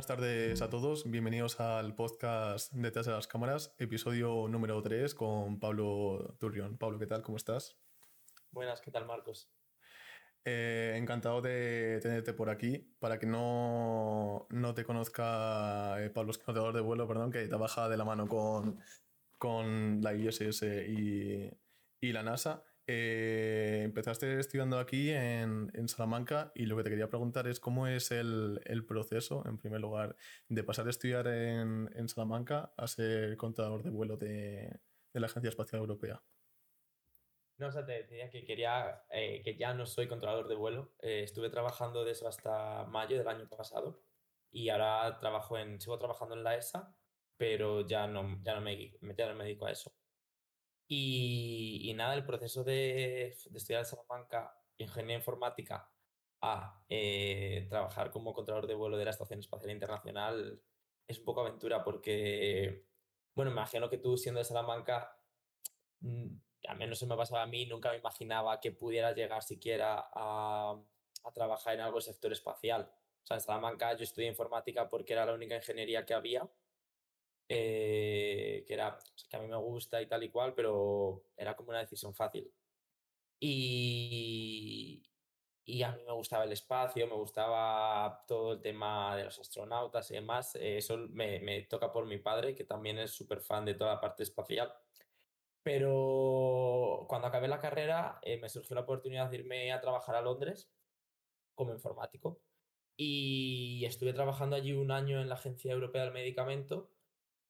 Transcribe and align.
Buenas 0.00 0.18
tardes 0.18 0.62
a 0.62 0.70
todos, 0.70 1.10
bienvenidos 1.10 1.60
al 1.60 1.94
podcast 1.94 2.72
Detrás 2.72 3.04
de 3.04 3.12
las 3.12 3.26
Cámaras, 3.26 3.74
episodio 3.76 4.48
número 4.48 4.80
3 4.80 5.14
con 5.14 5.60
Pablo 5.60 6.38
Turrión. 6.40 6.78
Pablo, 6.78 6.98
¿qué 6.98 7.06
tal? 7.06 7.20
¿Cómo 7.20 7.36
estás? 7.36 7.76
Buenas, 8.50 8.80
¿qué 8.80 8.90
tal 8.90 9.04
Marcos? 9.04 9.50
Eh, 10.46 10.94
encantado 10.96 11.42
de 11.42 11.98
tenerte 12.00 12.32
por 12.32 12.48
aquí. 12.48 12.78
Para 12.98 13.18
que 13.18 13.26
no, 13.26 14.46
no 14.48 14.72
te 14.72 14.86
conozca, 14.86 16.02
eh, 16.02 16.08
Pablo 16.08 16.30
es 16.30 16.38
controlador 16.38 16.74
de 16.74 16.80
vuelo, 16.80 17.06
perdón, 17.06 17.30
que 17.30 17.46
trabaja 17.46 17.90
de 17.90 17.98
la 17.98 18.06
mano 18.06 18.26
con, 18.26 18.80
con 19.36 20.00
la 20.00 20.14
ISS 20.14 20.62
y, 20.62 21.50
y 22.00 22.12
la 22.14 22.22
NASA. 22.22 22.64
Eh, 22.92 23.82
empezaste 23.84 24.40
estudiando 24.40 24.76
aquí 24.80 25.10
en, 25.10 25.70
Salamanca 25.86 26.50
y 26.56 26.66
lo 26.66 26.76
que 26.76 26.82
te 26.82 26.90
quería 26.90 27.08
preguntar 27.08 27.46
es 27.46 27.60
cómo 27.60 27.86
es 27.86 28.10
el, 28.10 28.84
proceso, 28.88 29.44
en 29.46 29.58
primer 29.58 29.80
lugar, 29.80 30.16
de 30.48 30.64
pasar 30.64 30.88
a 30.88 30.90
estudiar 30.90 31.28
en, 31.28 32.08
Salamanca 32.08 32.72
a 32.76 32.88
ser 32.88 33.36
contador 33.36 33.84
de 33.84 33.90
vuelo 33.90 34.16
de, 34.16 34.80
de, 35.12 35.20
la 35.20 35.26
Agencia 35.26 35.50
Espacial 35.50 35.82
Europea. 35.82 36.20
No, 37.58 37.68
o 37.68 37.72
sea, 37.72 37.86
te 37.86 37.92
decía 37.92 38.28
que 38.28 38.44
quería, 38.44 39.04
eh, 39.10 39.40
que 39.44 39.56
ya 39.56 39.72
no 39.72 39.86
soy 39.86 40.08
controlador 40.08 40.48
de 40.48 40.56
vuelo. 40.56 40.90
Eh, 41.00 41.22
estuve 41.22 41.48
trabajando 41.48 42.04
de 42.04 42.10
eso 42.10 42.26
hasta 42.26 42.86
mayo 42.86 43.18
del 43.18 43.28
año 43.28 43.48
pasado 43.48 44.02
y 44.50 44.68
ahora 44.70 45.16
trabajo 45.20 45.56
en, 45.58 45.80
sigo 45.80 45.96
trabajando 45.96 46.34
en 46.34 46.42
la 46.42 46.56
ESA, 46.56 46.92
pero 47.36 47.86
ya 47.86 48.08
no, 48.08 48.42
ya 48.42 48.54
no, 48.56 48.62
me, 48.62 48.98
ya 49.16 49.28
no 49.28 49.36
me 49.36 49.44
dedico 49.44 49.66
a 49.66 49.70
eso. 49.70 49.92
Y, 50.92 51.92
nada, 51.94 52.14
el 52.14 52.24
proceso 52.24 52.64
de, 52.64 53.28
estudiar 53.28 53.82
en 53.82 53.86
Salamanca 53.86 54.52
ingeniería 54.76 55.18
informática 55.18 55.88
a 56.40 56.84
eh, 56.88 57.66
trabajar 57.68 58.10
como 58.10 58.32
controlador 58.32 58.66
de 58.66 58.74
vuelo 58.74 58.96
de 58.96 59.04
la 59.04 59.12
Estación 59.12 59.38
Espacial 59.38 59.70
Internacional 59.70 60.60
es 61.06 61.18
un 61.20 61.24
poco 61.24 61.42
aventura 61.42 61.84
porque, 61.84 62.86
bueno, 63.36 63.52
imagino 63.52 63.88
que 63.88 63.98
tú 63.98 64.16
siendo 64.16 64.38
de 64.40 64.44
Salamanca, 64.44 65.16
mm, 66.00 66.26
al 66.66 66.76
menos 66.76 66.98
se 66.98 67.06
me 67.06 67.16
pasaba 67.16 67.42
a 67.42 67.46
mí, 67.46 67.66
nunca 67.66 67.92
me 67.92 67.98
imaginaba 67.98 68.58
que 68.58 68.72
pudiera 68.72 69.12
llegar 69.12 69.44
siquiera 69.44 70.10
a, 70.12 70.76
a 71.22 71.32
trabajar 71.32 71.74
en 71.74 71.82
algo 71.82 71.98
del 71.98 72.02
sector 72.02 72.32
espacial. 72.32 72.90
O 73.22 73.26
sea, 73.26 73.36
en 73.36 73.42
Salamanca 73.42 73.94
yo 73.96 74.02
estudié 74.02 74.26
informática 74.26 74.88
porque 74.88 75.12
era 75.12 75.24
la 75.24 75.34
única 75.34 75.54
ingeniería 75.54 76.04
que 76.04 76.14
había 76.14 76.50
eh, 77.52 78.64
que 78.64 78.74
era 78.74 78.96
que 79.28 79.36
a 79.36 79.40
mí 79.40 79.48
me 79.48 79.56
gusta 79.56 80.00
y 80.00 80.06
tal 80.06 80.22
y 80.22 80.30
cual, 80.30 80.54
pero 80.54 81.24
era 81.36 81.56
como 81.56 81.70
una 81.70 81.80
decisión 81.80 82.14
fácil. 82.14 82.48
Y, 83.40 85.02
y 85.64 85.82
a 85.82 85.90
mí 85.92 86.02
me 86.06 86.12
gustaba 86.12 86.44
el 86.44 86.52
espacio, 86.52 87.08
me 87.08 87.14
gustaba 87.14 88.24
todo 88.28 88.52
el 88.52 88.60
tema 88.60 89.16
de 89.16 89.24
los 89.24 89.40
astronautas 89.40 90.08
y 90.12 90.14
demás. 90.14 90.54
Eh, 90.54 90.78
eso 90.78 90.96
me, 91.10 91.40
me, 91.40 91.62
toca 91.62 91.90
por 91.92 92.06
mi 92.06 92.18
padre, 92.18 92.54
que 92.54 92.64
también 92.64 92.98
es 92.98 93.10
súper 93.12 93.40
fan 93.40 93.64
de 93.64 93.74
toda 93.74 93.94
la 93.94 94.00
parte 94.00 94.22
espacial. 94.22 94.72
Pero 95.62 97.06
cuando 97.08 97.26
acabé 97.28 97.48
la 97.48 97.58
carrera 97.58 98.20
eh, 98.22 98.38
me 98.38 98.48
surgió 98.48 98.74
la 98.76 98.82
oportunidad 98.82 99.28
de 99.30 99.38
irme 99.38 99.72
a 99.72 99.80
trabajar 99.80 100.14
a 100.14 100.22
Londres 100.22 100.70
como 101.56 101.72
informático. 101.72 102.40
Y 102.96 103.84
estuve 103.86 104.12
trabajando 104.12 104.56
allí 104.56 104.72
un 104.72 104.92
año 104.92 105.20
en 105.20 105.28
la 105.28 105.34
Agencia 105.36 105.72
Europea 105.72 106.04
del 106.04 106.12
Medicamento 106.12 106.90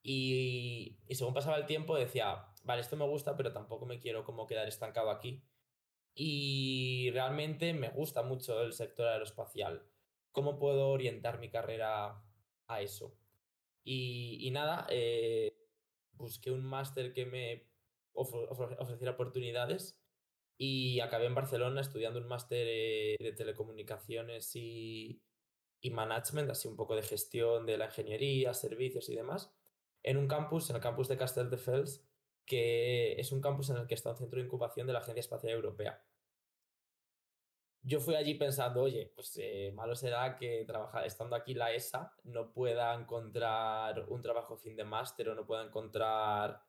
y, 0.03 0.98
y, 1.06 1.15
según 1.15 1.34
pasaba 1.34 1.59
el 1.59 1.67
tiempo 1.67 1.97
decía, 1.97 2.47
vale, 2.65 2.81
esto 2.81 2.97
me 2.97 3.06
gusta, 3.06 3.37
pero 3.37 3.53
tampoco 3.53 3.87
me 3.87 4.01
quiero 4.01 4.25
como 4.25 4.47
quedar 4.47 4.67
estancado 4.69 5.11
aquí. 5.11 5.45
Y 6.14 7.11
realmente 7.13 7.73
me 7.74 7.91
gusta 7.91 8.23
mucho 8.23 8.63
el 8.63 8.73
sector 8.73 9.08
aeroespacial. 9.08 9.86
¿Cómo 10.33 10.58
puedo 10.58 10.91
orientar 10.91 11.39
mi 11.39 11.51
carrera 11.51 12.23
a 12.67 12.80
eso? 12.83 13.17
Y, 13.85 14.51
nada, 14.52 14.86
eh, 14.91 15.57
busqué 16.13 16.51
un 16.51 16.64
máster 16.64 17.13
que 17.13 17.27
me 17.27 17.69
ofreciera 18.13 19.13
oportunidades 19.13 19.98
y 20.58 21.01
acabé 21.01 21.27
en 21.27 21.35
Barcelona 21.35 21.80
estudiando 21.80 22.20
un 22.20 22.27
máster 22.29 22.67
eh, 22.69 23.17
de 23.19 23.33
telecomunicaciones 23.33 24.55
y, 24.57 25.23
y 25.80 25.91
management, 25.91 26.51
así 26.51 26.69
un 26.69 26.77
poco 26.77 26.97
de 26.97 27.03
gestión 27.03 27.67
de 27.67 27.79
la 27.79 27.86
ingeniería, 27.86 28.53
servicios 28.55 29.08
y 29.08 29.17
demás 29.17 29.55
en 30.02 30.16
un 30.16 30.28
campus, 30.28 30.70
en 30.70 30.77
el 30.77 30.83
campus 30.83 31.08
de 31.08 31.16
Castelldefels, 31.16 32.05
que 32.44 33.12
es 33.20 33.33
un 33.33 33.40
campus 33.40 33.70
en 33.70 33.77
el 33.77 33.86
que 33.86 33.94
está 33.94 34.11
un 34.11 34.16
centro 34.16 34.38
de 34.38 34.46
incubación 34.46 34.86
de 34.86 34.92
la 34.92 35.00
Agencia 35.00 35.20
Espacial 35.20 35.52
Europea. 35.52 36.02
Yo 37.83 37.98
fui 38.00 38.14
allí 38.14 38.34
pensando, 38.34 38.83
oye, 38.83 39.11
pues 39.14 39.38
eh, 39.38 39.72
malo 39.74 39.94
será 39.94 40.36
que 40.36 40.64
trabaja, 40.66 41.06
estando 41.06 41.34
aquí 41.34 41.55
la 41.55 41.72
ESA 41.72 42.14
no 42.24 42.52
pueda 42.52 42.94
encontrar 42.94 44.05
un 44.08 44.20
trabajo 44.20 44.56
fin 44.56 44.77
de 44.77 44.84
máster 44.84 45.30
o 45.30 45.34
no 45.34 45.46
pueda 45.46 45.64
encontrar 45.64 46.62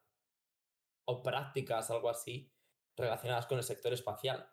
o 1.05 1.21
prácticas, 1.21 1.91
algo 1.91 2.09
así, 2.09 2.49
relacionadas 2.95 3.45
con 3.47 3.57
el 3.57 3.63
sector 3.63 3.91
espacial. 3.91 4.49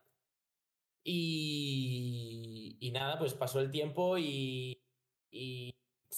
Y, 1.05 2.91
nada, 2.93 3.19
pues 3.19 3.35
pasó 3.35 3.61
el 3.61 3.71
tiempo 3.71 4.19
y 4.19 4.83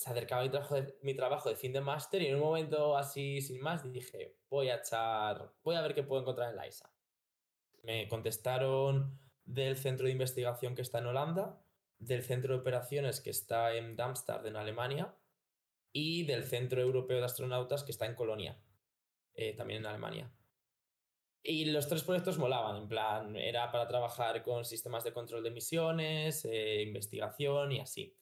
se 0.00 0.08
acercaba 0.08 0.42
mi 0.42 0.48
trabajo, 0.48 0.74
de, 0.76 0.98
mi 1.02 1.14
trabajo 1.14 1.48
de 1.50 1.56
fin 1.56 1.74
de 1.74 1.82
máster 1.82 2.22
y 2.22 2.28
en 2.28 2.36
un 2.36 2.40
momento 2.40 2.96
así 2.96 3.42
sin 3.42 3.60
más 3.60 3.92
dije, 3.92 4.38
voy 4.48 4.70
a 4.70 4.76
echar, 4.76 5.52
voy 5.62 5.76
a 5.76 5.82
ver 5.82 5.94
qué 5.94 6.02
puedo 6.02 6.22
encontrar 6.22 6.48
en 6.48 6.56
la 6.56 6.66
ESA. 6.66 6.90
Me 7.82 8.08
contestaron 8.08 9.20
del 9.44 9.76
centro 9.76 10.06
de 10.06 10.12
investigación 10.12 10.74
que 10.74 10.80
está 10.80 11.00
en 11.00 11.06
Holanda, 11.08 11.62
del 11.98 12.22
centro 12.22 12.54
de 12.54 12.60
operaciones 12.60 13.20
que 13.20 13.28
está 13.28 13.74
en 13.74 13.94
Darmstadt 13.94 14.46
en 14.46 14.56
Alemania 14.56 15.14
y 15.92 16.24
del 16.24 16.44
centro 16.44 16.80
europeo 16.80 17.18
de 17.18 17.26
astronautas 17.26 17.84
que 17.84 17.92
está 17.92 18.06
en 18.06 18.14
Colonia, 18.14 18.58
eh, 19.34 19.52
también 19.52 19.80
en 19.80 19.86
Alemania. 19.86 20.32
Y 21.42 21.66
los 21.66 21.88
tres 21.88 22.04
proyectos 22.04 22.38
molaban, 22.38 22.76
en 22.76 22.88
plan, 22.88 23.36
era 23.36 23.70
para 23.70 23.86
trabajar 23.86 24.42
con 24.42 24.64
sistemas 24.64 25.04
de 25.04 25.12
control 25.12 25.42
de 25.42 25.50
misiones, 25.50 26.46
eh, 26.46 26.80
investigación 26.80 27.72
y 27.72 27.80
así. 27.80 28.16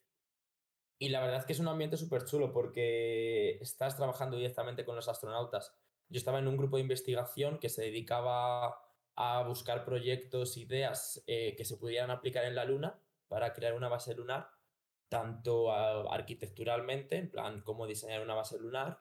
Y 0.99 1.11
la 1.11 1.21
verdad 1.21 1.39
es 1.39 1.45
que 1.45 1.53
es 1.53 1.61
un 1.61 1.69
ambiente 1.69 1.97
súper 1.97 2.25
chulo 2.25 2.53
porque 2.53 3.59
estás 3.61 3.97
trabajando 3.97 4.37
directamente 4.37 4.85
con 4.85 4.97
los 4.97 5.09
astronautas. 5.09 5.75
Yo 6.09 6.19
estaba 6.19 6.41
en 6.41 6.49
un 6.49 6.57
grupo 6.57 6.77
de 6.77 6.83
investigación 6.83 7.59
que 7.59 7.69
se 7.69 7.83
dedicaba 7.83 8.81
a 9.15 9.43
buscar 9.43 9.85
proyectos, 9.85 10.57
ideas 10.57 11.23
eh, 11.27 11.55
que 11.57 11.65
se 11.65 11.77
pudieran 11.77 12.11
aplicar 12.11 12.45
en 12.45 12.55
la 12.55 12.65
Luna 12.65 13.01
para 13.29 13.53
crear 13.53 13.75
una 13.75 13.89
base 13.89 14.15
lunar, 14.15 14.49
tanto 15.09 15.73
arquitecturalmente, 15.73 17.17
en 17.17 17.31
plan 17.31 17.63
cómo 17.63 17.87
diseñar 17.87 18.23
una 18.23 18.35
base 18.35 18.59
lunar, 18.59 19.01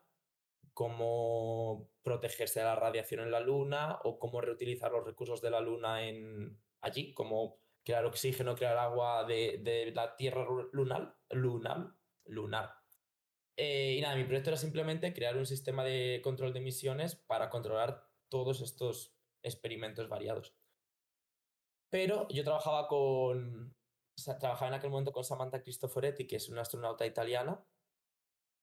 cómo 0.74 1.90
protegerse 2.04 2.60
de 2.60 2.66
la 2.66 2.76
radiación 2.76 3.22
en 3.22 3.32
la 3.32 3.40
Luna 3.40 4.00
o 4.04 4.20
cómo 4.20 4.42
reutilizar 4.42 4.92
los 4.92 5.06
recursos 5.06 5.42
de 5.42 5.50
la 5.50 5.62
Luna 5.62 6.08
en 6.08 6.60
allí, 6.82 7.14
cómo 7.14 7.60
crear 7.88 8.04
oxígeno, 8.04 8.54
crear 8.54 8.78
agua 8.78 9.24
de, 9.24 9.60
de 9.64 9.94
la 9.96 10.18
Tierra 10.18 10.46
lunar, 10.74 11.16
lunar, 11.30 11.96
lunar. 12.26 12.76
Eh, 13.56 13.96
y 13.98 14.02
nada, 14.02 14.18
mi 14.18 14.26
proyecto 14.26 14.50
era 14.50 14.58
simplemente 14.58 15.14
crear 15.14 15.38
un 15.38 15.46
sistema 15.46 15.86
de 15.86 16.20
control 16.22 16.52
de 16.52 16.60
emisiones 16.60 17.16
para 17.16 17.50
controlar 17.50 18.06
todos 18.28 18.60
estos 18.60 19.16
experimentos 19.42 20.10
variados. 20.10 20.54
Pero 21.90 22.28
yo 22.28 22.44
trabajaba 22.44 22.90
con. 22.90 23.74
Trabajaba 24.18 24.68
en 24.68 24.74
aquel 24.74 24.90
momento 24.90 25.14
con 25.14 25.24
Samantha 25.24 25.62
Cristoforetti, 25.62 26.28
que 26.28 26.36
es 26.36 26.50
una 26.50 26.64
astronauta 26.64 27.06
italiana. 27.06 27.66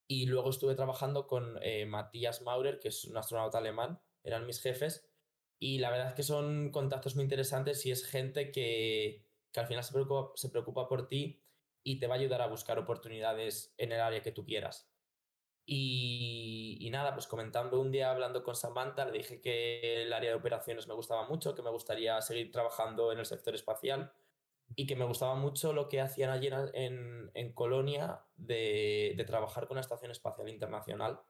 Y 0.07 0.27
luego 0.27 0.51
estuve 0.51 0.75
trabajando 0.75 1.27
con 1.27 1.59
eh, 1.63 1.87
Maurer, 1.87 2.79
que 2.79 2.89
es 2.89 3.05
un 3.07 3.17
astronauta 3.17 3.57
alemán. 3.57 4.03
Eran 4.23 4.45
mis 4.45 4.61
jefes. 4.61 5.09
Y 5.65 5.79
la 5.79 5.89
verdad 5.89 6.09
es 6.09 6.15
que 6.15 6.23
son 6.23 6.69
contactos 6.71 7.15
muy 7.15 7.23
interesantes 7.23 7.87
y 7.87 7.91
es 7.91 8.07
gente 8.07 8.53
que, 8.53 9.25
que 9.51 9.61
al 9.61 9.67
final 9.67 9.83
se 9.83 9.95
preocupa, 9.95 10.33
se 10.35 10.51
preocupa 10.51 10.87
por 10.87 11.09
ti 11.09 11.41
y 11.83 11.99
te 11.99 12.07
va 12.07 12.17
a 12.17 12.19
ayudar 12.19 12.43
a 12.43 12.49
buscar 12.49 12.79
oportunidades 12.79 13.73
en 13.79 13.93
el 13.93 14.01
área 14.03 14.21
que 14.21 14.31
tú 14.31 14.45
quieras. 14.45 14.91
Y, 15.65 16.87
nada, 16.93 17.15
pues 17.15 17.27
comentando 17.27 17.81
un 17.81 17.91
día, 17.91 18.11
hablando 18.11 18.45
con 18.45 18.55
Samantha, 18.55 19.07
le 19.07 19.13
dije 19.13 19.41
que 19.41 20.03
el 20.03 20.13
área 20.13 20.33
de 20.33 20.37
operaciones 20.37 20.87
me 20.87 20.93
gustaba 20.93 21.27
mucho, 21.27 21.55
que 21.55 21.63
me 21.63 21.71
gustaría 21.71 22.21
seguir 22.21 22.53
trabajando 22.53 23.11
en 23.11 23.21
el 23.21 23.25
sector 23.25 23.55
espacial 23.55 24.13
y 24.77 24.87
que 24.87 24.97
me 24.97 25.07
gustaba 25.07 25.35
mucho 25.35 25.73
lo 25.73 25.89
que 25.89 26.03
hacían 26.03 26.29
allí 26.29 26.51
en, 26.75 27.31
en 27.33 27.53
Colonia 27.55 28.23
de, 28.37 29.15
de, 29.17 29.25
trabajar 29.25 29.67
con 29.67 29.77
la 29.77 29.81
Estación 29.81 30.11
Espacial 30.11 30.51
Internacional. 30.51 31.23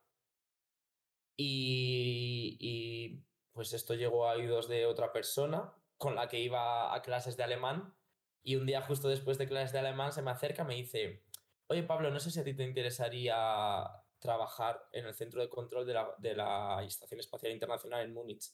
Y 1.37 3.23
pues 3.55 3.73
esto 3.73 3.95
llegó 3.95 4.29
a 4.29 4.35
oídos 4.35 4.69
de 4.69 4.85
otra 4.85 5.13
persona 5.13 5.73
con 5.97 6.17
la 6.17 6.29
que 6.29 6.41
iba 6.41 6.95
a 6.95 7.03
clases 7.03 7.37
de 7.37 7.45
alemán 7.45 7.95
y 8.43 8.57
un 8.57 8.67
día 8.67 8.83
justo 8.83 9.09
después 9.09 9.39
de 9.39 9.47
clases 9.47 9.73
de 9.73 9.79
alemán 9.79 10.13
se 10.13 10.21
me 10.21 10.33
acerca 10.33 10.65
me 10.65 10.75
dice, 10.75 11.25
oye 11.69 11.85
Pablo, 11.85 12.11
no 12.11 12.21
sé 12.21 12.31
si 12.31 12.41
a 12.41 12.45
ti 12.45 12.53
te 12.53 12.65
interesaría 12.65 13.85
trabajar 14.19 14.87
en 14.93 15.07
el 15.07 15.15
centro 15.15 15.41
de 15.41 15.49
control 15.49 15.87
de 15.87 15.95
la, 15.95 16.15
de 16.19 16.35
la 16.35 16.83
Estación 16.83 17.21
Espacial 17.21 17.53
Internacional 17.53 18.05
en 18.05 18.13
Múnich. 18.13 18.53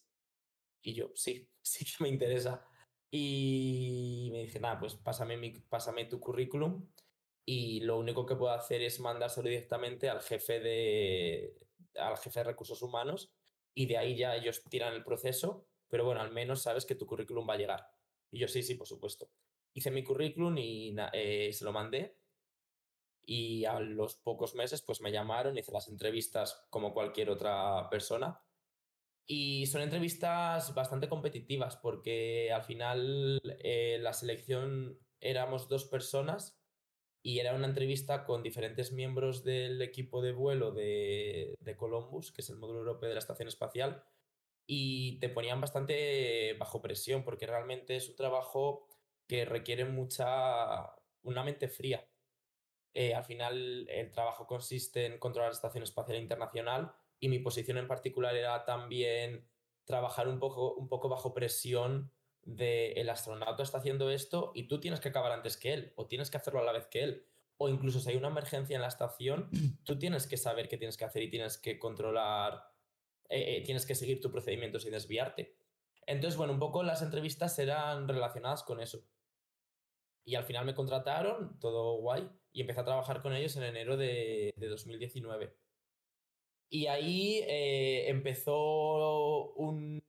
Y 0.82 0.94
yo, 0.94 1.10
sí, 1.14 1.48
sí 1.62 1.84
que 1.84 2.04
me 2.04 2.08
interesa. 2.08 2.64
Y 3.10 4.28
me 4.32 4.42
dije, 4.42 4.60
nada, 4.60 4.78
pues 4.78 4.94
pásame, 4.94 5.64
pásame 5.68 6.04
tu 6.04 6.20
currículum 6.20 6.86
y 7.44 7.80
lo 7.80 7.98
único 7.98 8.26
que 8.26 8.36
puedo 8.36 8.52
hacer 8.52 8.82
es 8.82 9.00
mandárselo 9.00 9.48
directamente 9.48 10.08
al 10.08 10.20
jefe 10.20 10.60
de, 10.60 11.56
al 11.96 12.16
jefe 12.18 12.40
de 12.40 12.44
recursos 12.44 12.82
humanos 12.82 13.32
y 13.74 13.86
de 13.86 13.98
ahí 13.98 14.16
ya 14.16 14.36
ellos 14.36 14.62
tiran 14.68 14.94
el 14.94 15.04
proceso, 15.04 15.66
pero 15.88 16.04
bueno, 16.04 16.20
al 16.20 16.32
menos 16.32 16.62
sabes 16.62 16.84
que 16.84 16.94
tu 16.94 17.06
currículum 17.06 17.48
va 17.48 17.54
a 17.54 17.58
llegar. 17.58 17.86
Y 18.30 18.38
yo 18.38 18.48
sí, 18.48 18.62
sí, 18.62 18.74
por 18.74 18.86
supuesto. 18.86 19.30
Hice 19.74 19.90
mi 19.90 20.02
currículum 20.02 20.56
y 20.58 20.94
eh, 21.12 21.52
se 21.52 21.64
lo 21.64 21.72
mandé 21.72 22.16
y 23.24 23.64
a 23.64 23.78
los 23.80 24.16
pocos 24.16 24.54
meses 24.54 24.82
pues 24.82 25.00
me 25.00 25.12
llamaron, 25.12 25.56
hice 25.56 25.72
las 25.72 25.88
entrevistas 25.88 26.66
como 26.70 26.92
cualquier 26.92 27.30
otra 27.30 27.88
persona 27.88 28.42
y 29.26 29.66
son 29.66 29.82
entrevistas 29.82 30.74
bastante 30.74 31.08
competitivas 31.08 31.76
porque 31.76 32.50
al 32.52 32.64
final 32.64 33.40
eh, 33.62 33.98
la 34.00 34.12
selección 34.12 34.98
éramos 35.20 35.68
dos 35.68 35.84
personas 35.84 36.59
y 37.22 37.38
era 37.38 37.54
una 37.54 37.66
entrevista 37.66 38.24
con 38.24 38.42
diferentes 38.42 38.92
miembros 38.92 39.44
del 39.44 39.82
equipo 39.82 40.22
de 40.22 40.32
vuelo 40.32 40.72
de, 40.72 41.54
de 41.60 41.76
Columbus, 41.76 42.32
que 42.32 42.40
es 42.40 42.50
el 42.50 42.56
módulo 42.56 42.80
europeo 42.80 43.08
de 43.08 43.14
la 43.14 43.20
Estación 43.20 43.48
Espacial, 43.48 44.02
y 44.66 45.18
te 45.18 45.28
ponían 45.28 45.60
bastante 45.60 46.54
bajo 46.58 46.80
presión 46.80 47.24
porque 47.24 47.46
realmente 47.46 47.96
es 47.96 48.08
un 48.08 48.16
trabajo 48.16 48.86
que 49.26 49.44
requiere 49.44 49.84
mucha, 49.84 50.94
una 51.22 51.44
mente 51.44 51.68
fría. 51.68 52.08
Eh, 52.94 53.14
al 53.14 53.24
final 53.24 53.88
el 53.88 54.10
trabajo 54.10 54.46
consiste 54.46 55.06
en 55.06 55.18
controlar 55.18 55.50
la 55.50 55.56
Estación 55.56 55.84
Espacial 55.84 56.18
Internacional 56.18 56.92
y 57.20 57.28
mi 57.28 57.38
posición 57.38 57.78
en 57.78 57.86
particular 57.86 58.34
era 58.34 58.64
también 58.64 59.46
trabajar 59.84 60.28
un 60.28 60.38
poco, 60.38 60.74
un 60.74 60.88
poco 60.88 61.08
bajo 61.08 61.34
presión 61.34 62.12
de 62.44 62.92
el 62.92 63.08
astronauta 63.08 63.62
está 63.62 63.78
haciendo 63.78 64.10
esto 64.10 64.52
y 64.54 64.64
tú 64.64 64.80
tienes 64.80 65.00
que 65.00 65.08
acabar 65.08 65.32
antes 65.32 65.56
que 65.56 65.72
él 65.72 65.92
o 65.96 66.06
tienes 66.06 66.30
que 66.30 66.36
hacerlo 66.36 66.60
a 66.60 66.64
la 66.64 66.72
vez 66.72 66.86
que 66.86 67.02
él. 67.02 67.26
O 67.58 67.68
incluso 67.68 68.00
si 68.00 68.10
hay 68.10 68.16
una 68.16 68.28
emergencia 68.28 68.74
en 68.74 68.82
la 68.82 68.88
estación, 68.88 69.50
tú 69.84 69.98
tienes 69.98 70.26
que 70.26 70.36
saber 70.36 70.68
qué 70.68 70.78
tienes 70.78 70.96
que 70.96 71.04
hacer 71.04 71.22
y 71.22 71.30
tienes 71.30 71.58
que 71.58 71.78
controlar, 71.78 72.64
eh, 73.28 73.56
eh, 73.56 73.62
tienes 73.62 73.86
que 73.86 73.94
seguir 73.94 74.20
tu 74.20 74.30
procedimiento 74.30 74.78
sin 74.80 74.92
desviarte. 74.92 75.54
Entonces, 76.06 76.36
bueno, 76.36 76.54
un 76.54 76.58
poco 76.58 76.82
las 76.82 77.02
entrevistas 77.02 77.58
eran 77.58 78.08
relacionadas 78.08 78.62
con 78.62 78.80
eso. 78.80 79.04
Y 80.24 80.34
al 80.34 80.44
final 80.44 80.64
me 80.64 80.74
contrataron, 80.74 81.58
todo 81.60 81.98
guay, 81.98 82.28
y 82.52 82.62
empecé 82.62 82.80
a 82.80 82.84
trabajar 82.84 83.22
con 83.22 83.34
ellos 83.34 83.56
en 83.56 83.64
enero 83.64 83.96
de, 83.96 84.52
de 84.56 84.68
2019. 84.68 85.54
Y 86.70 86.86
ahí 86.86 87.40
eh, 87.48 88.08
empezó 88.08 89.52
un 89.54 90.02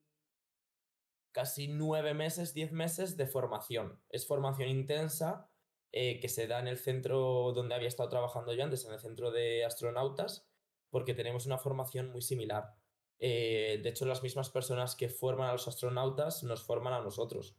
casi 1.32 1.68
nueve 1.68 2.14
meses, 2.14 2.54
diez 2.54 2.72
meses 2.72 3.18
de 3.18 3.28
formación. 3.28 4.02
Es 4.10 4.28
formación 4.28 4.70
intensa 4.70 5.50
eh, 5.92 6.20
que 6.20 6.30
se 6.30 6.48
da 6.48 6.60
en 6.60 6.68
el 6.68 6.78
centro 6.78 7.52
donde 7.54 7.76
había 7.76 7.88
estado 7.88 8.10
trabajando 8.10 8.54
yo 8.54 8.64
antes, 8.64 8.86
en 8.86 8.94
el 8.94 9.00
centro 9.00 9.32
de 9.32 9.66
astronautas, 9.66 10.48
porque 10.90 11.14
tenemos 11.14 11.46
una 11.46 11.58
formación 11.58 12.12
muy 12.12 12.22
similar. 12.22 12.76
Eh, 13.20 13.80
de 13.84 13.90
hecho, 13.90 14.06
las 14.06 14.24
mismas 14.24 14.50
personas 14.50 14.96
que 14.96 15.10
forman 15.10 15.50
a 15.50 15.54
los 15.54 15.68
astronautas 15.68 16.44
nos 16.44 16.64
forman 16.64 16.94
a 16.94 17.02
nosotros. 17.02 17.58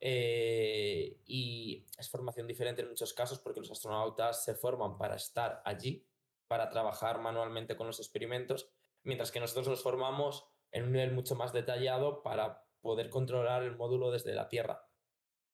Eh, 0.00 1.20
y 1.24 1.86
es 1.96 2.10
formación 2.10 2.46
diferente 2.46 2.82
en 2.82 2.88
muchos 2.88 3.14
casos 3.14 3.38
porque 3.38 3.60
los 3.60 3.70
astronautas 3.70 4.44
se 4.44 4.54
forman 4.54 4.98
para 4.98 5.16
estar 5.16 5.62
allí, 5.64 6.06
para 6.48 6.68
trabajar 6.68 7.20
manualmente 7.20 7.76
con 7.76 7.86
los 7.86 7.98
experimentos, 7.98 8.70
mientras 9.04 9.30
que 9.30 9.40
nosotros 9.40 9.68
nos 9.68 9.82
formamos 9.82 10.46
en 10.72 10.84
un 10.84 10.92
nivel 10.92 11.12
mucho 11.12 11.34
más 11.34 11.52
detallado 11.52 12.22
para 12.22 12.65
poder 12.86 13.10
controlar 13.10 13.62
el 13.64 13.76
módulo 13.76 14.10
desde 14.10 14.34
la 14.34 14.48
Tierra. 14.48 14.88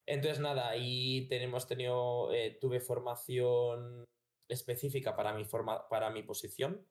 Entonces, 0.07 0.41
nada, 0.41 0.69
ahí 0.69 1.27
tenemos 1.29 1.67
tenido, 1.67 2.33
eh, 2.33 2.59
tuve 2.61 2.81
formación 2.81 4.05
específica 4.49 5.17
para 5.17 5.33
mi, 5.33 5.45
forma, 5.45 5.89
para 5.89 6.11
mi 6.11 6.23
posición. 6.23 6.87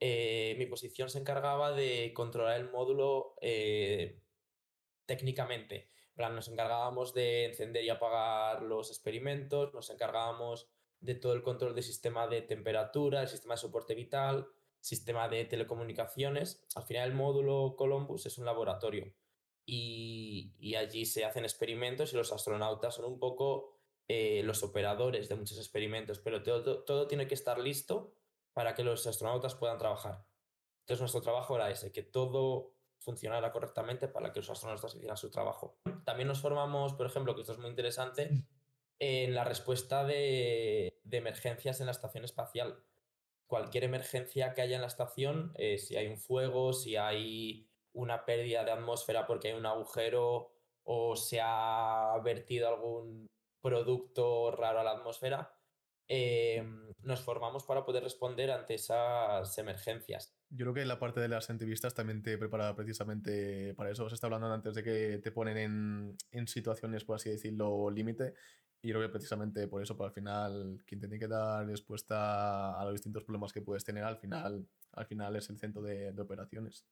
Eh, 0.00 0.54
mi 0.58 0.66
posición 0.66 1.08
se 1.08 1.18
encargaba 1.18 1.72
de 1.72 2.12
controlar 2.14 2.60
el 2.60 2.70
módulo 2.70 3.34
eh, 3.40 4.22
técnicamente. 5.06 5.90
nos 6.16 6.48
encargábamos 6.48 7.14
de 7.14 7.46
encender 7.46 7.84
y 7.84 7.90
apagar 7.90 8.62
los 8.62 8.90
experimentos, 8.90 9.72
nos 9.74 9.90
encargábamos 9.90 10.68
de 11.00 11.14
todo 11.14 11.34
el 11.34 11.42
control 11.42 11.74
del 11.74 11.84
sistema 11.84 12.26
de 12.26 12.42
temperatura, 12.42 13.22
el 13.22 13.28
sistema 13.28 13.54
de 13.54 13.60
soporte 13.60 13.94
vital, 13.94 14.48
sistema 14.80 15.28
de 15.28 15.44
telecomunicaciones. 15.44 16.64
Al 16.74 16.84
final 16.84 17.10
el 17.10 17.16
módulo 17.16 17.74
Columbus 17.76 18.26
es 18.26 18.38
un 18.38 18.46
laboratorio 18.46 19.12
y, 19.66 20.74
allí 20.76 21.04
se 21.04 21.24
hacen 21.24 21.44
experimentos 21.44 22.12
y 22.12 22.16
los 22.16 22.32
astronautas 22.32 22.94
son 22.94 23.06
un 23.06 23.18
poco 23.18 23.72
eh, 24.08 24.42
los 24.44 24.62
operadores 24.62 25.28
de 25.28 25.34
muchos 25.34 25.58
experimentos, 25.58 26.20
pero 26.20 26.42
todo, 26.42 26.84
todo, 26.84 27.08
tiene 27.08 27.26
que 27.26 27.34
estar 27.34 27.58
listo 27.58 28.14
para 28.52 28.74
que 28.74 28.84
los 28.84 29.06
astronautas 29.06 29.56
puedan 29.56 29.78
trabajar. 29.78 30.24
Entonces 30.80 31.00
nuestro 31.00 31.20
trabajo 31.20 31.56
era 31.56 31.70
ese, 31.70 31.90
que 31.90 32.02
todo 32.02 32.74
funcionara 32.98 33.50
correctamente 33.52 34.06
para 34.08 34.32
que 34.32 34.40
los 34.40 34.50
astronautas 34.50 34.94
hicieran 34.94 35.16
su 35.16 35.30
trabajo. 35.30 35.78
También 36.04 36.28
nos 36.28 36.40
formamos, 36.40 36.94
por 36.94 37.06
ejemplo, 37.06 37.34
que 37.34 37.40
esto 37.40 37.52
es 37.52 37.58
muy 37.58 37.68
interesante, 37.68 38.30
en 38.98 39.34
la 39.34 39.44
respuesta 39.44 40.04
de, 40.04 41.00
de 41.02 41.16
emergencias 41.16 41.80
en 41.80 41.86
la 41.86 41.92
estación 41.92 42.24
espacial. 42.24 42.82
Cualquier 43.46 43.84
emergencia 43.84 44.54
que 44.54 44.62
haya 44.62 44.76
en 44.76 44.82
la 44.82 44.88
estación, 44.88 45.52
eh, 45.56 45.78
si 45.78 45.96
hay 45.96 46.06
un 46.06 46.18
fuego, 46.18 46.72
si 46.72 46.96
hay 46.96 47.68
una 47.96 48.24
pérdida 48.24 48.64
de 48.64 48.70
atmósfera 48.70 49.26
porque 49.26 49.48
hay 49.48 49.54
un 49.54 49.66
agujero 49.66 50.52
o 50.84 51.16
se 51.16 51.40
ha 51.42 52.14
vertido 52.22 52.68
algún 52.68 53.26
producto 53.60 54.52
raro 54.52 54.80
a 54.80 54.84
la 54.84 54.92
atmósfera, 54.92 55.52
em, 56.06 56.92
nos 57.02 57.20
formamos 57.20 57.64
para 57.64 57.84
poder 57.84 58.04
responder 58.04 58.50
ante 58.52 58.74
esas 58.74 59.58
emergencias. 59.58 60.36
Yo 60.50 60.66
creo 60.66 60.74
que 60.74 60.84
la 60.84 61.00
parte 61.00 61.20
de 61.20 61.28
las 61.28 61.50
entrevistas 61.50 61.94
también 61.94 62.22
te 62.22 62.38
prepara 62.38 62.76
precisamente 62.76 63.74
para 63.74 63.90
eso. 63.90 64.08
Se 64.08 64.14
está 64.14 64.28
hablando 64.28 64.52
antes 64.52 64.74
de 64.74 64.84
que 64.84 65.18
te 65.18 65.32
ponen 65.32 65.56
en, 65.56 66.16
en 66.30 66.46
situaciones, 66.46 67.04
por 67.04 67.16
así 67.16 67.30
decirlo, 67.30 67.90
límite. 67.90 68.34
Y 68.82 68.90
creo 68.90 69.02
que 69.02 69.08
precisamente 69.08 69.66
por 69.66 69.82
eso, 69.82 69.96
para 69.96 70.08
al 70.08 70.14
final, 70.14 70.84
quien 70.86 71.00
tiene 71.00 71.18
que 71.18 71.26
dar 71.26 71.66
respuesta 71.66 72.78
a 72.78 72.84
los 72.84 72.92
distintos 72.92 73.24
problemas 73.24 73.52
que 73.52 73.62
puedes 73.62 73.84
tener, 73.84 74.04
al 74.04 74.18
final, 74.18 74.68
al 74.92 75.06
final 75.06 75.34
es 75.34 75.50
el 75.50 75.58
centro 75.58 75.82
de, 75.82 76.12
de 76.12 76.22
operaciones. 76.22 76.86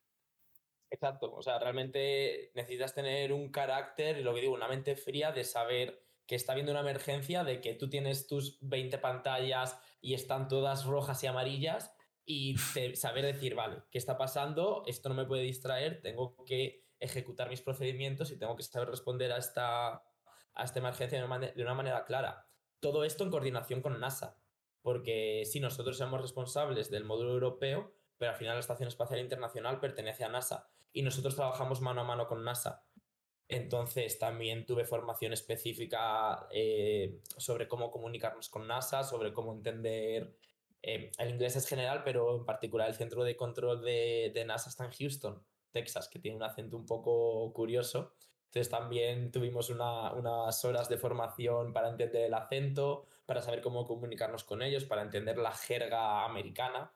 Exacto, 0.95 1.35
o 1.35 1.43
sea, 1.43 1.59
realmente 1.59 2.53
necesitas 2.55 2.95
tener 2.95 3.33
un 3.33 3.51
carácter, 3.51 4.17
y 4.17 4.23
lo 4.23 4.33
que 4.33 4.43
digo, 4.43 4.55
una 4.55 4.69
mente 4.69 4.95
fría 4.95 5.33
de 5.33 5.43
saber 5.43 6.01
que 6.25 6.37
está 6.37 6.53
habiendo 6.53 6.71
una 6.71 6.83
emergencia, 6.83 7.43
de 7.43 7.61
que 7.61 7.75
tú 7.75 7.91
tienes 7.91 8.29
tus 8.29 8.59
20 8.61 8.99
pantallas 8.99 9.77
y 10.01 10.15
están 10.15 10.47
todas 10.47 10.85
rojas 10.85 11.25
y 11.25 11.27
amarillas 11.27 11.93
y 12.25 12.57
saber 12.95 13.25
decir, 13.25 13.57
vale, 13.57 13.83
¿qué 13.91 13.99
está 13.99 14.17
pasando? 14.17 14.85
Esto 14.87 15.09
no 15.09 15.17
me 15.17 15.25
puede 15.25 15.43
distraer, 15.43 16.01
tengo 16.01 16.37
que 16.45 16.85
ejecutar 17.01 17.51
mis 17.51 17.61
procedimientos 17.61 18.31
y 18.31 18.39
tengo 18.39 18.55
que 18.55 18.63
saber 18.63 18.89
responder 18.89 19.33
a 19.33 19.39
esta, 19.39 19.95
a 19.95 20.65
esta 20.65 20.79
emergencia 20.79 21.19
de 21.19 21.25
una, 21.25 21.41
de 21.41 21.63
una 21.63 21.75
manera 21.75 22.05
clara. 22.05 22.47
Todo 22.79 23.03
esto 23.03 23.25
en 23.25 23.31
coordinación 23.31 23.83
con 23.83 23.99
NASA, 23.99 24.39
porque 24.81 25.43
si 25.45 25.59
nosotros 25.59 25.99
somos 25.99 26.23
responsables 26.23 26.89
del 26.89 27.03
módulo 27.03 27.33
europeo, 27.33 27.93
pero 28.17 28.31
al 28.31 28.39
final 28.39 28.55
la 28.55 28.61
Estación 28.61 28.87
Espacial 28.87 29.19
Internacional 29.19 29.81
pertenece 29.81 30.23
a 30.23 30.29
NASA 30.29 30.71
y 30.95 31.03
nosotros 31.03 31.35
trabajamos 31.35 31.83
mano 31.83 32.01
a 32.01 32.05
mano 32.05 32.27
con 32.27 32.43
NASA. 32.43 32.87
Entonces 33.49 34.19
también 34.19 34.65
tuve 34.65 34.85
formación 34.85 35.35
específica 35.35 36.47
eh, 36.51 37.21
sobre 37.37 37.69
cómo 37.69 37.91
comunicarnos 37.91 38.49
con 38.49 38.67
NASA, 38.67 39.05
sobre 39.05 39.35
cómo 39.35 39.53
entender... 39.53 40.39
Eh, 40.81 41.11
el 41.19 41.31
inglés 41.31 41.57
es 41.57 41.67
general, 41.67 42.03
pero 42.05 42.37
en 42.37 42.45
particular 42.45 42.89
el 42.89 42.95
centro 42.95 43.25
de 43.25 43.37
control 43.37 43.83
de, 43.83 44.31
de, 44.35 44.45
NASA 44.45 44.69
está 44.69 44.85
en 44.85 44.93
Houston, 44.93 45.43
Texas, 45.73 46.09
que 46.09 46.19
tiene 46.19 46.37
un 46.37 46.43
acento 46.43 46.77
un 46.77 46.87
poco 46.87 47.53
curioso. 47.55 48.15
Entonces 48.47 48.71
también 48.71 49.33
tuvimos 49.33 49.71
una, 49.71 50.13
unas 50.13 50.65
horas 50.65 50.89
de 50.89 50.99
formación 50.99 51.73
para 51.73 51.89
entender 51.89 52.27
el 52.27 52.35
acento, 52.35 53.07
para 53.27 53.41
saber 53.43 53.63
cómo 53.63 53.87
comunicarnos 53.87 54.45
con 54.45 54.63
ellos, 54.63 54.85
para 54.85 55.03
entender 55.03 55.39
la 55.39 55.53
jerga 55.53 56.25
americana 56.25 56.93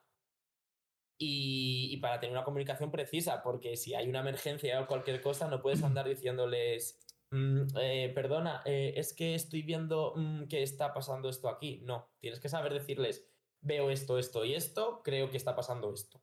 y, 1.19 1.97
para 1.99 2.21
tener 2.21 2.37
una 2.37 2.45
comunicación 2.45 2.91
precisa, 2.91 3.43
porque 3.43 3.77
si 3.77 3.95
hay 3.95 4.09
una 4.09 4.21
emergencia 4.21 4.81
o 4.81 4.87
cualquier 4.87 5.21
cosa, 5.21 5.49
no 5.49 5.61
puedes 5.61 5.83
andar 5.83 6.09
diciéndoles, 6.09 7.01
mm, 7.31 7.63
eh, 7.81 8.13
perdona, 8.15 8.63
eh, 8.65 8.95
es 8.97 9.15
que 9.15 9.35
estoy 9.35 9.63
viendo 9.63 10.15
mm, 10.17 10.45
que 10.49 10.63
está 10.63 10.95
pasando 10.95 11.29
esto 11.29 11.49
aquí. 11.49 11.81
No, 11.85 12.09
tienes 12.21 12.41
que 12.41 12.49
saber 12.49 12.73
decirles, 12.73 13.29
veo 13.61 13.91
esto, 13.91 14.19
esto 14.19 14.45
y 14.45 14.55
esto, 14.55 15.03
creo 15.05 15.31
que 15.31 15.37
está 15.37 15.57
pasando 15.57 15.93
esto. 15.93 16.23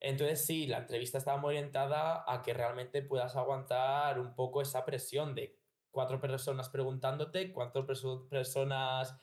Entonces 0.00 0.46
sí, 0.46 0.66
la 0.66 0.78
entrevista 0.78 1.18
estaba 1.18 1.38
muy 1.38 1.50
orientada 1.50 2.24
a 2.26 2.42
que 2.42 2.54
realmente 2.54 3.02
puedas 3.02 3.36
aguantar 3.36 4.18
un 4.18 4.34
poco 4.34 4.62
esa 4.62 4.84
presión 4.86 5.34
de 5.34 5.58
cuatro 5.90 6.20
personas 6.20 6.70
preguntándote, 6.70 7.52
cuatro 7.52 7.86
personas 7.86 9.14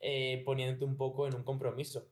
eh, 0.00 0.42
poniéndote 0.44 0.84
un 0.84 0.96
poco 0.96 1.26
en 1.28 1.36
un 1.36 1.44
compromiso. 1.44 2.08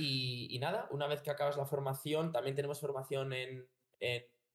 Y, 0.00 0.58
nada, 0.60 0.88
una 0.90 1.06
vez 1.06 1.20
que 1.20 1.30
acabas 1.30 1.56
la 1.56 1.66
formación, 1.66 2.32
también 2.32 2.56
tenemos 2.56 2.80
formación 2.80 3.32
en, 3.32 3.68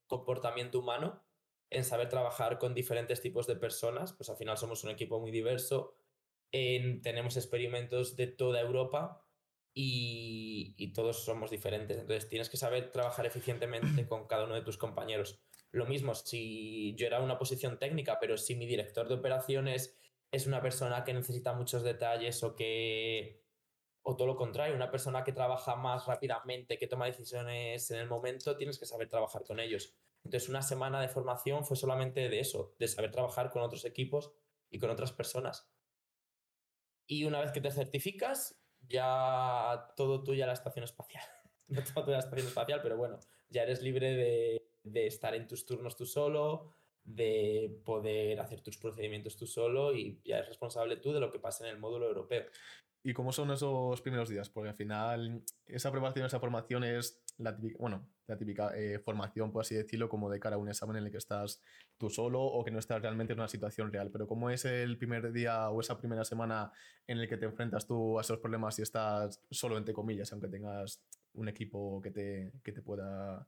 comportamiento 0.07 0.79
humano, 0.79 1.23
en 1.69 1.83
saber 1.83 2.09
trabajar 2.09 2.57
con 2.57 2.73
diferentes 2.73 3.21
tipos 3.21 3.45
de 3.47 3.55
personas, 3.55 4.13
pues 4.13 4.29
al 4.29 4.37
final 4.37 4.57
somos 4.57 4.83
un 4.83 4.89
equipo 4.89 5.19
muy 5.19 5.31
diverso, 5.31 5.95
tenemos 6.51 7.37
experimentos 7.37 8.15
de 8.15 8.27
toda 8.27 8.61
Europa 8.61 9.23
y, 9.73 10.93
todos 10.93 11.23
somos 11.23 11.51
diferentes, 11.51 11.97
entonces 11.97 12.27
tienes 12.27 12.49
que 12.49 12.57
saber 12.57 12.89
trabajar 12.91 13.25
eficientemente 13.25 14.07
con 14.07 14.25
cada 14.27 14.45
uno 14.45 14.55
de 14.55 14.61
tus 14.61 14.77
compañeros. 14.77 15.39
Lo 15.71 15.85
mismo 15.85 16.15
si 16.15 16.95
yo 16.95 17.05
era 17.05 17.19
una 17.21 17.37
posición 17.37 17.77
técnica, 17.77 18.17
pero 18.19 18.37
si 18.37 18.55
mi 18.55 18.65
director 18.65 19.07
de 19.07 19.15
operaciones 19.15 19.95
es 20.31 20.47
una 20.47 20.61
persona 20.61 21.03
que 21.03 21.13
necesita 21.13 21.53
muchos 21.53 21.83
detalles 21.83 22.41
o 22.43 22.55
que 22.55 23.44
o 24.07 24.15
todo 24.15 24.27
lo 24.27 24.35
contrario, 24.35 24.75
una 24.75 24.91
persona 24.91 25.23
que 25.23 25.31
trabaja 25.31 25.75
más 25.75 26.05
rápidamente, 26.05 26.77
que 26.77 26.85
toma 26.85 27.07
decisiones 27.07 27.89
en 27.89 27.97
el 27.97 28.07
momento, 28.07 28.55
tienes 28.55 28.77
que 28.77 28.85
saber 28.85 29.09
trabajar 29.09 29.43
con 29.43 29.59
ellos. 29.59 29.95
Entonces, 30.23 30.47
una 30.47 30.61
semana 30.61 31.01
de 31.01 31.07
formación 31.07 31.65
fue 31.65 31.75
solamente 31.75 32.29
de 32.29 32.39
eso, 32.39 32.75
de 32.77 32.87
saber 32.87 33.09
trabajar 33.09 33.49
con 33.49 33.63
otros 33.63 33.83
equipos 33.83 34.31
y 34.69 34.77
con 34.77 34.91
otras 34.91 35.11
personas. 35.11 35.67
Y 37.07 37.25
una 37.25 37.41
vez 37.41 37.51
que 37.51 37.61
te 37.61 37.71
certificas, 37.71 38.61
ya 38.87 39.91
todo 39.97 40.23
tuya 40.23 40.45
la 40.45 40.53
estación 40.53 40.83
espacial. 40.85 41.23
no 41.67 41.83
todo 41.83 42.05
tuya 42.05 42.17
la 42.17 42.23
estación 42.23 42.47
espacial, 42.47 42.81
pero 42.83 42.97
bueno, 42.97 43.19
ya 43.49 43.63
eres 43.63 43.81
libre 43.81 44.13
de, 44.13 44.69
de 44.83 45.07
estar 45.07 45.33
en 45.33 45.47
tus 45.47 45.65
turnos 45.65 45.97
tú 45.97 46.05
solo, 46.05 46.75
de 47.05 47.79
poder 47.85 48.39
hacer 48.39 48.61
tus 48.61 48.77
procedimientos 48.77 49.37
tú 49.37 49.45
solo 49.45 49.93
y 49.93 50.19
ya 50.25 50.37
eres 50.37 50.49
responsable 50.49 50.97
tú 50.97 51.13
de 51.13 51.19
lo 51.19 51.31
que 51.31 51.39
pasa 51.39 51.65
en 51.65 51.75
el 51.75 51.79
módulo 51.79 52.07
europeo. 52.07 52.45
¿Y 53.03 53.13
cómo 53.13 53.31
son 53.31 53.51
esos 53.51 54.01
primeros 54.01 54.29
días? 54.29 54.49
Porque 54.49 54.69
al 54.69 54.75
final 54.75 55.43
esa 55.67 55.91
preparación, 55.91 56.25
esa 56.25 56.39
formación 56.39 56.83
es 56.83 57.23
la 57.37 57.55
típica, 57.55 57.77
bueno, 57.79 58.09
la 58.25 58.35
típica 58.35 58.75
eh, 58.75 58.97
formación, 58.97 59.51
por 59.51 59.61
así 59.61 59.75
decirlo, 59.75 60.09
como 60.09 60.27
de 60.27 60.39
cara 60.39 60.55
a 60.55 60.59
un 60.59 60.69
examen 60.69 60.95
en 60.97 61.03
el 61.03 61.11
que 61.11 61.19
estás 61.19 61.61
tú 61.99 62.09
solo 62.09 62.41
o 62.41 62.65
que 62.65 62.71
no 62.71 62.79
estás 62.79 62.99
realmente 63.03 63.33
en 63.33 63.39
una 63.39 63.47
situación 63.47 63.91
real. 63.91 64.09
Pero 64.09 64.25
¿cómo 64.25 64.49
es 64.49 64.65
el 64.65 64.97
primer 64.97 65.31
día 65.31 65.69
o 65.69 65.81
esa 65.81 65.99
primera 65.99 66.25
semana 66.25 66.71
en 67.05 67.19
el 67.19 67.29
que 67.29 67.37
te 67.37 67.45
enfrentas 67.45 67.85
tú 67.85 68.17
a 68.17 68.21
esos 68.21 68.39
problemas 68.39 68.79
y 68.79 68.81
estás 68.81 69.39
solo, 69.51 69.77
entre 69.77 69.93
comillas, 69.93 70.31
aunque 70.31 70.47
tengas 70.47 71.03
un 71.33 71.47
equipo 71.47 72.01
que 72.01 72.09
te, 72.09 72.53
que 72.63 72.71
te 72.71 72.81
pueda 72.81 73.47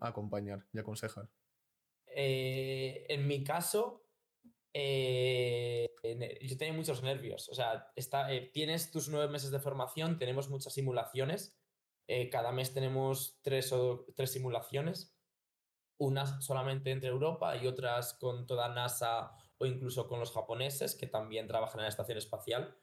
acompañar 0.00 0.64
y 0.72 0.78
aconsejar? 0.78 1.28
Eh, 2.14 3.06
en 3.08 3.26
mi 3.26 3.42
caso, 3.44 4.04
eh, 4.76 5.88
yo 6.42 6.58
tenía 6.58 6.74
muchos 6.74 7.02
nervios. 7.02 7.48
O 7.48 7.54
sea, 7.54 7.92
está, 7.94 8.32
eh, 8.32 8.50
tienes 8.52 8.90
tus 8.90 9.08
nueve 9.08 9.32
meses 9.32 9.52
de 9.52 9.60
formación, 9.60 10.18
tenemos 10.18 10.50
muchas 10.50 10.74
simulaciones. 10.74 11.56
Eh, 12.08 12.28
cada 12.28 12.52
mes 12.52 12.74
tenemos 12.74 13.38
tres, 13.42 13.72
o, 13.72 14.04
tres 14.16 14.32
simulaciones. 14.32 15.16
Unas 15.96 16.44
solamente 16.44 16.90
entre 16.90 17.08
Europa 17.08 17.56
y 17.56 17.68
otras 17.68 18.14
con 18.14 18.46
toda 18.48 18.68
NASA 18.68 19.30
o 19.58 19.66
incluso 19.66 20.08
con 20.08 20.18
los 20.18 20.32
japoneses 20.32 20.96
que 20.96 21.06
también 21.06 21.46
trabajan 21.46 21.78
en 21.78 21.84
la 21.84 21.88
estación 21.90 22.18
espacial. 22.18 22.76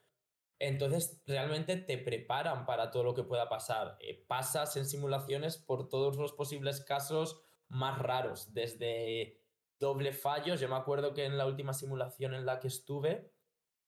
Entonces, 0.58 1.22
realmente 1.26 1.76
te 1.76 1.98
preparan 1.98 2.64
para 2.64 2.90
todo 2.90 3.04
lo 3.04 3.14
que 3.14 3.24
pueda 3.24 3.48
pasar. 3.50 3.98
pasas 4.26 4.76
en 4.76 4.86
simulaciones 4.86 5.58
por 5.58 5.88
todos 5.88 6.16
los 6.16 6.32
posibles 6.32 6.82
casos 6.82 7.42
más 7.72 7.98
raros, 7.98 8.52
desde 8.52 9.40
doble 9.78 10.12
fallos. 10.12 10.60
Yo 10.60 10.68
me 10.68 10.76
acuerdo 10.76 11.14
que 11.14 11.24
en 11.24 11.36
la 11.36 11.46
última 11.46 11.72
simulación 11.72 12.34
en 12.34 12.46
la 12.46 12.60
que 12.60 12.68
estuve 12.68 13.32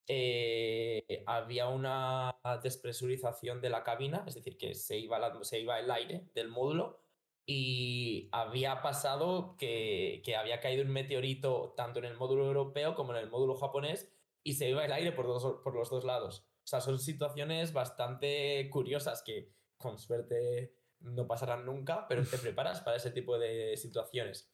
eh, 0.06 1.22
había 1.26 1.68
una 1.68 2.36
despresurización 2.62 3.60
de 3.60 3.70
la 3.70 3.84
cabina, 3.84 4.24
es 4.26 4.34
decir, 4.34 4.56
que 4.56 4.74
se 4.74 4.98
iba, 4.98 5.44
se 5.44 5.60
iba 5.60 5.78
el 5.78 5.90
aire 5.90 6.28
del 6.34 6.48
módulo 6.48 7.00
y 7.46 8.28
había 8.32 8.82
pasado 8.82 9.56
que, 9.58 10.22
que, 10.24 10.34
había 10.36 10.60
caído 10.60 10.82
un 10.82 10.90
meteorito 10.90 11.74
tanto 11.76 11.98
en 11.98 12.06
el 12.06 12.16
módulo 12.16 12.46
europeo 12.46 12.94
como 12.94 13.12
en 13.12 13.18
el 13.18 13.30
módulo 13.30 13.54
japonés 13.54 14.10
y 14.42 14.54
se 14.54 14.68
iba 14.68 14.84
el 14.84 14.92
aire 14.92 15.12
por, 15.12 15.26
dos, 15.26 15.60
por 15.62 15.74
los 15.74 15.90
dos 15.90 16.04
lados. 16.04 16.46
O 16.64 16.66
sea, 16.66 16.80
son 16.80 16.98
situaciones 16.98 17.72
bastante 17.74 18.68
curiosas 18.70 19.22
que 19.22 19.52
con 19.76 19.98
suerte 19.98 20.74
no 21.04 21.26
pasarán 21.26 21.66
nunca, 21.66 22.06
pero 22.08 22.24
te 22.24 22.38
preparas 22.38 22.80
para 22.80 22.96
ese 22.96 23.10
tipo 23.10 23.38
de 23.38 23.76
situaciones. 23.76 24.50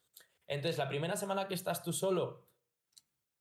Entonces, 0.47 0.79
la 0.79 0.89
primera 0.89 1.17
semana 1.17 1.47
que 1.47 1.55
estás 1.55 1.83
tú 1.83 1.93
solo, 1.93 2.45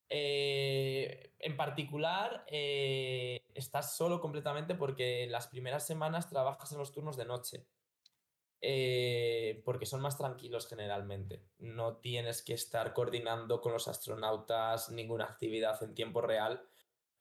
eh, 0.08 1.34
en 1.40 1.56
particular, 1.56 2.44
eh, 2.46 3.42
estás 3.54 3.96
solo 3.96 4.20
completamente 4.20 4.74
porque 4.74 5.26
las 5.28 5.48
primeras 5.48 5.86
semanas 5.86 6.28
trabajas 6.28 6.70
en 6.72 6.78
los 6.78 6.92
turnos 6.92 7.16
de 7.16 7.24
noche. 7.24 7.66
Eh, 8.62 9.62
porque 9.64 9.86
son 9.86 10.02
más 10.02 10.18
tranquilos 10.18 10.68
generalmente. 10.68 11.42
No 11.58 11.96
tienes 11.96 12.42
que 12.42 12.52
estar 12.52 12.92
coordinando 12.92 13.60
con 13.62 13.72
los 13.72 13.88
astronautas 13.88 14.90
ninguna 14.90 15.24
actividad 15.24 15.82
en 15.82 15.94
tiempo 15.94 16.20
real. 16.20 16.62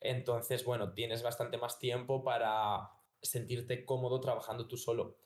Entonces, 0.02 0.66
bueno, 0.66 0.94
tienes 0.94 1.24
bastante 1.24 1.58
más 1.58 1.80
tiempo 1.80 2.24
para 2.24 2.92
sentirte 3.22 3.86
cómodo 3.86 4.20
trabajando 4.20 4.68
tú 4.68 4.78
solo 4.78 5.18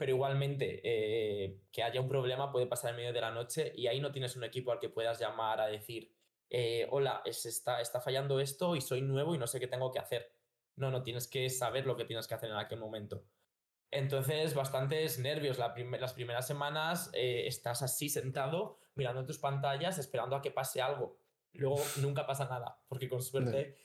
pero 0.00 0.12
igualmente 0.12 0.80
eh, 0.82 1.60
que 1.70 1.82
haya 1.82 2.00
un 2.00 2.08
problema 2.08 2.50
puede 2.50 2.66
pasar 2.66 2.92
en 2.92 2.96
medio 2.96 3.12
de 3.12 3.20
la 3.20 3.30
noche 3.30 3.70
y 3.76 3.86
ahí 3.86 4.00
no 4.00 4.10
tienes 4.10 4.34
un 4.34 4.44
equipo 4.44 4.72
al 4.72 4.78
que 4.78 4.88
puedas 4.88 5.20
llamar 5.20 5.60
a 5.60 5.66
decir, 5.66 6.10
eh, 6.48 6.86
hola, 6.90 7.20
está, 7.26 7.82
está 7.82 8.00
fallando 8.00 8.40
esto 8.40 8.76
y 8.76 8.80
soy 8.80 9.02
nuevo 9.02 9.34
y 9.34 9.38
no 9.38 9.46
sé 9.46 9.60
qué 9.60 9.66
tengo 9.66 9.92
que 9.92 9.98
hacer. 9.98 10.32
No, 10.76 10.90
no, 10.90 11.02
tienes 11.02 11.28
que 11.28 11.50
saber 11.50 11.84
lo 11.84 11.96
que 11.96 12.06
tienes 12.06 12.26
que 12.26 12.32
hacer 12.32 12.48
en 12.48 12.56
aquel 12.56 12.78
momento. 12.78 13.26
Entonces, 13.90 14.54
bastantes 14.54 15.18
nervios. 15.18 15.58
las 15.58 16.14
primeras 16.14 16.46
semanas 16.46 17.10
eh, 17.12 17.46
estás 17.46 17.82
así 17.82 18.08
sentado, 18.08 18.78
mirando 18.94 19.26
tus 19.26 19.36
pantallas, 19.36 19.98
esperando 19.98 20.34
a 20.34 20.40
que 20.40 20.50
pase 20.50 20.80
algo. 20.80 21.18
Luego 21.52 21.76
nunca 22.00 22.26
pasa 22.26 22.46
nada, 22.46 22.80
porque 22.88 23.06
con 23.06 23.20
suerte 23.20 23.76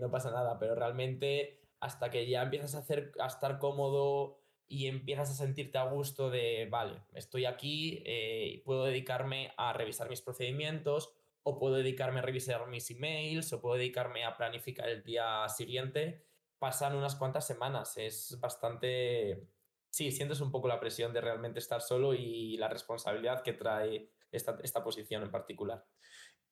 no 0.00 0.10
pasa 0.10 0.32
nada, 0.32 0.58
pero 0.58 0.74
realmente 0.74 1.60
hasta 1.78 2.10
que 2.10 2.26
ya 2.28 2.42
empiezas 2.42 2.74
a, 2.74 2.78
hacer, 2.78 3.12
a 3.20 3.26
estar 3.26 3.60
cómodo, 3.60 4.41
y 4.68 4.86
empiezas 4.86 5.30
a 5.30 5.34
sentirte 5.34 5.78
a 5.78 5.84
gusto 5.84 6.30
de, 6.30 6.66
vale, 6.70 7.02
estoy 7.14 7.44
aquí, 7.44 8.02
eh, 8.06 8.62
puedo 8.64 8.84
dedicarme 8.84 9.52
a 9.56 9.72
revisar 9.72 10.08
mis 10.08 10.22
procedimientos 10.22 11.12
o 11.42 11.58
puedo 11.58 11.74
dedicarme 11.74 12.20
a 12.20 12.22
revisar 12.22 12.66
mis 12.68 12.90
emails 12.90 13.52
o 13.52 13.60
puedo 13.60 13.76
dedicarme 13.76 14.24
a 14.24 14.36
planificar 14.36 14.88
el 14.88 15.02
día 15.02 15.48
siguiente. 15.48 16.24
Pasan 16.58 16.96
unas 16.96 17.16
cuantas 17.16 17.46
semanas, 17.46 17.96
es 17.96 18.38
bastante... 18.40 19.48
Sí, 19.90 20.10
sientes 20.10 20.40
un 20.40 20.50
poco 20.50 20.68
la 20.68 20.80
presión 20.80 21.12
de 21.12 21.20
realmente 21.20 21.58
estar 21.58 21.82
solo 21.82 22.14
y 22.14 22.56
la 22.56 22.68
responsabilidad 22.68 23.42
que 23.42 23.52
trae 23.52 24.08
esta, 24.30 24.58
esta 24.62 24.82
posición 24.82 25.22
en 25.22 25.30
particular. 25.30 25.84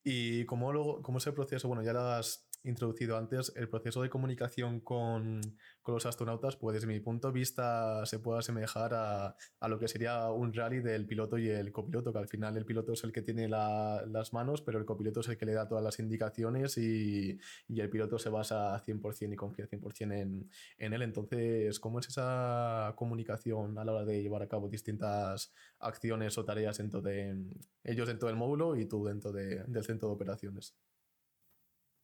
¿Y 0.05 0.45
cómo, 0.45 0.73
luego, 0.73 1.01
cómo 1.03 1.19
es 1.19 1.27
el 1.27 1.35
proceso? 1.35 1.69
Bueno, 1.69 1.83
ya 1.83 1.93
las 1.93 2.50
introducido 2.63 3.17
antes, 3.17 3.53
el 3.57 3.69
proceso 3.69 4.03
de 4.03 4.11
comunicación 4.11 4.81
con, 4.81 5.41
con, 5.83 5.95
los 5.95 6.07
astronautas, 6.07 6.57
pues 6.57 6.75
desde 6.75 6.87
mi 6.87 7.01
punto 7.01 7.29
de 7.29 7.35
vista 7.35 8.05
se 8.07 8.19
puede 8.19 8.41
asemejar 8.41 8.93
a, 8.95 9.37
a, 9.61 9.69
lo 9.69 9.79
que 9.79 9.89
sería 9.89 10.31
un 10.31 10.53
rally 10.53 10.81
del 10.81 11.07
piloto 11.07 11.39
y 11.39 11.49
el 11.49 11.73
copiloto, 11.73 12.13
que 12.13 12.19
al 12.19 12.29
final 12.29 12.57
el 12.57 12.67
piloto 12.67 12.93
es 12.93 13.05
el 13.05 13.13
que 13.13 13.23
tiene 13.23 13.49
la, 13.49 14.05
las 14.07 14.33
manos, 14.33 14.63
pero 14.63 14.79
el 14.79 14.85
copiloto 14.85 15.21
es 15.21 15.29
el 15.29 15.39
que 15.39 15.47
le 15.47 15.55
da 15.55 15.69
todas 15.69 15.83
las 15.83 15.99
indicaciones 15.99 16.77
y, 16.79 17.39
y 17.69 17.81
el 17.81 17.89
piloto 17.91 18.19
se 18.19 18.29
basa 18.29 18.83
100% 18.85 19.33
y 19.33 19.37
confía 19.37 19.67
100% 19.67 20.13
en, 20.13 20.51
en 20.79 20.93
él. 20.93 21.03
Entonces, 21.03 21.81
¿cómo 21.81 22.01
es 22.01 22.09
esa 22.09 22.93
comunicación 22.97 23.79
a 23.79 23.85
la 23.85 23.93
hora 23.93 24.05
de 24.05 24.23
llevar 24.23 24.43
a 24.43 24.49
cabo 24.49 24.69
distintas 24.69 25.53
acciones 25.79 26.37
o 26.39 26.45
tareas 26.45 26.79
dentro 26.79 27.01
de 27.01 27.37
ellos 27.85 28.09
dentro 28.09 28.29
del 28.29 28.37
módulo 28.37 28.77
y 28.77 28.87
tú 28.87 29.05
dentro 29.05 29.33
de, 29.33 29.65
del 29.65 29.85
centro 29.85 30.09
de 30.09 30.15
operaciones? 30.15 30.75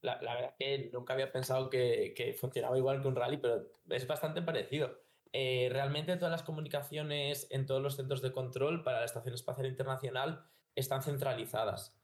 La, 0.07 0.23
la, 0.23 0.35
verdad 0.35 0.55
que 0.59 0.89
nunca 0.93 1.13
había 1.15 1.33
pensado 1.33 1.69
que, 1.69 2.15
que, 2.17 2.33
funcionaba 2.33 2.79
igual 2.79 3.03
que 3.03 3.09
un 3.09 3.17
rally, 3.17 3.37
pero 3.37 3.67
es 3.91 4.07
bastante 4.07 4.41
parecido. 4.41 4.99
Eh, 5.33 5.69
realmente 5.71 6.17
todas 6.17 6.31
las 6.31 6.45
comunicaciones 6.45 7.49
en 7.51 7.67
todos 7.67 7.83
los 7.83 7.97
centros 7.97 8.23
de 8.23 8.33
control 8.33 8.83
para 8.83 9.01
la 9.01 9.05
Estación 9.05 9.35
Espacial 9.35 9.67
Internacional 9.67 10.47
están 10.75 11.03
centralizadas. 11.03 11.95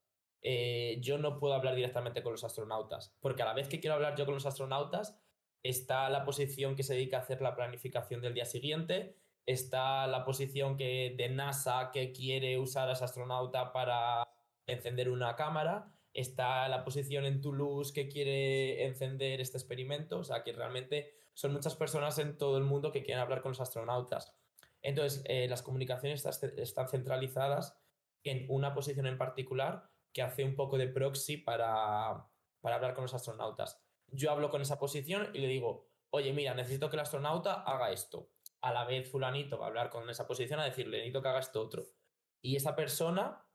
Eh, 0.42 0.98
yo 1.00 1.16
no 1.18 1.38
puedo 1.38 1.54
hablar 1.54 1.76
directamente 1.76 2.22
con 2.22 2.32
los 2.32 2.44
astronautas, 2.44 3.16
porque 3.20 3.42
a 3.42 3.46
la 3.46 3.54
vez 3.54 3.68
que 3.68 3.80
quiero 3.80 3.94
hablar 3.94 4.16
yo 4.16 4.24
con 4.26 4.34
los 4.34 4.46
astronautas, 4.46 5.18
está 5.62 6.10
la 6.10 6.24
posición 6.24 6.74
que 6.74 6.82
se 6.82 6.94
dedica 6.94 7.18
a 7.18 7.20
hacer 7.20 7.40
la 7.40 7.54
planificación 7.54 8.20
del 8.20 8.34
día 8.34 8.44
siguiente, 8.44 9.16
está 9.46 10.08
la 10.08 10.24
posición 10.24 10.76
que, 10.76 11.14
de 11.16 11.28
NASA 11.28 11.90
que 11.92 12.12
quiere 12.12 12.58
usar 12.58 12.88
a 12.88 12.92
ese 12.92 13.04
astronauta 13.04 13.72
para 13.72 14.28
encender 14.66 15.08
una 15.08 15.36
cámara, 15.36 15.92
está 16.14 16.68
la 16.68 16.84
posición 16.84 17.24
en 17.24 17.40
Toulouse 17.40 17.92
que 17.92 18.08
quiere 18.08 18.86
encender 18.86 19.40
este 19.40 19.58
experimento, 19.58 20.18
o 20.18 20.24
sea 20.24 20.42
que 20.42 20.52
realmente 20.52 21.14
son 21.34 21.52
muchas 21.52 21.74
personas 21.76 22.18
en 22.18 22.36
todo 22.36 22.58
el 22.58 22.64
mundo 22.64 22.92
que 22.92 23.02
quieren 23.02 23.22
hablar 23.22 23.40
con 23.40 23.52
los 23.52 23.60
astronautas. 23.60 24.34
Entonces, 24.82 25.22
eh, 25.26 25.48
las 25.48 25.62
comunicaciones 25.62 26.26
están 26.26 26.88
centralizadas 26.88 27.78
en 28.24 28.46
una 28.48 28.74
posición 28.74 29.06
en 29.06 29.18
particular 29.18 29.88
que 30.12 30.22
hace 30.22 30.44
un 30.44 30.54
poco 30.54 30.76
de 30.76 30.88
proxy 30.88 31.38
para, 31.38 32.28
para 32.60 32.76
hablar 32.76 32.94
con 32.94 33.02
los 33.02 33.14
astronautas. 33.14 33.80
Yo 34.08 34.30
hablo 34.30 34.50
con 34.50 34.60
esa 34.60 34.78
posición 34.78 35.30
y 35.32 35.38
le 35.38 35.48
digo, 35.48 35.88
oye, 36.10 36.32
mira, 36.32 36.52
necesito 36.54 36.90
que 36.90 36.96
el 36.96 37.00
astronauta 37.00 37.62
haga 37.62 37.90
esto. 37.92 38.28
A 38.60 38.72
la 38.72 38.84
vez, 38.84 39.10
fulanito 39.10 39.58
va 39.58 39.66
a 39.66 39.68
hablar 39.68 39.88
con 39.88 40.08
esa 40.10 40.26
posición 40.26 40.60
a 40.60 40.64
decirle, 40.64 40.98
necesito 40.98 41.22
que 41.22 41.28
haga 41.28 41.40
esto 41.40 41.62
otro. 41.62 41.84
Y 42.42 42.56
esa 42.56 42.76
persona 42.76 43.46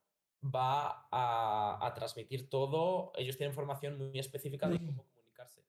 va 0.44 1.08
a, 1.12 1.94
transmitir 1.96 2.50
todo. 2.50 3.12
Ellos 3.16 3.38
tienen 3.38 3.56
formación 3.56 3.98
muy 3.98 4.20
específica 4.20 4.68
de 4.68 4.80
cómo 4.80 5.06
comunicarse. 5.06 5.64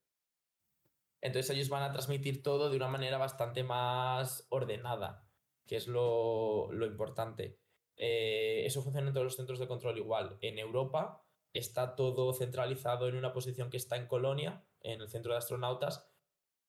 Entonces 1.20 1.54
ellos 1.54 1.68
van 1.68 1.82
a 1.82 1.92
transmitir 1.92 2.42
todo 2.42 2.70
de 2.70 2.76
una 2.76 2.88
manera 2.88 3.18
bastante 3.18 3.62
más 3.64 4.46
ordenada, 4.50 5.28
que 5.66 5.76
es 5.76 5.88
lo, 5.88 6.70
importante. 6.72 7.58
Eh, 7.96 8.62
eso 8.64 8.82
funciona 8.82 9.08
en 9.08 9.14
todos 9.14 9.24
los 9.24 9.36
centros 9.36 9.58
de 9.58 9.66
control 9.66 9.98
igual. 9.98 10.38
En 10.40 10.58
Europa 10.58 11.24
está 11.52 11.96
todo 11.96 12.32
centralizado 12.32 13.08
en 13.08 13.16
una 13.16 13.32
posición 13.32 13.70
que 13.70 13.76
está 13.76 13.96
en 13.96 14.06
Colonia, 14.06 14.64
en 14.80 15.00
el 15.00 15.08
centro 15.08 15.32
de 15.32 15.38
astronautas, 15.38 16.08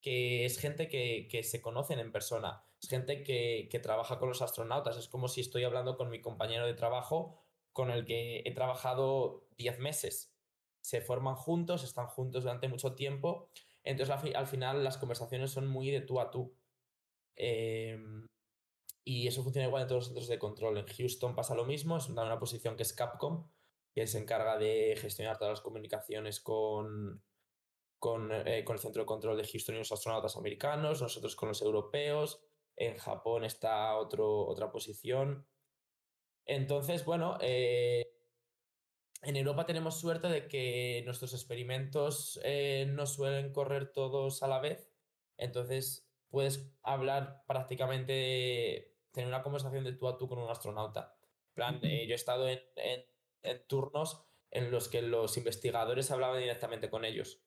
que 0.02 0.46
es 0.46 0.58
gente 0.58 0.88
que, 0.88 1.44
se 1.44 1.62
conocen 1.62 2.00
en 2.00 2.12
persona, 2.12 2.64
es 2.82 2.90
gente 2.90 3.22
que, 3.22 3.68
que, 3.70 3.80
trabaja 3.80 4.18
con 4.18 4.30
los 4.30 4.42
astronautas, 4.42 4.98
es 4.98 5.10
como 5.10 5.28
si 5.28 5.42
estoy 5.42 5.66
hablando 5.66 5.98
con 5.98 6.10
mi 6.10 6.22
compañero 6.22 6.66
de 6.66 6.74
trabajo 6.74 7.44
con 7.80 7.92
el 7.92 8.04
que 8.04 8.44
he 8.44 8.54
trabajado 8.54 9.48
10 9.56 9.80
meses. 9.80 10.36
Se 10.82 11.00
forman 11.00 11.36
juntos, 11.36 11.86
están 11.86 12.08
juntos 12.08 12.44
durante 12.44 12.68
mucho 12.68 12.94
tiempo, 12.94 13.48
entonces 13.84 14.14
al, 14.36 14.48
final 14.48 14.84
las 14.84 14.98
conversaciones 14.98 15.52
son 15.52 15.66
muy 15.66 15.90
de 15.90 16.02
tú 16.02 16.20
a 16.20 16.30
tú. 16.30 16.54
Em, 17.38 18.28
y 19.06 19.30
eso 19.30 19.44
funciona 19.44 19.70
igual 19.70 19.84
en 19.84 19.88
todos 19.88 20.00
los 20.00 20.08
centros 20.08 20.28
de 20.28 20.38
control. 20.38 20.78
En 20.78 20.88
Houston 20.88 21.36
pasa 21.36 21.56
lo 21.56 21.64
mismo, 21.64 21.96
es 21.96 22.10
una, 22.10 22.38
posición 22.38 22.76
que 22.76 22.84
es 22.84 22.92
Capcom, 22.92 23.50
que 23.96 24.06
se 24.08 24.20
encarga 24.20 24.58
de 24.58 24.98
gestionar 25.00 25.38
todas 25.38 25.54
las 25.54 25.62
comunicaciones 25.62 26.42
con, 26.42 27.24
con, 27.98 28.30
eh, 28.34 28.66
con, 28.66 28.76
el 28.76 28.82
centro 28.82 29.04
de 29.04 29.06
control 29.06 29.38
de 29.38 29.48
Houston 29.48 29.76
y 29.76 29.78
los 29.78 29.94
astronautas 29.94 30.36
americanos, 30.36 31.02
nosotros 31.02 31.38
con 31.38 31.48
los 31.48 31.62
europeos. 31.62 32.42
En 32.76 32.98
Japón 32.98 33.46
está 33.46 33.96
otro, 33.96 34.46
otra 34.48 34.70
posición. 34.70 35.48
Entonces, 36.50 37.06
bueno, 37.06 37.38
eh, 37.42 38.12
en 39.22 39.36
Europa 39.36 39.68
tenemos 39.68 40.00
suerte 40.00 40.30
de 40.30 40.48
que 40.48 41.04
nuestros 41.06 41.36
experimentos 41.36 42.40
eh, 42.44 42.88
no 42.90 43.06
suelen 43.06 43.54
correr 43.54 43.92
todos 43.92 44.42
a 44.42 44.48
la 44.48 44.60
vez. 44.60 44.90
Entonces, 45.38 46.10
puedes 46.30 46.74
hablar 46.82 47.44
prácticamente, 47.48 48.96
tener 49.12 49.28
una 49.28 49.44
conversación 49.44 49.84
de 49.84 49.94
tú 49.94 50.08
a 50.08 50.18
tú 50.18 50.28
con 50.28 50.40
un 50.40 50.50
astronauta. 50.50 51.16
plan, 51.54 51.80
eh, 51.84 52.08
yo 52.08 52.14
he 52.14 52.16
estado 52.16 52.50
en, 52.50 52.60
turnos 53.68 54.26
en 54.50 54.72
los 54.72 54.90
que 54.90 55.04
los 55.04 55.38
investigadores 55.38 56.10
hablaban 56.10 56.40
directamente 56.40 56.90
con 56.90 57.06
ellos. 57.06 57.44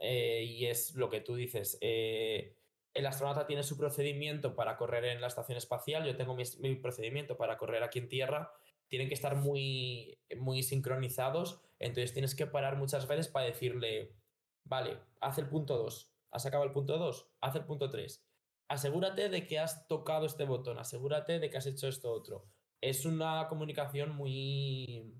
y 0.00 0.66
es 0.66 0.96
lo 0.96 1.10
que 1.10 1.20
tú 1.20 1.36
dices 1.36 1.78
el 2.98 3.06
astronauta 3.06 3.46
tiene 3.46 3.62
su 3.62 3.76
procedimiento 3.76 4.56
para 4.56 4.76
correr 4.76 5.04
en 5.04 5.20
la 5.20 5.28
estación 5.28 5.56
espacial, 5.56 6.04
yo 6.04 6.16
tengo 6.16 6.34
mi, 6.34 6.74
procedimiento 6.74 7.36
para 7.36 7.56
correr 7.56 7.84
aquí 7.84 8.00
en 8.00 8.08
Tierra, 8.08 8.52
tienen 8.88 9.06
que 9.06 9.14
estar 9.14 9.36
muy, 9.36 10.18
muy 10.36 10.64
sincronizados, 10.64 11.62
entonces 11.78 12.12
tienes 12.12 12.34
que 12.34 12.48
parar 12.48 12.76
muchas 12.76 13.06
veces 13.06 13.28
para 13.28 13.46
decirle, 13.46 14.16
vale, 14.64 14.98
haz 15.20 15.38
el 15.38 15.48
punto 15.48 15.78
2, 15.78 16.12
has 16.32 16.46
acabado 16.46 16.66
el 16.66 16.74
punto 16.74 16.98
2, 16.98 17.30
haz 17.40 17.54
el 17.54 17.66
punto 17.66 17.88
3, 17.88 18.26
asegúrate 18.66 19.28
de 19.28 19.46
que 19.46 19.60
has 19.60 19.86
tocado 19.86 20.26
este 20.26 20.44
botón, 20.44 20.80
asegúrate 20.80 21.38
de 21.38 21.50
que 21.50 21.56
has 21.56 21.66
hecho 21.66 21.86
esto 21.86 22.10
otro. 22.10 22.46
Es 22.80 23.04
una 23.04 23.46
comunicación 23.48 24.10
muy... 24.10 25.14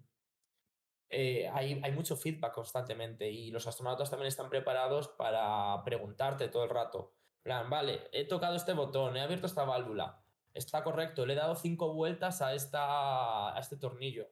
Eh, 1.11 1.49
hay, 1.53 1.81
hay 1.83 1.93
mucho 1.93 2.17
feedback 2.17 2.53
constantemente 2.53 3.31
y 3.31 3.51
los 3.51 3.69
astronautas 3.69 4.11
también 4.11 4.27
están 4.29 4.51
preparados 4.51 5.09
para 5.09 5.83
preguntarte 5.85 6.49
todo 6.49 6.65
el 6.65 6.71
rato 6.71 7.15
plan, 7.43 7.71
vale, 7.71 8.09
he 8.13 8.25
tocado 8.25 8.57
este 8.57 8.73
botón, 8.73 9.17
he 9.17 9.21
abierto 9.21 9.47
esta 9.47 9.65
válvula, 9.65 10.23
está 10.55 10.83
correcto, 10.83 11.27
le 11.27 11.35
he 11.35 11.37
dado 11.37 11.55
cinco 11.55 11.93
vueltas 11.95 12.43
a, 12.43 12.55
esta, 12.55 13.55
a 13.57 13.59
este 13.59 13.77
tornillo. 13.77 14.29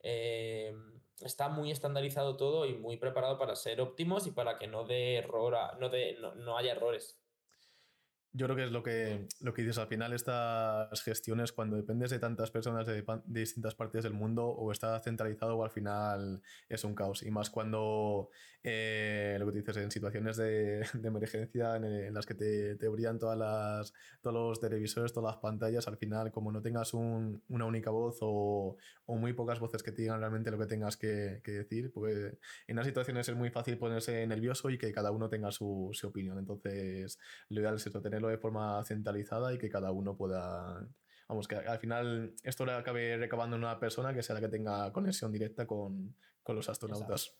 Em, 0.00 1.00
está 1.20 1.48
muy 1.48 1.70
estandarizado 1.70 2.36
todo 2.36 2.66
y 2.66 2.74
muy 2.74 2.96
preparado 2.96 3.38
para 3.38 3.54
ser 3.54 3.80
óptimos 3.80 4.26
y 4.26 4.32
para 4.32 4.58
que 4.58 4.66
no, 4.66 4.84
de 4.84 5.16
error 5.16 5.54
no, 5.78 5.88
de, 5.88 6.18
no 6.36 6.56
haya 6.56 6.72
errores. 6.72 7.21
Yo 8.34 8.46
creo 8.46 8.56
que 8.56 8.64
es 8.64 8.72
lo 8.72 8.82
que, 8.82 9.28
lo 9.42 9.52
que 9.52 9.60
dices 9.60 9.76
al 9.76 9.88
final, 9.88 10.14
estas 10.14 11.02
gestiones, 11.02 11.52
cuando 11.52 11.76
dependes 11.76 12.10
de 12.10 12.18
tantas 12.18 12.50
personas 12.50 12.86
de, 12.86 13.04
distintas 13.26 13.74
partes 13.74 14.04
del 14.04 14.14
mundo, 14.14 14.46
o 14.46 14.72
está 14.72 14.98
centralizado 15.00 15.56
o 15.56 15.64
al 15.64 15.70
final 15.70 16.40
es 16.70 16.82
un 16.84 16.94
caos. 16.94 17.22
Y 17.22 17.30
más 17.30 17.50
cuando 17.50 18.30
eh, 18.62 19.36
lo 19.38 19.46
que 19.46 19.58
dices 19.58 19.76
en 19.76 19.90
situaciones 19.90 20.38
de, 20.38 20.86
emergencia 21.04 21.76
en, 21.76 22.14
las 22.14 22.24
que 22.24 22.34
te, 22.34 22.88
brillan 22.88 23.18
todas 23.18 23.36
las, 23.36 23.92
todos 24.22 24.34
los 24.34 24.60
televisores, 24.60 25.12
todas 25.12 25.34
las 25.34 25.42
pantallas, 25.42 25.86
al 25.86 25.98
final, 25.98 26.32
como 26.32 26.52
no 26.52 26.62
tengas 26.62 26.94
una 26.94 27.66
única 27.66 27.90
voz 27.90 28.18
o, 28.22 28.78
o, 29.04 29.16
muy 29.16 29.34
pocas 29.34 29.60
voces 29.60 29.82
que 29.82 29.92
te 29.92 30.02
digan 30.02 30.20
realmente 30.20 30.50
lo 30.50 30.58
que 30.58 30.66
tengas 30.66 30.96
que, 30.96 31.42
decir, 31.44 31.92
pues 31.92 32.38
en 32.66 32.76
las 32.76 32.86
situaciones 32.86 33.28
es 33.28 33.36
muy 33.36 33.50
fácil 33.50 33.76
ponerse 33.76 34.26
nervioso 34.26 34.70
y 34.70 34.78
que 34.78 34.90
cada 34.90 35.10
uno 35.10 35.28
tenga 35.28 35.50
su, 35.50 35.90
su 35.92 36.08
opinión. 36.08 36.38
Entonces, 36.38 37.18
lo 37.50 37.60
ideal 37.60 37.74
es 37.74 37.84
tener 38.02 38.21
de 38.28 38.38
forma 38.38 38.82
centralizada 38.84 39.52
y 39.52 39.58
que 39.58 39.70
cada 39.70 39.90
uno 39.92 40.16
pueda. 40.16 40.86
Vamos, 41.28 41.48
que 41.48 41.56
al 41.56 41.78
final 41.78 42.34
esto 42.42 42.66
le 42.66 42.72
acabe 42.72 43.16
recabando 43.16 43.56
en 43.56 43.64
una 43.64 43.78
persona 43.78 44.12
que 44.12 44.22
sea 44.22 44.34
la 44.34 44.40
que 44.40 44.48
tenga 44.48 44.92
conexión 44.92 45.32
directa 45.32 45.66
con, 45.66 46.14
con 46.42 46.56
los 46.56 46.68
astronautas. 46.68 47.38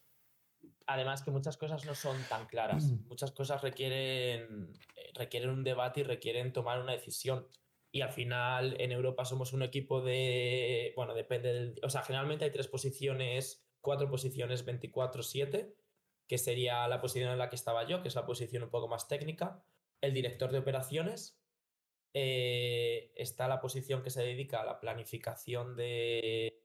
Además 0.86 1.22
que 1.22 1.30
muchas 1.30 1.56
cosas 1.56 1.84
no 1.84 1.94
son 1.94 2.16
tan 2.28 2.46
claras. 2.46 2.84
Muchas 3.08 3.32
cosas 3.32 3.62
requieren, 3.62 4.72
requieren 5.14 5.50
un 5.50 5.64
debate 5.64 6.00
y 6.00 6.04
requieren 6.04 6.52
tomar 6.52 6.80
una 6.80 6.92
decisión. 6.92 7.46
Y 7.90 8.00
al 8.00 8.10
final 8.10 8.80
en 8.80 8.92
Europa 8.92 9.24
somos 9.24 9.52
un 9.52 9.62
equipo 9.62 10.00
de... 10.00 10.92
Bueno, 10.96 11.14
depende 11.14 11.52
del... 11.52 11.74
O 11.82 11.90
sea, 11.90 12.02
generalmente 12.02 12.44
hay 12.44 12.50
tres 12.50 12.68
posiciones, 12.68 13.66
cuatro 13.80 14.08
posiciones 14.08 14.66
24-7, 14.66 15.74
que 16.26 16.38
sería 16.38 16.88
la 16.88 17.00
posición 17.00 17.30
en 17.30 17.38
la 17.38 17.50
que 17.50 17.56
estaba 17.56 17.86
yo, 17.86 18.00
que 18.00 18.08
es 18.08 18.14
la 18.14 18.24
posición 18.24 18.62
un 18.62 18.70
poco 18.70 18.88
más 18.88 19.08
técnica 19.08 19.62
el 20.02 20.12
director 20.12 20.52
de 20.52 20.58
operaciones, 20.58 21.40
eh, 22.12 23.12
está 23.16 23.48
la 23.48 23.60
posición 23.60 24.02
que 24.02 24.10
se 24.10 24.22
dedica 24.22 24.60
a 24.60 24.66
la 24.66 24.80
planificación 24.80 25.76
de, 25.76 26.62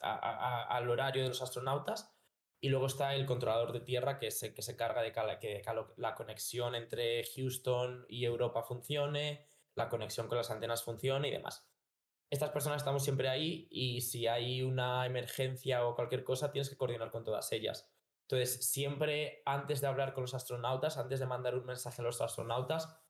al 0.00 0.90
horario 0.90 1.22
de 1.22 1.28
los 1.28 1.42
astronautas 1.42 2.12
y 2.60 2.68
luego 2.68 2.86
está 2.86 3.14
el 3.14 3.26
controlador 3.26 3.72
de 3.72 3.80
tierra 3.80 4.18
que 4.18 4.28
es 4.28 4.42
el 4.42 4.54
que 4.54 4.62
se 4.62 4.76
carga 4.76 5.02
de 5.02 5.12
que, 5.38 5.62
la 5.96 6.14
conexión 6.14 6.74
entre 6.74 7.22
Houston 7.36 8.06
y 8.08 8.24
Europa 8.24 8.62
funcione, 8.62 9.46
la 9.76 9.88
conexión 9.88 10.26
con 10.26 10.38
las 10.38 10.50
antenas 10.50 10.82
funcione 10.82 11.28
y 11.28 11.32
demás. 11.32 11.68
Estas 12.28 12.50
personas 12.50 12.78
estamos 12.78 13.04
siempre 13.04 13.28
ahí 13.28 13.68
y 13.70 14.00
si 14.00 14.26
hay 14.26 14.62
una 14.62 15.06
emergencia 15.06 15.86
o 15.86 15.94
cualquier 15.94 16.24
cosa 16.24 16.50
tienes 16.50 16.68
que 16.68 16.76
coordinar 16.76 17.10
con 17.10 17.22
todas 17.22 17.52
ellas. 17.52 17.88
Entonces, 18.28 18.68
siempre 18.68 19.42
antes 19.46 19.80
de 19.80 19.86
hablar 19.86 20.12
con 20.12 20.22
los 20.22 20.34
astronautas, 20.34 20.98
antes 20.98 21.20
de 21.20 21.26
mandar 21.26 21.54
un 21.54 21.64
mensaje 21.64 22.02
a 22.02 22.04
los 22.04 22.20
astronautas, 22.20 23.00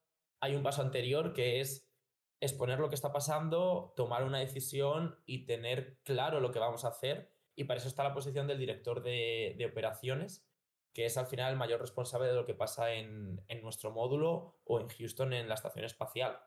hay 0.40 0.55
un 0.55 0.62
paso 0.62 0.83
anterior 0.83 1.33
que 1.33 1.61
es 1.61 1.90
exponer 2.38 2.79
lo 2.79 2.90
que 2.90 2.96
está 2.96 3.12
pasando, 3.14 3.94
tomar 3.96 4.24
una 4.24 4.40
decisión 4.40 5.18
y 5.24 5.46
tener 5.46 5.98
claro 6.02 6.40
lo 6.40 6.50
que 6.50 6.59
vamos 6.59 6.85
a 6.85 6.88
hacer. 6.88 7.33
Y 7.55 7.64
para 7.64 7.79
eso 7.79 7.88
está 7.88 8.05
la 8.05 8.12
posición 8.12 8.46
del 8.46 8.59
director 8.59 9.02
de, 9.02 9.66
operaciones, 9.70 10.46
que 10.92 11.07
es 11.07 11.16
al 11.16 11.26
final 11.26 11.52
el 11.52 11.59
mayor 11.59 11.81
responsable 11.81 12.29
de 12.29 12.35
lo 12.35 12.44
que 12.44 12.52
pasa 12.52 12.92
en, 12.92 13.42
en 13.48 13.62
nuestro 13.62 13.92
módulo 13.92 14.61
o 14.64 14.81
en 14.81 14.88
Houston 14.88 15.33
en 15.33 15.48
la 15.48 15.55
estación 15.55 15.87
espacial. 15.87 16.38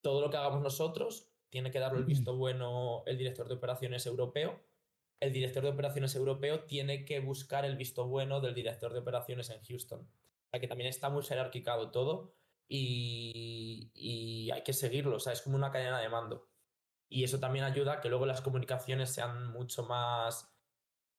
Todo 0.00 0.22
lo 0.22 0.30
que 0.30 0.38
hagamos 0.38 0.62
nosotros 0.62 1.30
tiene 1.50 1.70
que 1.70 1.78
darle 1.78 1.98
el 1.98 2.06
visto 2.06 2.34
bueno 2.34 3.02
el 3.04 3.18
director 3.18 3.48
de 3.48 3.56
operaciones 3.56 4.06
europeo 4.06 4.58
el 5.20 5.32
director 5.32 5.62
de 5.62 5.70
operaciones 5.70 6.14
europeo 6.14 6.64
tiene 6.64 7.04
que 7.04 7.20
buscar 7.20 7.64
el 7.64 7.76
visto 7.76 8.06
bueno 8.06 8.40
del 8.40 8.54
director 8.54 8.92
de 8.92 9.00
operaciones 9.00 9.50
en 9.50 9.62
Houston. 9.62 10.00
O 10.00 10.50
sea 10.50 10.60
que 10.60 10.66
también 10.66 10.88
está 10.88 11.10
muy 11.10 11.22
jerarquicado 11.22 11.90
todo 11.90 12.34
y, 12.66 14.50
hay 14.52 14.62
que 14.62 14.72
seguirlo. 14.72 15.16
O 15.16 15.20
sea, 15.20 15.32
es 15.32 15.42
como 15.42 15.56
una 15.56 15.70
cadena 15.70 16.00
de 16.00 16.08
mando. 16.08 16.48
Y 17.08 17.24
eso 17.24 17.38
también 17.38 17.64
ayuda 17.64 17.94
a 17.94 18.00
que 18.00 18.08
luego 18.08 18.24
las 18.24 18.40
comunicaciones 18.40 19.10
sean 19.12 19.52
mucho 19.52 19.84
más 19.84 20.56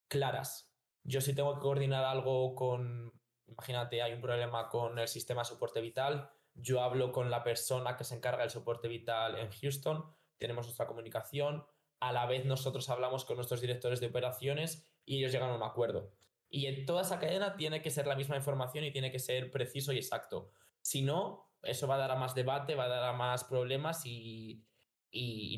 claras. 0.10 0.74
Yo 1.04 1.22
si 1.22 1.36
tengo 1.36 1.54
que 1.56 1.62
coordinar 1.62 2.04
algo 2.04 2.56
con, 2.56 3.14
imagínate, 3.48 4.02
hay 4.02 4.14
un 4.14 4.22
problema 4.22 4.70
con 4.70 4.98
el 5.00 5.08
sistema 5.08 5.42
de 5.42 5.50
soporte 5.50 5.82
vital, 5.82 6.30
yo 6.54 6.82
hablo 6.82 7.12
con 7.12 7.30
la 7.30 7.44
persona 7.44 7.98
que 7.98 8.04
se 8.04 8.16
encarga 8.16 8.42
del 8.42 8.50
soporte 8.50 8.88
vital 8.88 9.38
en 9.38 9.50
Houston, 9.52 10.06
tenemos 10.38 10.66
nuestra 10.66 10.88
comunicación, 10.88 11.66
a 12.02 12.12
la 12.12 12.26
vez 12.26 12.46
nosotros 12.46 12.90
hablamos 12.90 13.26
con 13.26 13.38
nuestros 13.38 13.62
directores 13.62 14.00
de 14.00 14.08
operaciones 14.08 14.92
y 15.06 15.20
ellos 15.20 15.32
llegan 15.32 15.52
a 15.52 15.56
un 15.56 15.64
acuerdo. 15.64 16.12
Y 16.50 16.66
en 16.66 16.86
toda 16.86 17.04
esa 17.04 17.20
cadena 17.20 17.56
tiene 17.56 17.82
que 17.82 17.92
ser 17.92 18.08
la 18.08 18.16
misma 18.16 18.36
información 18.36 18.84
y 18.84 18.92
tiene 18.92 19.12
que 19.12 19.20
ser 19.20 19.52
preciso 19.52 19.94
y 19.94 19.98
exacto. 19.98 20.52
Si 20.82 21.04
no, 21.04 21.52
eso 21.62 21.88
va 21.88 21.96
a 21.96 22.00
dar 22.00 22.12
a 22.12 22.16
más 22.16 22.34
debate, 22.34 22.76
va 22.76 22.86
a 22.86 22.90
dar 22.90 23.04
a 23.04 23.14
más 23.14 23.44
problemas 23.44 24.02
y, 24.06 24.66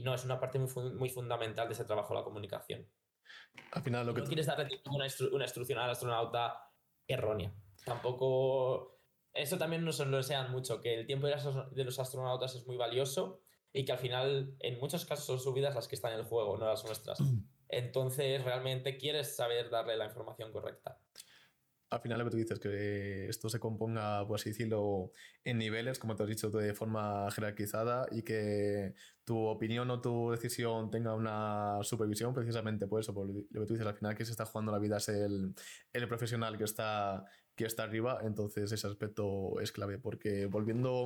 no, 0.03 0.13
es 0.13 0.25
una 0.25 0.39
parte 0.39 0.59
muy, 0.59 1.09
fundamental 1.09 1.67
de 1.67 1.73
ese 1.73 1.85
trabajo, 1.85 2.13
la 2.13 2.23
comunicación. 2.23 2.87
Al 3.71 3.81
final, 3.81 4.05
lo 4.05 4.13
que 4.13 4.21
no 4.21 4.27
quieres 4.27 4.45
darle 4.45 4.81
una, 4.91 5.05
instrucción 5.05 5.79
al 5.79 5.89
astronauta 5.89 6.71
errónea. 7.07 7.53
Tampoco. 7.85 8.99
Eso 9.31 9.57
también 9.57 9.83
nos 9.85 9.97
lo 9.99 10.17
desean 10.17 10.51
mucho, 10.51 10.81
que 10.81 10.93
el 10.93 11.07
tiempo 11.07 11.27
de 11.27 11.83
los 11.85 11.99
astronautas 11.99 12.53
es 12.55 12.67
muy 12.67 12.75
valioso 12.75 13.42
y 13.73 13.85
que 13.85 13.91
al 13.91 13.97
final 13.97 14.55
en 14.59 14.79
muchos 14.79 15.05
casos 15.05 15.25
son 15.25 15.39
sus 15.39 15.53
vidas 15.53 15.75
las 15.75 15.87
que 15.87 15.95
están 15.95 16.13
en 16.13 16.19
el 16.19 16.25
juego, 16.25 16.57
no 16.57 16.65
las 16.65 16.85
nuestras. 16.85 17.19
Entonces 17.67 18.43
realmente 18.43 18.97
quieres 18.97 19.35
saber 19.35 19.69
darle 19.69 19.97
la 19.97 20.05
información 20.05 20.51
correcta 20.51 20.99
al 21.93 22.01
final 22.01 22.19
lo 22.19 22.25
que 22.25 22.31
tú 22.31 22.37
dices, 22.37 22.59
que 22.59 23.27
esto 23.27 23.49
se 23.49 23.59
componga, 23.59 24.25
por 24.27 24.39
así 24.39 24.49
decirlo, 24.49 25.11
en 25.43 25.57
niveles, 25.57 25.99
como 25.99 26.15
te 26.15 26.23
has 26.23 26.29
dicho, 26.29 26.49
de 26.49 26.73
forma 26.73 27.29
jerarquizada 27.31 28.07
y 28.11 28.23
que 28.23 28.93
tu 29.23 29.37
opinión 29.45 29.89
o 29.91 30.01
tu 30.01 30.31
decisión 30.31 30.89
tenga 30.89 31.13
una 31.13 31.79
supervisión, 31.83 32.33
precisamente 32.33 32.87
por 32.87 33.01
eso, 33.01 33.13
por 33.13 33.27
lo 33.27 33.61
que 33.61 33.67
tú 33.67 33.73
dices, 33.73 33.87
al 33.87 33.95
final 33.95 34.15
que 34.15 34.25
se 34.25 34.31
está 34.31 34.45
jugando 34.45 34.71
la 34.71 34.79
vida 34.79 34.97
es 34.97 35.09
el, 35.09 35.53
el 35.93 36.07
profesional 36.07 36.57
que 36.57 36.63
está 36.63 37.25
que 37.55 37.65
está 37.65 37.83
arriba, 37.83 38.19
entonces 38.23 38.71
ese 38.71 38.87
aspecto 38.87 39.59
es 39.59 39.71
clave. 39.71 39.99
Porque 39.99 40.45
volviendo, 40.45 41.05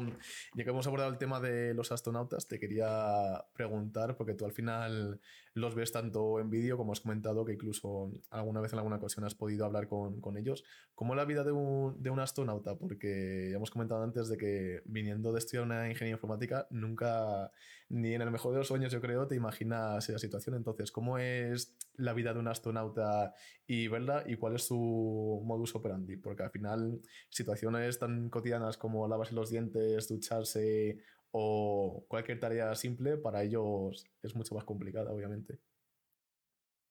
ya 0.56 0.64
que 0.64 0.70
hemos 0.70 0.88
abordado 0.88 1.10
el 1.12 1.18
tema 1.18 1.40
de 1.40 1.74
los 1.74 1.92
astronautas, 1.92 2.48
te 2.48 2.60
quería 2.60 3.46
preguntar, 3.54 4.16
porque 4.16 4.34
tú 4.34 4.46
al 4.46 4.54
final 4.54 5.20
los 5.58 5.76
ves 5.76 5.92
tanto 5.92 6.40
en 6.40 6.50
vídeo 6.50 6.78
como 6.78 6.92
has 6.92 7.02
comentado 7.02 7.44
que 7.44 7.54
incluso 7.54 8.12
alguna 8.30 8.62
vez 8.62 8.74
en 8.74 8.80
alguna 8.80 8.98
ocasión 8.98 9.26
has 9.26 9.34
podido 9.34 9.66
hablar 9.66 9.88
con, 9.88 10.22
con 10.22 10.38
ellos. 10.38 10.64
¿Cómo 10.94 11.16
la 11.16 11.26
vida 11.26 11.44
de 11.44 11.52
un, 11.52 12.02
de 12.02 12.10
un, 12.12 12.20
astronauta? 12.20 12.76
Porque 12.78 13.50
ya 13.50 13.58
hemos 13.58 13.72
comentado 13.72 14.04
antes 14.04 14.30
de 14.30 14.38
que 14.38 14.82
viniendo 14.86 15.32
de 15.34 15.40
estudiar 15.40 15.64
una 15.64 15.90
ingeniería 15.90 16.16
informática, 16.16 16.68
nunca, 16.70 17.52
ni 17.90 18.14
en 18.14 18.22
el 18.22 18.32
mejor 18.32 18.52
de 18.52 18.60
los 18.60 18.68
sueños 18.68 18.92
yo 18.92 19.02
creo, 19.02 19.28
te 19.28 19.36
imaginas 19.36 20.08
esa 20.08 20.20
situación. 20.20 20.56
Entonces, 20.56 20.92
¿cómo 20.92 21.18
es 21.18 21.76
la 21.96 22.14
vida 22.14 22.34
de 22.34 22.40
un 22.40 22.48
astronauta 22.48 23.34
y 23.66 23.88
verla 23.88 24.24
y 24.28 24.36
cuál 24.36 24.56
es 24.56 24.68
su 24.68 25.42
modus 25.44 25.76
operandi? 25.76 26.18
Porque 26.18 26.44
al 26.44 26.52
final 26.52 27.02
situaciones 27.30 27.98
tan 27.98 28.30
cotidianas 28.30 28.78
como 28.78 29.08
lavarse 29.08 29.34
los 29.34 29.50
dientes, 29.50 30.08
ducharse 30.08 31.00
o 31.40 32.06
cualquier 32.08 32.40
tarea 32.40 32.74
simple, 32.76 33.18
para 33.18 33.44
ellos 33.44 34.06
es 34.24 34.36
mucho 34.36 34.56
más 34.56 34.64
complicada, 34.64 35.12
obviamente. 35.12 35.60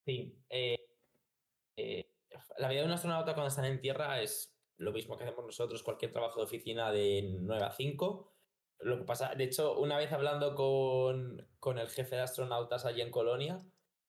Sí. 0.04 0.38
Eh, 0.48 0.78
eh, 1.76 2.12
la 2.58 2.68
vida 2.68 2.80
de 2.80 2.86
un 2.86 2.92
astronauta 2.92 3.34
cuando 3.34 3.48
están 3.48 3.64
en 3.64 3.80
tierra 3.80 4.22
es 4.22 4.56
lo 4.78 4.92
mismo 4.92 5.16
que 5.16 5.24
hacemos 5.24 5.44
nosotros, 5.44 5.82
cualquier 5.82 6.12
trabajo 6.12 6.40
de 6.40 6.46
oficina 6.46 6.92
de 6.92 7.36
9 7.40 7.64
a 7.64 7.72
5. 7.72 8.32
Lo 8.80 8.98
que 8.98 9.04
pasa, 9.04 9.34
de 9.34 9.44
hecho, 9.44 9.78
una 9.78 9.98
vez 9.98 10.12
hablando 10.12 10.54
con, 10.54 11.44
con 11.58 11.78
el 11.78 11.88
jefe 11.88 12.14
de 12.14 12.22
astronautas 12.22 12.84
allí 12.84 13.00
en 13.00 13.10
Colonia, 13.10 13.58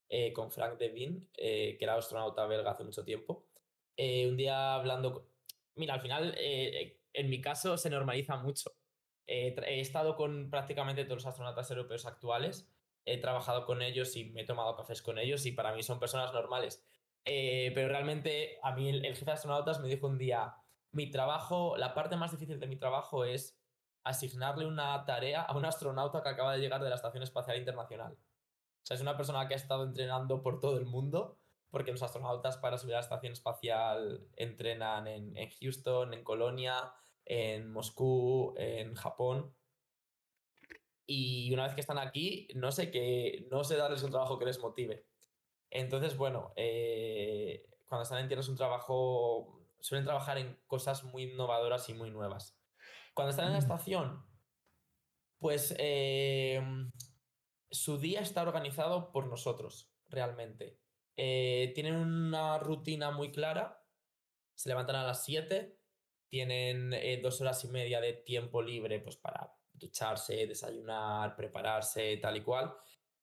eh, 0.10 0.34
con 0.34 0.52
Frank 0.52 0.78
Devin, 0.78 1.30
que 1.34 1.78
era 1.80 1.96
astronauta 1.96 2.46
belga 2.46 2.72
hace 2.72 2.84
mucho 2.84 3.04
tiempo, 3.04 3.48
un 3.98 4.38
día 4.38 4.76
hablando, 4.76 5.32
mira, 5.76 5.96
al 5.96 6.02
final, 6.02 6.36
en 6.38 7.30
mi 7.30 7.42
caso 7.42 7.78
se 7.78 7.90
normaliza 7.90 8.36
mucho 8.38 8.78
he 9.28 9.80
estado 9.80 10.16
con 10.16 10.50
prácticamente 10.50 11.04
todos 11.04 11.18
los 11.18 11.26
astronautas 11.26 11.70
europeos 11.70 12.06
actuales, 12.06 12.70
he 13.08 13.18
trabajado 13.18 13.66
con 13.66 13.82
ellos 13.82 14.16
y 14.16 14.26
me 14.26 14.42
he 14.42 14.46
tomado 14.46 14.76
cafés 14.76 15.02
con 15.02 15.18
ellos 15.18 15.46
y 15.46 15.54
para 15.54 15.74
mí 15.74 15.82
son 15.82 16.00
personas 16.00 16.34
normales. 16.34 16.86
Eh, 17.24 17.72
pero 17.74 17.88
realmente 17.88 18.60
a 18.64 18.74
mí 18.74 18.90
el, 18.90 19.02
jefe 19.02 19.26
de 19.26 19.32
astronautas 19.32 19.80
me 19.80 19.88
dijo 19.88 20.08
un 20.08 20.18
día, 20.18 20.56
mi 20.92 21.10
trabajo, 21.10 21.78
la 21.78 21.94
parte 21.94 22.18
más 22.18 22.32
difícil 22.32 22.60
de 22.60 22.68
mi 22.68 22.76
trabajo 22.76 23.24
es 23.24 23.58
asignarle 24.04 24.66
una 24.66 25.04
tarea 25.06 25.42
a 25.42 25.56
un 25.56 25.66
astronauta 25.66 26.22
que 26.22 26.30
acaba 26.30 26.54
de 26.54 26.60
llegar 26.60 26.84
de 26.84 26.90
la 26.90 26.96
Estación 26.96 27.24
Espacial 27.24 27.58
Internacional. 27.58 28.14
O 28.14 28.86
sea, 28.86 28.96
es 28.96 29.02
una 29.02 29.18
persona 29.18 29.48
que 29.48 29.54
ha 29.54 29.58
estado 29.58 29.84
entrenando 29.84 30.42
por 30.42 30.60
todo 30.60 30.78
el 30.78 30.86
mundo, 30.86 31.38
porque 31.70 31.92
los 31.92 32.04
astronautas 32.04 32.58
para 32.58 32.78
subir 32.78 32.96
a 32.96 32.98
la 32.98 33.04
Estación 33.04 33.34
Espacial 33.34 34.28
entrenan 34.36 35.08
en, 35.08 35.36
en 35.36 35.50
Houston, 35.50 36.14
en 36.14 36.24
Colonia, 36.24 36.94
en 37.28 37.70
Moscú, 37.72 38.54
en 38.58 38.96
Japón. 38.96 39.54
Y 41.06 41.54
una 41.54 41.64
vez 41.66 41.76
que 41.76 41.82
están 41.82 42.00
aquí, 42.00 42.48
no 42.56 42.72
sé 42.72 42.92
que 42.92 43.48
no 43.52 43.64
sé 43.64 43.76
darles 43.76 44.04
un 44.04 44.12
trabajo 44.12 44.40
que 44.40 44.46
les 44.46 44.60
motive. 44.60 45.06
Entonces, 45.70 46.18
bueno, 46.18 46.54
eh, 46.56 47.66
cuando 47.86 48.04
están 48.04 48.20
en 48.20 48.28
tierra 48.28 48.42
es 48.42 48.50
un 48.50 48.56
trabajo, 48.56 49.62
suelen 49.80 50.06
trabajar 50.06 50.38
en 50.38 50.60
cosas 50.68 51.04
muy 51.04 51.24
innovadoras 51.24 51.88
y 51.90 51.94
muy 51.94 52.12
nuevas. 52.12 52.58
Cuando 53.14 53.32
están 53.32 53.48
en 53.48 53.54
la 53.54 53.60
mm. 53.60 53.64
estación, 53.64 54.26
pues 55.40 55.76
eh, 55.78 56.62
su 57.70 57.98
día 57.98 58.22
está 58.22 58.42
organizado 58.42 59.12
por 59.12 59.28
nosotros, 59.28 59.92
realmente. 60.08 60.80
Eh, 61.16 61.72
tienen 61.76 61.96
una 61.96 62.60
rutina 62.60 63.12
muy 63.12 63.32
clara, 63.32 63.84
se 64.56 64.70
levantan 64.70 64.98
a 64.98 65.04
las 65.04 65.24
7, 65.26 65.77
tienen 66.30 66.94
eh, 66.94 67.20
dos 67.22 67.42
horas 67.42 67.64
y 67.64 67.70
media 67.70 68.02
de 68.02 68.14
tiempo 68.14 68.62
libre 68.62 69.00
pues, 69.00 69.18
para 69.18 69.54
ducharse, 69.74 70.48
desayunar, 70.48 71.36
prepararse, 71.36 72.18
tal 72.18 72.38
y 72.38 72.42
cual. 72.42 72.74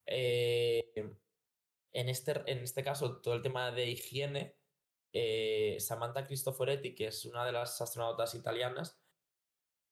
Eh, 0.06 0.92
en, 1.92 2.08
este, 2.08 2.32
en 2.46 2.58
este 2.58 2.82
caso, 2.82 3.20
todo 3.20 3.34
el 3.34 3.42
tema 3.42 3.70
de 3.70 3.90
higiene, 3.90 4.56
eh, 5.12 5.76
Samantha 5.80 6.26
Cristoforetti, 6.26 6.94
que 6.94 7.08
es 7.08 7.24
una 7.24 7.44
de 7.44 7.52
las 7.52 7.80
astronautas 7.80 8.34
italianas, 8.34 9.00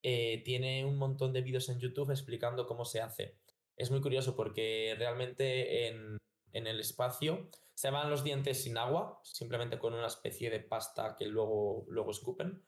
tiene 0.01 0.83
un 0.83 0.97
montón 0.97 1.31
de 1.31 1.41
vídeos 1.41 1.69
en 1.69 1.79
YouTube 1.79 2.11
explicando 2.11 2.67
cómo 2.67 2.83
se 2.83 2.99
hace. 2.99 3.37
Es 3.77 3.89
muy 3.89 4.01
curioso 4.01 4.35
porque 4.35 4.95
realmente 4.97 5.87
en, 5.87 6.17
en 6.51 6.67
el 6.67 6.79
espacio 6.79 7.49
se 7.73 7.89
van 7.89 8.09
los 8.09 8.23
dientes 8.23 8.63
sin 8.63 8.77
agua, 8.77 9.19
simplemente 9.23 9.79
con 9.79 9.93
una 9.93 10.07
especie 10.07 10.49
de 10.49 10.59
pasta 10.59 11.15
que 11.17 11.25
luego, 11.25 11.85
luego 11.89 12.11
escupen. 12.11 12.63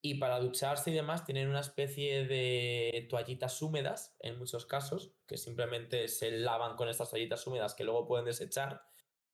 Y 0.00 0.14
para 0.14 0.38
ducharse 0.38 0.90
y 0.90 0.94
demás 0.94 1.24
tienen 1.24 1.48
una 1.48 1.60
especie 1.60 2.24
de 2.24 3.06
toallitas 3.10 3.60
húmedas, 3.62 4.16
en 4.20 4.38
muchos 4.38 4.64
casos, 4.64 5.12
que 5.26 5.36
simplemente 5.36 6.06
se 6.08 6.30
lavan 6.30 6.76
con 6.76 6.88
estas 6.88 7.10
toallitas 7.10 7.44
húmedas 7.46 7.74
que 7.74 7.84
luego 7.84 8.06
pueden 8.06 8.24
desechar. 8.24 8.82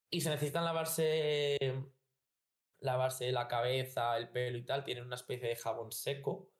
Y 0.08 0.22
se 0.22 0.30
necesitan 0.30 0.64
lavarse, 0.64 1.58
lavarse 2.78 3.30
la 3.32 3.46
cabeza, 3.46 4.16
el 4.16 4.30
pelo 4.30 4.56
y 4.56 4.64
tal, 4.64 4.84
tienen 4.84 5.04
una 5.04 5.16
especie 5.16 5.48
de 5.48 5.56
jabón 5.56 5.92
seco 5.92 6.50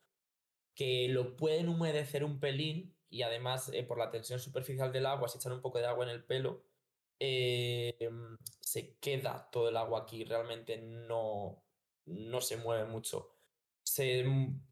que 0.75 1.09
lo 1.09 1.37
pueden 1.37 1.69
humedecer 1.69 2.25
un 2.25 2.41
pelín 2.41 2.97
y 3.09 3.23
además 3.23 3.71
eh, 3.73 3.85
por 3.85 3.99
la 3.99 4.11
tensión 4.11 4.41
superficial 4.41 4.93
del 4.93 5.07
agua, 5.07 5.29
si 5.29 5.39
echan 5.39 5.53
un 5.53 5.63
poco 5.63 5.79
de 5.79 5.87
agua 5.87 6.05
en 6.05 6.11
el 6.11 6.25
pelo, 6.25 6.65
eh, 7.21 7.97
se 8.61 8.97
queda 8.99 9.49
todo 9.53 9.69
el 9.69 9.77
agua 9.77 10.01
aquí, 10.01 10.25
realmente 10.25 10.77
no, 10.79 11.63
no 12.07 12.41
se 12.41 12.57
mueve 12.57 12.87
mucho 12.87 13.34
se 13.85 14.25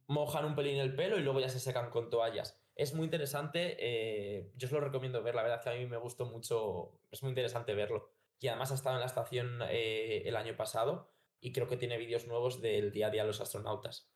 mojan 0.06 0.46
un 0.46 0.56
pelín 0.56 0.78
el 0.78 0.96
pelo 0.96 1.18
y 1.18 1.22
luego 1.22 1.38
ya 1.38 1.48
se 1.48 1.60
secan 1.60 1.90
con 1.90 2.10
toallas. 2.10 2.58
Es 2.74 2.94
muy 2.94 3.04
interesante, 3.04 3.76
eh, 3.78 4.50
yo 4.56 4.66
os 4.66 4.72
lo 4.72 4.80
recomiendo 4.80 5.22
ver, 5.22 5.34
la 5.34 5.42
verdad 5.42 5.62
que 5.62 5.70
a 5.70 5.74
mí 5.74 5.86
me 5.86 5.98
gustó 5.98 6.24
mucho, 6.24 6.98
es 7.10 7.22
muy 7.22 7.30
interesante 7.30 7.74
verlo. 7.74 8.10
Y 8.40 8.48
además 8.48 8.72
ha 8.72 8.74
estado 8.74 8.96
en 8.96 9.00
la 9.00 9.06
estación 9.06 9.60
eh, 9.68 10.22
el 10.24 10.34
año 10.34 10.56
pasado 10.56 11.12
y 11.40 11.52
creo 11.52 11.68
que 11.68 11.76
tiene 11.76 11.98
vídeos 11.98 12.26
nuevos 12.26 12.60
del 12.60 12.90
día 12.90 13.08
a 13.08 13.10
día 13.10 13.22
de 13.22 13.28
los 13.28 13.40
astronautas. 13.40 14.10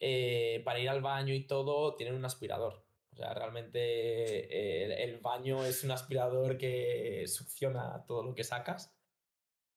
Eh, 0.00 0.62
para 0.64 0.80
ir 0.80 0.88
al 0.88 1.02
baño 1.02 1.34
y 1.34 1.46
todo, 1.46 1.94
tienen 1.96 2.14
un 2.14 2.24
aspirador. 2.24 2.86
O 3.12 3.16
sea, 3.16 3.34
realmente 3.34 5.04
el, 5.04 5.18
baño 5.18 5.64
es 5.64 5.84
un 5.84 5.90
aspirador 5.90 6.56
que 6.56 7.24
succiona 7.26 8.04
todo 8.06 8.22
lo 8.22 8.34
que 8.34 8.44
sacas 8.44 8.96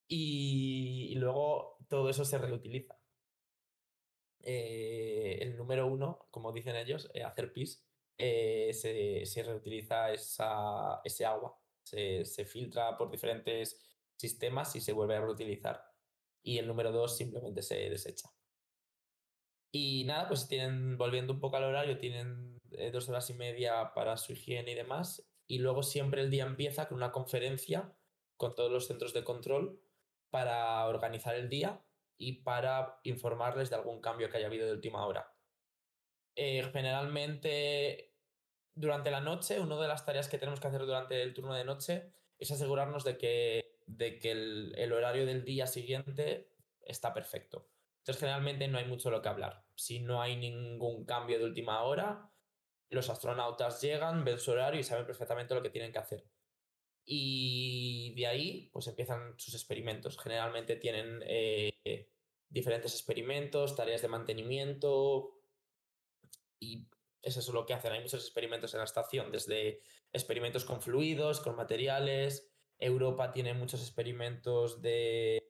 y 0.08 1.14
luego 1.16 1.78
todo 1.88 2.08
eso 2.08 2.24
se 2.24 2.38
reutiliza. 2.38 2.96
Eh, 4.46 5.38
el 5.40 5.56
número 5.56 5.86
uno, 5.86 6.26
como 6.30 6.52
dicen 6.52 6.76
ellos, 6.76 7.10
eh, 7.14 7.22
hacer 7.22 7.52
pis, 7.52 7.82
eh, 8.18 8.72
se, 8.72 9.42
reutiliza 9.42 10.12
esa, 10.12 11.00
ese 11.02 11.24
agua, 11.24 11.58
se, 11.82 12.24
filtra 12.44 12.96
por 12.96 13.10
diferentes 13.10 13.80
sistemas 14.16 14.76
y 14.76 14.80
se 14.80 14.92
vuelve 14.92 15.16
a 15.16 15.20
reutilizar. 15.22 15.82
Y 16.42 16.58
el 16.58 16.66
número 16.66 16.92
dos 16.92 17.16
simplemente 17.16 17.62
se 17.62 17.88
desecha. 17.88 18.28
Y 19.72 20.04
nada, 20.04 20.28
pues 20.28 20.46
tienen, 20.46 20.98
volviendo 20.98 21.32
un 21.32 21.40
poco 21.40 21.56
al 21.56 21.64
horario, 21.64 21.98
tienen 21.98 22.60
dos 22.92 23.08
horas 23.08 23.28
y 23.30 23.34
media 23.34 23.92
para 23.94 24.16
su 24.18 24.32
higiene 24.32 24.72
y 24.72 24.74
demás. 24.74 25.26
Y 25.46 25.58
luego 25.58 25.82
siempre 25.82 26.20
el 26.20 26.30
día 26.30 26.44
empieza 26.44 26.86
con 26.86 26.98
una 26.98 27.12
conferencia 27.12 27.92
con 28.36 28.54
todos 28.54 28.70
los 28.70 28.86
centros 28.86 29.14
de 29.14 29.24
control 29.24 29.80
para 30.30 30.86
organizar 30.86 31.34
el 31.34 31.48
día 31.48 31.82
y 32.16 32.42
para 32.42 33.00
informarles 33.02 33.70
de 33.70 33.76
algún 33.76 34.00
cambio 34.00 34.30
que 34.30 34.36
haya 34.36 34.46
habido 34.46 34.66
de 34.66 34.72
última 34.72 35.06
hora. 35.06 35.34
Eh, 36.36 36.62
generalmente, 36.72 38.14
durante 38.74 39.10
la 39.10 39.20
noche, 39.20 39.60
una 39.60 39.80
de 39.80 39.88
las 39.88 40.04
tareas 40.04 40.28
que 40.28 40.38
tenemos 40.38 40.60
que 40.60 40.68
hacer 40.68 40.80
durante 40.84 41.22
el 41.22 41.34
turno 41.34 41.54
de 41.54 41.64
noche 41.64 42.12
es 42.38 42.50
asegurarnos 42.50 43.04
de 43.04 43.16
que, 43.16 43.80
de 43.86 44.18
que 44.18 44.32
el, 44.32 44.92
horario 44.92 45.26
del 45.26 45.44
día 45.44 45.66
siguiente 45.66 46.50
está 46.80 47.14
perfecto. 47.14 47.68
Entonces, 47.98 48.20
generalmente 48.20 48.68
no 48.68 48.78
hay 48.78 48.84
mucho 48.84 49.10
lo 49.10 49.22
que 49.22 49.28
hablar. 49.28 49.64
Si 49.74 50.00
no 50.00 50.20
hay 50.20 50.36
ningún 50.36 51.04
cambio 51.06 51.38
de 51.38 51.44
última 51.44 51.82
hora, 51.82 52.30
los 52.90 53.08
astronautas 53.08 53.80
llegan, 53.80 54.24
ven 54.24 54.38
su 54.38 54.52
horario 54.52 54.80
y 54.80 54.84
saben 54.84 55.06
perfectamente 55.06 55.54
lo 55.54 55.62
que 55.62 55.70
tienen 55.70 55.92
que 55.92 55.98
hacer. 55.98 56.24
Y 57.04 58.14
de 58.16 58.26
ahí, 58.26 58.70
pues 58.72 58.86
empiezan 58.86 59.34
sus 59.38 59.54
experimentos. 59.54 60.18
Generalmente 60.18 60.76
tienen 60.76 61.22
eh, 61.26 62.08
diferentes 62.48 62.94
experimentos, 62.94 63.76
tareas 63.76 64.02
de 64.02 64.08
mantenimiento 64.08 65.40
y 66.58 66.88
es 67.20 67.36
eso 67.36 67.52
lo 67.52 67.66
que 67.66 67.74
hacen. 67.74 67.92
Hay 67.92 68.00
muchos 68.00 68.24
experimentos 68.24 68.74
en 68.74 68.78
la 68.78 68.84
estación, 68.84 69.32
desde 69.32 69.80
experimentos 70.12 70.64
con 70.64 70.80
fluidos, 70.80 71.40
con 71.40 71.56
materiales. 71.56 72.50
Europa 72.78 73.32
tiene 73.32 73.54
muchos 73.54 73.80
experimentos 73.80 74.82
de 74.82 75.42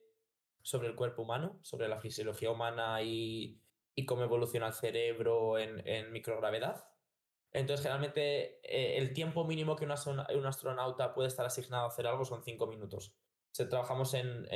sobre 0.61 0.87
el 0.87 0.95
cuerpo 0.95 1.21
humano, 1.21 1.59
sobre 1.61 1.87
la 1.87 1.99
fisiología 1.99 2.49
humana 2.49 3.01
y, 3.03 3.61
cómo 4.07 4.23
evoluciona 4.23 4.67
el 4.67 4.73
cerebro 4.73 5.59
en, 5.59 6.11
microgravedad. 6.11 6.83
Entonces, 7.55 7.83
generalmente, 7.83 8.59
eh, 8.63 8.97
el 8.97 9.13
tiempo 9.13 9.45
mínimo 9.45 9.77
que 9.77 9.85
un 9.85 10.45
astronauta 10.45 11.13
puede 11.13 11.29
estar 11.29 11.45
asignado 11.45 11.85
a 11.85 11.87
hacer 11.87 12.05
algo 12.05 12.25
son 12.25 12.43
cinco 12.43 12.67
minutos. 12.67 13.13
Se, 13.51 13.65
trabajamos 13.65 14.13
en, 14.13 14.49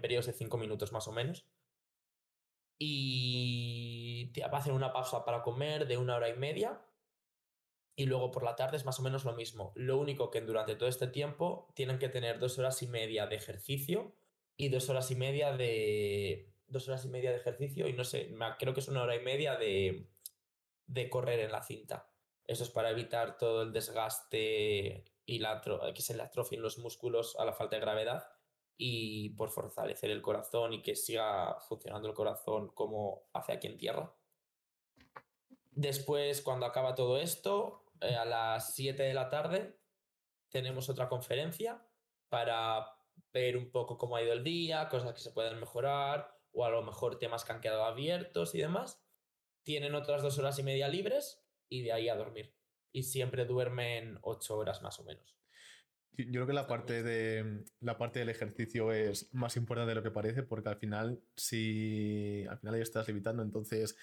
periodos 0.00 0.24
de 0.24 0.32
cinco 0.32 0.56
minutos 0.56 0.92
más 0.92 1.06
o 1.08 1.12
menos. 1.12 1.46
Y 2.78 4.32
hacen 4.50 4.72
una 4.72 4.94
pausa 4.94 5.26
para 5.26 5.42
comer 5.42 5.86
de 5.86 5.98
una 5.98 6.16
hora 6.16 6.30
y 6.30 6.34
media. 6.34 6.80
Y 7.96 8.06
luego 8.06 8.30
por 8.30 8.44
la 8.44 8.56
tarde 8.56 8.78
es 8.78 8.86
más 8.86 8.98
o 8.98 9.02
menos 9.02 9.26
lo 9.26 9.34
mismo. 9.34 9.72
Lo 9.74 9.98
único 9.98 10.30
que 10.30 10.40
durante 10.40 10.74
todo 10.74 10.88
este 10.88 11.08
tiempo 11.08 11.70
tienen 11.74 11.98
que 11.98 12.08
tener 12.08 12.38
dos 12.38 12.58
horas 12.58 12.82
y 12.82 12.86
media 12.86 13.26
de 13.26 13.36
ejercicio 13.36 14.14
y 14.56 14.70
dos 14.70 14.88
horas 14.88 15.10
y 15.10 15.16
media 15.16 15.54
de. 15.54 16.50
Dos 16.66 16.88
horas 16.88 17.04
y 17.04 17.08
media 17.08 17.30
de 17.30 17.36
ejercicio 17.36 17.86
y 17.88 17.92
no 17.92 18.04
sé, 18.04 18.34
creo 18.58 18.74
que 18.74 18.80
es 18.80 18.88
una 18.88 19.02
hora 19.02 19.14
y 19.14 19.20
media 19.20 19.54
de, 19.56 20.08
de 20.86 21.10
correr 21.10 21.40
en 21.40 21.52
la 21.52 21.62
cinta. 21.62 22.10
Eso 22.46 22.62
es 22.62 22.70
para 22.70 22.90
evitar 22.90 23.38
todo 23.38 23.62
el 23.62 23.72
desgaste 23.72 25.04
y 25.24 25.38
la, 25.40 25.60
que 25.94 26.02
se 26.02 26.16
le 26.16 26.22
atrofien 26.22 26.62
los 26.62 26.78
músculos 26.78 27.36
a 27.38 27.44
la 27.44 27.52
falta 27.52 27.76
de 27.76 27.82
gravedad 27.82 28.28
y 28.78 29.30
por 29.30 29.50
fortalecer 29.50 30.10
el 30.10 30.22
corazón 30.22 30.72
y 30.72 30.82
que 30.82 30.94
siga 30.94 31.58
funcionando 31.60 32.08
el 32.08 32.14
corazón 32.14 32.68
como 32.68 33.24
hace 33.32 33.52
aquí 33.52 33.66
en 33.66 33.78
tierra. 33.78 34.14
Después, 35.72 36.40
cuando 36.42 36.66
acaba 36.66 36.94
todo 36.94 37.18
esto, 37.18 37.84
eh, 38.00 38.14
a 38.14 38.24
las 38.24 38.74
7 38.74 39.02
de 39.02 39.14
la 39.14 39.28
tarde, 39.28 39.78
tenemos 40.48 40.88
otra 40.88 41.08
conferencia 41.08 41.84
para 42.28 42.86
ver 43.32 43.56
un 43.56 43.70
poco 43.70 43.98
cómo 43.98 44.16
ha 44.16 44.22
ido 44.22 44.32
el 44.32 44.44
día, 44.44 44.88
cosas 44.88 45.12
que 45.12 45.20
se 45.20 45.32
pueden 45.32 45.58
mejorar 45.58 46.34
o 46.52 46.64
a 46.64 46.70
lo 46.70 46.82
mejor 46.82 47.18
temas 47.18 47.44
que 47.44 47.52
han 47.52 47.60
quedado 47.60 47.84
abiertos 47.84 48.54
y 48.54 48.58
demás. 48.58 49.05
Tienen 49.66 49.96
otras 49.96 50.22
dos 50.22 50.38
horas 50.38 50.60
y 50.60 50.62
media 50.62 50.86
libres 50.86 51.44
y 51.68 51.82
de 51.82 51.92
ahí 51.92 52.08
a 52.08 52.14
dormir. 52.14 52.54
Y 52.92 53.02
siempre 53.02 53.46
duermen 53.46 54.16
ocho 54.22 54.56
horas 54.56 54.80
más 54.80 55.00
o 55.00 55.04
menos. 55.04 55.36
Yo 56.12 56.30
creo 56.30 56.46
que 56.46 56.52
la 56.52 56.68
parte, 56.68 57.02
de, 57.02 57.64
la 57.80 57.98
parte 57.98 58.20
del 58.20 58.28
ejercicio 58.28 58.92
es 58.92 59.28
más 59.34 59.56
importante 59.56 59.88
de 59.88 59.96
lo 59.96 60.04
que 60.04 60.12
parece 60.12 60.44
porque 60.44 60.68
al 60.68 60.78
final, 60.78 61.20
si 61.34 62.46
al 62.48 62.60
final 62.60 62.74
ahí 62.76 62.80
estás 62.80 63.08
limitando, 63.08 63.42
entonces 63.42 63.96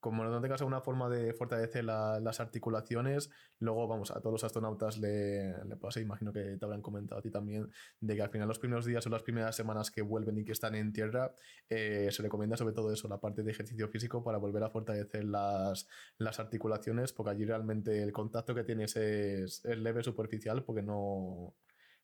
como 0.00 0.24
no 0.24 0.40
tengas 0.40 0.60
alguna 0.60 0.80
forma 0.80 1.08
de 1.08 1.32
fortalecer 1.34 1.84
las 1.84 2.40
articulaciones, 2.40 3.30
luego, 3.58 3.88
vamos, 3.88 4.10
a 4.10 4.20
todos 4.20 4.32
los 4.32 4.44
astronautas 4.44 4.98
le, 4.98 5.52
le 5.64 5.76
pasa, 5.76 6.00
imagino 6.00 6.32
que 6.32 6.56
te 6.56 6.64
habrán 6.64 6.82
comentado 6.82 7.18
a 7.18 7.22
ti 7.22 7.30
también, 7.30 7.70
de 8.00 8.14
que 8.14 8.22
al 8.22 8.30
final 8.30 8.46
los 8.46 8.58
primeros 8.58 8.84
días 8.84 9.06
o 9.06 9.10
las 9.10 9.22
primeras 9.22 9.56
semanas 9.56 9.90
que 9.90 10.02
vuelven 10.02 10.38
y 10.38 10.44
que 10.44 10.52
están 10.52 10.74
en 10.76 10.92
tierra, 10.92 11.34
eh, 11.68 12.08
se 12.12 12.22
recomienda 12.22 12.56
sobre 12.56 12.74
todo 12.74 12.92
eso, 12.92 13.08
la 13.08 13.20
parte 13.20 13.42
de 13.42 13.50
ejercicio 13.50 13.88
físico 13.88 14.22
para 14.22 14.38
volver 14.38 14.62
a 14.62 14.70
fortalecer 14.70 15.24
las, 15.24 15.88
las 16.18 16.38
articulaciones, 16.38 17.12
porque 17.12 17.32
allí 17.32 17.44
realmente 17.44 18.02
el 18.02 18.12
contacto 18.12 18.54
que 18.54 18.64
tienes 18.64 18.96
es, 18.96 19.64
leve, 19.64 20.02
superficial, 20.04 20.64
porque 20.64 20.82
no, 20.82 21.56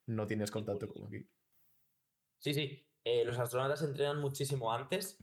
no 0.06 0.26
tienes 0.26 0.50
contacto 0.50 0.88
como 0.88 1.06
aquí. 1.06 1.28
Sí, 2.38 2.54
sí. 2.54 2.86
Eh, 3.04 3.24
los 3.24 3.38
astronautas 3.38 3.82
entrenan 3.82 4.20
muchísimo 4.20 4.72
antes 4.72 5.18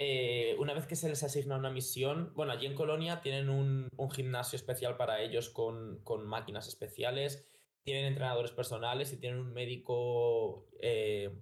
eh, 0.00 0.54
una 0.60 0.74
vez 0.74 0.86
que 0.86 0.94
se 0.94 1.08
les 1.08 1.24
asigna 1.24 1.56
una 1.56 1.70
misión, 1.70 2.32
bueno, 2.36 2.52
allí 2.52 2.66
en 2.66 2.76
Colonia 2.76 3.20
tienen 3.20 3.50
un, 3.50 3.90
gimnasio 4.12 4.54
especial 4.54 4.96
para 4.96 5.20
ellos 5.20 5.50
con, 5.50 6.00
máquinas 6.24 6.68
especiales, 6.68 7.44
tienen 7.82 8.04
entrenadores 8.04 8.52
personales 8.52 9.12
y 9.12 9.16
tienen 9.16 9.40
un 9.40 9.52
médico 9.52 10.68
eh, 10.80 11.36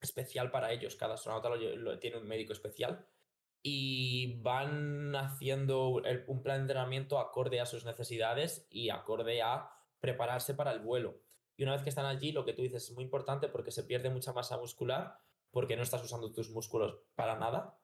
especial 0.00 0.50
para 0.50 0.72
ellos. 0.72 0.96
Cada 0.96 1.14
astronauta 1.14 1.50
tiene 2.00 2.16
un 2.16 2.26
médico 2.26 2.54
especial 2.54 3.06
y 3.62 4.40
van 4.40 5.14
haciendo 5.14 6.00
un 6.28 6.42
plan 6.42 6.56
de 6.56 6.62
entrenamiento 6.62 7.18
acorde 7.18 7.60
a 7.60 7.66
sus 7.66 7.84
necesidades 7.84 8.66
y 8.70 8.88
acorde 8.88 9.42
a 9.42 9.68
prepararse 10.00 10.54
para 10.54 10.72
el 10.72 10.80
vuelo. 10.80 11.20
Y 11.58 11.64
una 11.64 11.72
vez 11.72 11.82
que 11.82 11.90
están 11.90 12.06
allí, 12.06 12.32
lo 12.32 12.46
que 12.46 12.54
tú 12.54 12.62
dices 12.62 12.88
es 12.88 12.94
muy 12.94 13.04
importante 13.04 13.48
porque 13.48 13.70
se 13.70 13.84
pierde 13.84 14.08
mucha 14.08 14.32
masa 14.32 14.56
muscular 14.56 15.18
porque 15.56 15.74
no 15.74 15.84
estás 15.84 16.04
usando 16.04 16.34
tus 16.34 16.50
músculos 16.50 16.98
para 17.14 17.38
nada. 17.38 17.80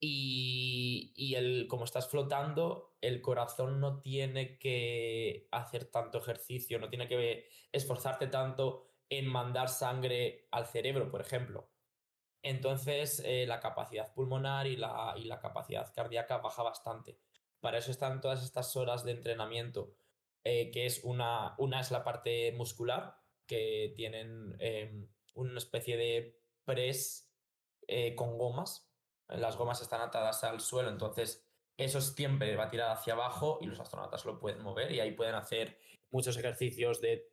Y, 0.00 1.34
el, 1.36 1.66
como 1.68 1.84
estás 1.84 2.08
flotando, 2.08 2.96
el 3.02 3.20
corazón 3.20 3.78
no 3.78 4.00
tiene 4.00 4.58
que 4.58 5.48
hacer 5.50 5.90
tanto 5.90 6.16
ejercicio, 6.16 6.78
no 6.78 6.88
tiene 6.88 7.08
que 7.08 7.46
esforzarte 7.72 8.28
tanto 8.28 8.86
en 9.10 9.26
mandar 9.26 9.68
sangre 9.68 10.48
al 10.50 10.64
cerebro, 10.64 11.10
por 11.10 11.20
ejemplo. 11.20 11.68
Entonces, 12.42 13.20
eh, 13.26 13.44
la 13.46 13.60
capacidad 13.60 14.14
pulmonar 14.14 14.66
y 14.66 14.78
la, 14.78 15.12
y 15.18 15.24
la, 15.24 15.40
capacidad 15.40 15.92
cardíaca 15.92 16.38
baja 16.38 16.62
bastante. 16.62 17.18
Para 17.60 17.76
eso 17.76 17.90
están 17.90 18.22
todas 18.22 18.42
estas 18.42 18.74
horas 18.76 19.04
de 19.04 19.12
entrenamiento, 19.12 19.94
eh, 20.44 20.70
que 20.70 20.86
es 20.86 21.04
una, 21.04 21.54
una 21.58 21.80
es 21.80 21.90
la 21.90 22.02
parte 22.02 22.52
muscular, 22.52 23.18
que 23.46 23.92
tienen 23.94 24.56
em, 24.58 25.06
una 25.34 25.58
especie 25.58 25.96
de 25.96 26.40
press 26.64 27.30
eh, 27.86 28.14
con 28.14 28.38
gomas. 28.38 28.88
Las 29.28 29.56
gomas 29.56 29.80
están 29.80 30.00
atadas 30.00 30.42
al 30.44 30.60
suelo, 30.60 30.88
entonces 30.88 31.46
eso 31.76 32.00
siempre 32.00 32.56
va 32.56 32.64
a 32.64 32.70
tirar 32.70 32.90
hacia 32.90 33.14
abajo 33.14 33.58
y 33.60 33.66
los 33.66 33.80
astronautas 33.80 34.24
lo 34.24 34.38
pueden 34.38 34.62
mover 34.62 34.92
y 34.92 35.00
ahí 35.00 35.12
pueden 35.12 35.34
hacer 35.34 35.78
muchos 36.10 36.36
ejercicios 36.36 37.00
de 37.00 37.30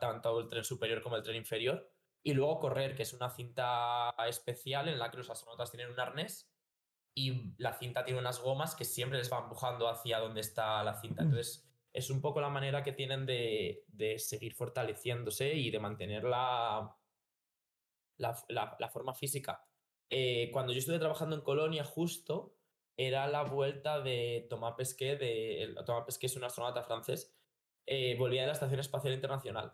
tanto 0.00 0.40
el 0.40 0.48
tren 0.48 0.64
superior 0.64 1.00
como 1.02 1.16
el 1.16 1.22
tren 1.22 1.36
inferior. 1.36 1.90
Y 2.22 2.34
luego 2.34 2.58
correr, 2.58 2.94
que 2.94 3.04
es 3.04 3.14
una 3.14 3.30
cinta 3.30 4.14
especial 4.28 4.88
en 4.88 4.98
la 4.98 5.10
que 5.10 5.18
los 5.18 5.30
astronautas 5.30 5.70
tienen 5.70 5.90
un 5.90 6.00
arnés 6.00 6.52
y 7.14 7.54
la 7.56 7.72
cinta 7.72 8.04
tiene 8.04 8.20
unas 8.20 8.40
gomas 8.40 8.74
que 8.74 8.84
siempre 8.84 9.18
les 9.18 9.30
van 9.30 9.44
empujando 9.44 9.88
hacia 9.88 10.18
donde 10.18 10.40
está 10.40 10.82
la 10.84 11.00
cinta. 11.00 11.22
Mm. 11.22 11.26
Entonces, 11.26 11.66
es 11.92 12.10
un 12.10 12.20
poco 12.20 12.40
la 12.40 12.50
manera 12.50 12.82
que 12.82 12.92
tienen 12.92 13.24
de, 13.24 13.84
de 13.86 14.18
seguir 14.18 14.54
fortaleciéndose 14.54 15.54
y 15.54 15.70
de 15.70 15.80
mantener 15.80 16.24
la, 16.24 16.94
la, 18.18 18.88
forma 18.92 19.14
física. 19.14 19.64
Eh, 20.10 20.50
cuando 20.52 20.72
yo 20.72 20.78
estuve 20.78 20.98
trabajando 20.98 21.36
en 21.36 21.42
Colonia, 21.42 21.84
justo 21.84 22.54
era 22.96 23.26
la 23.28 23.42
vuelta 23.44 24.00
de 24.00 24.46
Thomas 24.50 24.74
Pesquet, 24.76 25.18
de, 25.18 25.74
Thomas 25.86 26.04
Pesquet 26.04 26.30
es 26.30 26.36
un 26.36 26.44
astronauta 26.44 26.82
francés, 26.82 27.34
eh, 27.86 28.16
volvía 28.18 28.42
de 28.42 28.48
la 28.48 28.52
Estación 28.54 28.80
Espacial 28.80 29.14
Internacional 29.14 29.72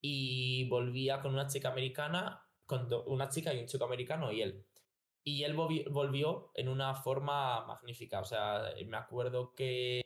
y 0.00 0.68
volvía 0.68 1.20
con 1.20 1.34
una 1.34 1.46
chica 1.46 1.68
americana, 1.68 2.48
con 2.66 2.88
una 3.06 3.28
chica 3.28 3.54
y 3.54 3.60
un 3.60 3.66
chico 3.66 3.84
americano 3.84 4.32
y 4.32 4.42
él. 4.42 4.66
Y 5.24 5.44
él 5.44 5.54
volvió 5.54 6.50
en 6.54 6.68
una 6.68 6.96
forma 6.96 7.64
magnífica. 7.64 8.20
O 8.20 8.24
sea, 8.24 8.74
me 8.84 8.96
acuerdo 8.96 9.54
que 9.54 10.02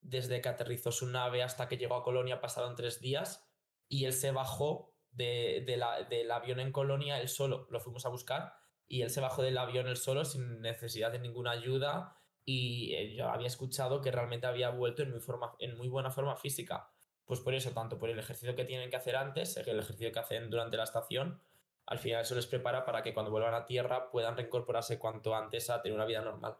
desde 0.00 0.40
que 0.40 0.48
aterrizó 0.48 0.90
su 0.90 1.06
nave 1.06 1.42
hasta 1.42 1.68
que 1.68 1.76
llegó 1.76 1.94
a 1.94 2.02
Colonia 2.02 2.40
pasaron 2.40 2.74
tres 2.74 3.00
días 3.00 3.48
y 3.88 4.04
él 4.04 4.12
se 4.12 4.32
bajó 4.32 4.95
de, 5.16 5.76
la, 5.76 6.02
del 6.02 6.30
avión 6.30 6.60
en 6.60 6.72
Colonia 6.72 7.20
él 7.20 7.28
solo. 7.28 7.66
Lo 7.70 7.80
fuimos 7.80 8.06
a 8.06 8.10
buscar 8.10 8.54
y 8.86 9.02
él 9.02 9.10
se 9.10 9.20
bajó 9.20 9.42
del 9.42 9.58
avión 9.58 9.88
él 9.88 9.96
solo 9.96 10.24
sin 10.24 10.60
necesidad 10.60 11.12
de 11.12 11.18
ninguna 11.18 11.52
ayuda 11.52 12.16
y 12.44 12.94
eh, 12.94 13.14
yo 13.14 13.28
había 13.28 13.48
escuchado 13.48 14.00
que 14.00 14.12
realmente 14.12 14.46
había 14.46 14.70
vuelto 14.70 15.02
en 15.02 15.10
muy, 15.10 15.20
forma, 15.20 15.52
en 15.58 15.76
muy 15.76 15.88
buena 15.88 16.10
forma 16.10 16.36
física. 16.36 16.90
Pues 17.24 17.40
por 17.40 17.54
eso, 17.54 17.72
tanto 17.72 17.98
por 17.98 18.08
el 18.08 18.18
ejercicio 18.18 18.54
que 18.54 18.64
tienen 18.64 18.88
que 18.88 18.96
hacer 18.96 19.16
antes, 19.16 19.56
el 19.56 19.80
ejercicio 19.80 20.12
que 20.12 20.20
hacen 20.20 20.48
durante 20.48 20.76
la 20.76 20.84
estación, 20.84 21.42
al 21.86 21.98
final 21.98 22.22
eso 22.22 22.36
les 22.36 22.46
prepara 22.46 22.84
para 22.84 23.02
que 23.02 23.12
cuando 23.12 23.32
vuelvan 23.32 23.54
a 23.54 23.66
tierra 23.66 24.10
puedan 24.10 24.36
reincorporarse 24.36 24.98
cuanto 24.98 25.34
antes 25.34 25.70
a 25.70 25.82
tener 25.82 25.96
una 25.96 26.06
vida 26.06 26.20
normal. 26.20 26.56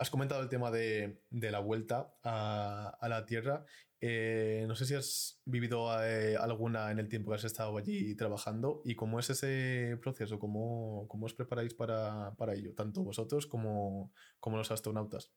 Has 0.00 0.08
comentado 0.08 0.40
el 0.40 0.48
tema 0.48 0.70
de, 0.70 1.20
la 1.30 1.58
vuelta 1.58 2.14
a, 2.24 3.06
la 3.06 3.26
Tierra. 3.26 3.66
Eh, 4.02 4.64
no 4.66 4.74
sé 4.74 4.86
si 4.86 4.94
has 4.94 5.42
vivido 5.44 5.92
eh, 6.02 6.34
alguna 6.34 6.90
en 6.90 6.98
el 6.98 7.08
tiempo 7.08 7.30
que 7.30 7.36
has 7.36 7.44
estado 7.44 7.76
allí 7.76 8.16
trabajando 8.16 8.80
y 8.86 8.94
cómo 8.94 9.20
es 9.20 9.28
ese 9.28 9.98
proceso, 10.00 10.38
cómo, 10.38 11.06
cómo 11.06 11.26
os 11.26 11.34
preparáis 11.34 11.74
para, 11.74 12.34
ello, 12.54 12.74
tanto 12.74 13.02
vosotros 13.02 13.46
como, 13.46 14.12
como 14.38 14.56
los 14.56 14.70
astronautas. 14.70 15.34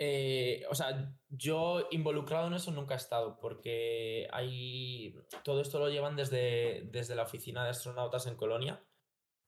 Eh, 0.00 0.62
o 0.70 0.76
sea, 0.76 1.12
yo 1.28 1.88
involucrado 1.90 2.46
en 2.46 2.54
eso 2.54 2.70
nunca 2.70 2.94
he 2.94 2.98
estado, 2.98 3.40
porque 3.40 4.28
hay. 4.30 5.12
Todo 5.42 5.60
esto 5.60 5.80
lo 5.80 5.88
llevan 5.88 6.14
desde, 6.14 6.84
desde 6.92 7.16
la 7.16 7.24
oficina 7.24 7.64
de 7.64 7.70
astronautas 7.70 8.28
en 8.28 8.36
Colonia. 8.36 8.84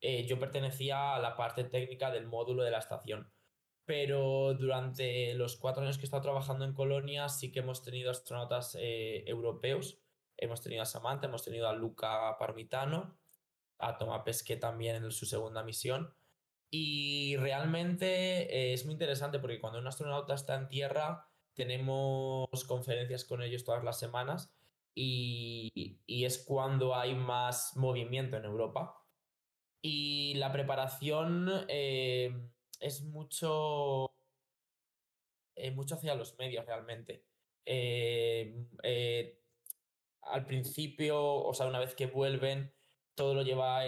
yo 0.00 0.40
pertenecía 0.40 1.14
a 1.14 1.20
la 1.20 1.36
parte 1.36 1.62
técnica 1.62 2.10
del 2.10 2.26
módulo 2.26 2.64
de 2.64 2.72
la 2.72 2.78
estación 2.78 3.32
pero 3.90 4.54
durante 4.54 5.34
los 5.34 5.56
cuatro 5.56 5.82
años 5.82 5.98
que 5.98 6.02
he 6.02 6.04
estado 6.04 6.22
trabajando 6.22 6.64
en 6.64 6.74
Colonia 6.74 7.28
sí 7.28 7.50
que 7.50 7.58
hemos 7.58 7.82
tenido 7.82 8.12
astronautas 8.12 8.76
eh, 8.78 9.24
europeos. 9.26 9.98
Hemos 10.36 10.62
tenido 10.62 10.82
a 10.82 10.86
Samantha, 10.86 11.26
hemos 11.26 11.42
tenido 11.42 11.68
a 11.68 11.72
Luca 11.72 12.38
Parmitano, 12.38 13.18
a 13.78 13.98
Tomás 13.98 14.22
Pesquet 14.24 14.60
también 14.60 14.94
en 14.94 15.10
su 15.10 15.26
segunda 15.26 15.64
misión. 15.64 16.14
Y 16.70 17.34
realmente 17.38 18.72
es 18.72 18.84
muy 18.84 18.92
interesante 18.92 19.40
porque 19.40 19.58
cuando 19.58 19.80
un 19.80 19.88
astronauta 19.88 20.34
está 20.34 20.54
en 20.54 20.68
tierra, 20.68 21.28
tenemos 21.54 22.64
conferencias 22.68 23.24
con 23.24 23.42
ellos 23.42 23.64
todas 23.64 23.82
las 23.82 23.98
semanas 23.98 24.54
y, 24.94 25.98
es 26.06 26.38
cuando 26.38 26.94
hay 26.94 27.16
más 27.16 27.76
movimiento 27.76 28.36
en 28.36 28.44
Europa. 28.44 29.04
Y 29.82 30.34
la 30.34 30.52
preparación 30.52 31.64
eh, 31.66 32.49
es 32.80 33.02
mucho, 33.02 34.12
eh, 35.54 35.70
mucho 35.70 35.94
hacia 35.94 36.14
los 36.14 36.36
medios 36.38 36.66
realmente. 36.66 37.24
Eh, 37.64 39.38
al 40.22 40.46
principio, 40.46 41.22
o 41.22 41.54
sea, 41.54 41.66
una 41.66 41.78
vez 41.78 41.94
que 41.94 42.06
vuelven, 42.06 42.72
todo 43.14 43.34
lo 43.34 43.42
lleva, 43.42 43.82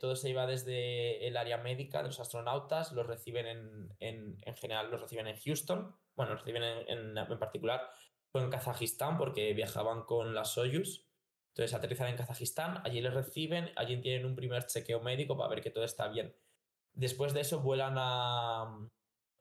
todo 0.00 0.16
se 0.16 0.28
lleva 0.28 0.46
desde 0.46 1.26
el 1.26 1.36
área 1.36 1.58
médica 1.58 1.98
de 1.98 2.08
los 2.08 2.20
astronautas, 2.20 2.92
los 2.92 3.06
reciben 3.06 3.46
en, 3.46 3.96
en, 3.98 4.38
en 4.42 4.54
general, 4.54 4.90
los 4.90 5.00
reciben 5.00 5.26
en 5.26 5.36
Houston, 5.38 5.96
bueno, 6.16 6.32
los 6.32 6.40
reciben 6.40 6.62
en, 6.62 7.16
en, 7.18 7.38
particular 7.38 7.90
fue 8.30 8.42
en 8.42 8.50
Kazajistán 8.50 9.18
porque 9.18 9.52
viajaban 9.52 10.02
con 10.02 10.34
la 10.34 10.44
Soyuz. 10.44 11.06
Entonces 11.48 11.74
aterrizan 11.74 12.08
en 12.08 12.16
Kazajistán, 12.16 12.80
allí 12.84 13.00
les 13.00 13.14
reciben, 13.14 13.70
allí 13.76 14.00
tienen 14.00 14.26
un 14.26 14.34
primer 14.34 14.66
chequeo 14.66 15.00
médico 15.00 15.36
para 15.36 15.50
ver 15.50 15.62
que 15.62 15.70
todo 15.70 15.84
está 15.84 16.08
bien. 16.08 16.34
Después 16.96 17.34
de 17.34 17.42
eso 17.42 17.60
vuelan 17.60 17.94
a... 17.98 18.88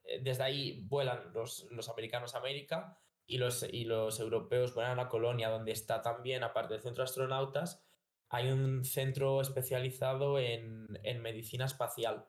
Eh, 0.03 0.19
desde 0.21 0.43
ahí 0.43 0.85
vuelan 0.87 1.31
los, 1.33 1.65
los 1.71 1.89
americanos 1.89 2.35
a 2.35 2.39
América 2.39 2.99
y 3.25 3.37
los, 3.37 3.63
y 3.63 3.85
los 3.85 4.19
europeos 4.19 4.75
vuelan 4.75 4.99
a 4.99 5.07
Colonia, 5.07 5.49
donde 5.49 5.71
está 5.71 6.01
también, 6.01 6.43
aparte 6.43 6.73
del 6.73 6.83
centro 6.83 7.03
de 7.03 7.09
astronautas, 7.09 7.81
hay 8.29 8.51
un 8.51 8.83
centro 8.83 9.39
especializado 9.39 10.37
en, 10.37 10.85
en 11.03 11.21
medicina 11.21 11.65
espacial. 11.65 12.27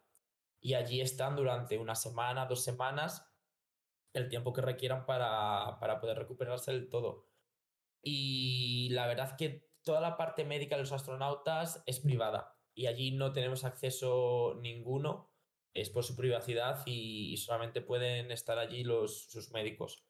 Y 0.60 0.74
allí 0.74 1.00
están 1.00 1.34
durante 1.34 1.76
una 1.76 1.96
semana, 1.96 2.46
dos 2.46 2.62
semanas, 2.62 3.28
el 4.12 4.28
tiempo 4.28 4.52
que 4.52 4.62
requieran 4.62 5.06
para, 5.06 5.78
para 5.80 6.00
poder 6.00 6.18
recuperarse 6.18 6.70
del 6.70 6.88
todo. 6.88 7.26
Y 8.00 8.90
la 8.90 9.08
verdad 9.08 9.36
que 9.36 9.68
toda 9.82 10.00
la 10.00 10.16
parte 10.16 10.44
médica 10.44 10.76
de 10.76 10.82
los 10.82 10.92
astronautas 10.92 11.82
es 11.84 11.98
privada 11.98 12.55
y 12.76 12.86
allí 12.86 13.10
no 13.10 13.32
tenemos 13.32 13.64
acceso 13.64 14.54
ninguno, 14.60 15.32
es 15.74 15.90
por 15.90 16.04
su 16.04 16.14
privacidad 16.14 16.82
y, 16.86 17.36
solamente 17.38 17.80
pueden 17.80 18.30
estar 18.30 18.58
allí 18.58 18.84
los, 18.84 19.24
sus 19.24 19.50
médicos. 19.50 20.04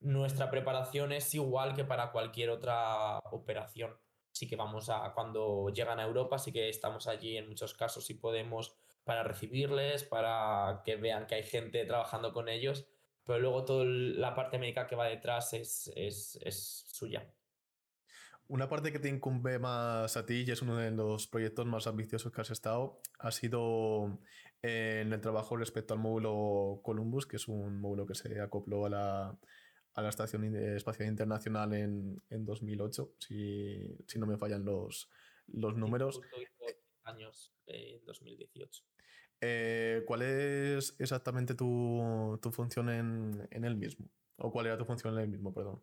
Nuestra 0.00 0.50
preparación 0.50 1.12
es 1.12 1.32
igual 1.34 1.76
que 1.76 1.84
para 1.84 2.10
cualquier 2.10 2.50
otra 2.50 3.18
operación. 3.30 3.96
Sí 4.32 4.48
que 4.48 4.56
vamos 4.56 4.88
a, 4.88 5.12
cuando 5.14 5.68
llegan 5.68 6.00
a 6.00 6.04
Europa, 6.04 6.38
sí 6.38 6.52
que 6.52 6.68
estamos 6.68 7.06
allí 7.06 7.36
en 7.36 7.48
muchos 7.48 7.74
casos 7.74 8.10
y 8.10 8.14
podemos 8.14 8.74
para 9.04 9.22
recibirles, 9.22 10.02
para 10.02 10.82
que 10.84 10.96
vean 10.96 11.26
que 11.26 11.36
hay 11.36 11.44
gente 11.44 11.84
trabajando 11.84 12.32
con 12.32 12.48
ellos 12.48 12.86
pero 13.24 13.38
luego 13.38 13.64
toda 13.64 13.84
la 13.84 14.34
parte 14.34 14.58
médica 14.58 14.86
que 14.86 14.96
va 14.96 15.06
detrás 15.06 15.52
es, 15.52 15.92
es, 15.94 16.38
es, 16.42 16.84
suya. 16.88 17.32
Una 18.52 18.68
parte 18.68 18.92
que 18.92 18.98
te 18.98 19.08
incumbe 19.08 19.58
más 19.58 20.14
a 20.18 20.26
ti 20.26 20.44
y 20.46 20.50
es 20.50 20.60
uno 20.60 20.76
de 20.76 20.90
los 20.90 21.26
proyectos 21.26 21.64
más 21.64 21.86
ambiciosos 21.86 22.30
que 22.30 22.42
has 22.42 22.50
estado 22.50 23.00
ha 23.18 23.30
sido 23.30 24.18
eh, 24.60 25.00
en 25.06 25.10
el 25.10 25.22
trabajo 25.22 25.56
respecto 25.56 25.94
al 25.94 26.00
módulo 26.00 26.82
Columbus, 26.82 27.26
que 27.26 27.36
es 27.36 27.48
un 27.48 27.80
módulo 27.80 28.04
que 28.04 28.14
se 28.14 28.42
acopló 28.42 28.84
a 28.84 28.90
la, 28.90 29.38
a 29.94 30.02
la 30.02 30.08
Estación 30.10 30.54
Espacial 30.54 31.08
Internacional 31.08 31.72
en, 31.72 32.22
en 32.28 32.44
2008, 32.44 33.14
si, 33.20 33.96
si, 34.06 34.18
no 34.18 34.26
me 34.26 34.36
fallan 34.36 34.66
los, 34.66 35.08
los 35.46 35.74
números. 35.74 36.20
años 37.04 37.54
eh, 37.64 38.00
en 38.00 38.04
2018. 38.04 38.84
Eh, 39.40 40.02
¿Cuál 40.06 40.20
es 40.20 40.94
exactamente 40.98 41.54
tu, 41.54 42.38
tu 42.42 42.52
función 42.52 42.90
en, 42.90 43.48
en, 43.50 43.64
el 43.64 43.76
mismo? 43.76 44.10
¿O 44.36 44.52
cuál 44.52 44.66
era 44.66 44.76
tu 44.76 44.84
función 44.84 45.14
en 45.14 45.20
el 45.20 45.28
mismo, 45.30 45.54
perdón? 45.54 45.82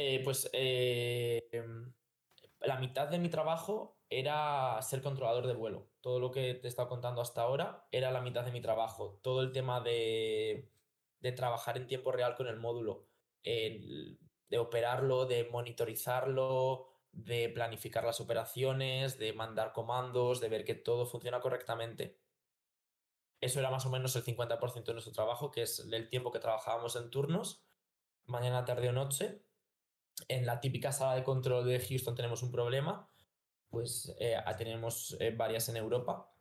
Eh, 0.00 0.20
pues 0.22 0.48
eh, 0.52 1.48
la 2.60 2.78
mitad 2.78 3.08
de 3.08 3.18
mi 3.18 3.28
trabajo 3.28 3.98
era 4.08 4.80
ser 4.80 5.02
controlador 5.02 5.48
de 5.48 5.54
vuelo. 5.54 5.90
Todo 6.00 6.20
lo 6.20 6.30
que 6.30 6.54
te 6.54 6.66
he 6.66 6.70
estado 6.70 6.88
contando 6.88 7.20
hasta 7.20 7.42
ahora 7.42 7.88
era 7.90 8.12
la 8.12 8.20
mitad 8.20 8.44
de 8.44 8.52
mi 8.52 8.60
trabajo. 8.60 9.18
Todo 9.22 9.42
el 9.42 9.50
tema 9.50 9.80
de, 9.80 10.70
de 11.18 11.32
trabajar 11.32 11.76
en 11.76 11.88
tiempo 11.88 12.12
real 12.12 12.36
con 12.36 12.46
el 12.46 12.58
módulo, 12.58 13.08
de 13.42 14.58
operarlo, 14.58 15.26
de 15.26 15.48
monitorizarlo, 15.50 16.86
de 17.10 17.48
planificar 17.48 18.04
las 18.04 18.20
operaciones, 18.20 19.18
de 19.18 19.32
mandar 19.32 19.72
comandos, 19.72 20.40
de 20.40 20.48
ver 20.48 20.64
que 20.64 20.74
todo 20.74 21.06
funciona 21.06 21.40
correctamente 21.40 22.18
eso 23.40 23.60
era 23.60 23.70
más 23.70 23.86
o 23.86 23.90
menos 23.90 24.16
el 24.16 24.24
50% 24.24 24.84
de 24.84 24.92
nuestro 24.94 25.12
trabajo, 25.12 25.50
que 25.50 25.62
es 25.62 25.78
el 25.78 26.08
tiempo 26.08 26.32
que 26.32 26.40
trabajábamos 26.40 26.96
en 26.96 27.10
turnos, 27.10 27.62
mañana, 28.26 28.64
tarde 28.64 28.88
o 28.88 28.92
noche. 28.92 29.44
En 30.26 30.46
la 30.46 30.60
típica 30.60 30.92
sala 30.92 31.14
de 31.14 31.22
control 31.22 31.66
de 31.66 31.80
Houston 31.80 32.14
tenemos 32.14 32.42
un 32.42 32.50
problema, 32.50 33.08
pues 33.68 34.14
eh, 34.18 34.36
tenemos 34.56 35.16
eh, 35.20 35.30
varias 35.30 35.68
en 35.68 35.76
Europa 35.76 36.32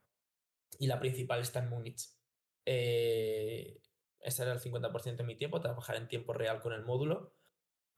y 0.79 0.87
la 0.87 0.99
principal 0.99 1.41
está 1.41 1.59
en 1.59 1.69
Múnich. 1.69 2.09
Eh, 2.65 3.79
ese 4.19 4.43
era 4.43 4.53
el 4.53 4.59
50% 4.59 5.15
de 5.15 5.23
mi 5.23 5.35
tiempo, 5.35 5.61
trabajar 5.61 5.95
en 5.95 6.07
tiempo 6.07 6.33
real 6.33 6.59
con 6.59 6.73
el 6.73 6.83
módulo. 6.83 7.33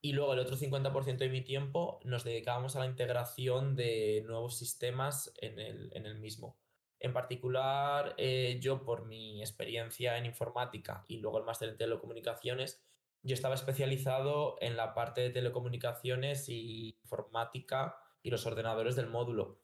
Y 0.02 0.14
luego 0.14 0.34
el 0.34 0.40
otro 0.40 0.56
50% 0.56 1.18
de 1.18 1.30
mi 1.30 1.42
tiempo 1.42 2.00
nos 2.06 2.24
dedicábamos 2.24 2.76
a 2.76 2.80
la 2.80 2.86
integración 2.86 3.76
de 3.76 4.24
nuevos 4.26 4.58
sistemas 4.58 5.34
en 5.42 5.60
el, 5.60 5.92
en 5.94 6.06
el 6.06 6.20
mismo. 6.20 6.58
En 7.00 7.14
particular, 7.14 8.14
eh, 8.18 8.60
yo 8.62 8.84
por 8.84 9.06
mi 9.06 9.42
experiencia 9.42 10.18
en 10.18 10.26
informática 10.26 11.06
y 11.08 11.18
luego 11.18 11.40
el 11.40 11.46
máster 11.46 11.70
en 11.70 11.78
telecomunicaciones, 11.78 12.82
yo 13.22 13.34
estaba 13.34 13.56
especializado 13.56 14.56
en 14.62 14.78
la 14.78 14.94
parte 14.94 15.22
de 15.22 15.30
telecomunicaciones 15.30 16.50
y 16.50 16.98
informática 17.04 17.98
y 18.22 18.30
los 18.30 18.46
ordenadores 18.46 18.96
del 18.96 19.08
módulo. 19.08 19.62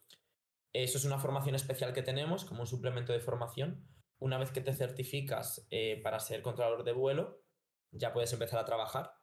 Eso 0.73 0.97
es 0.97 1.05
una 1.05 1.19
formación 1.19 1.55
especial 1.55 1.93
que 1.93 2.01
tenemos 2.01 2.43
como 2.43 2.61
un 2.61 2.67
suplemento 2.67 3.13
de 3.13 3.21
formación. 3.21 3.87
Una 4.19 4.37
vez 4.37 4.51
que 4.51 4.61
te 4.61 4.73
certificas 4.73 5.65
eh, 5.71 6.01
para 6.03 6.19
ser 6.19 6.41
controlador 6.41 6.83
de 6.83 6.91
vuelo, 6.91 7.41
ya 7.91 8.11
puedes 8.11 8.33
empezar 8.33 8.59
a 8.59 8.65
trabajar. 8.65 9.13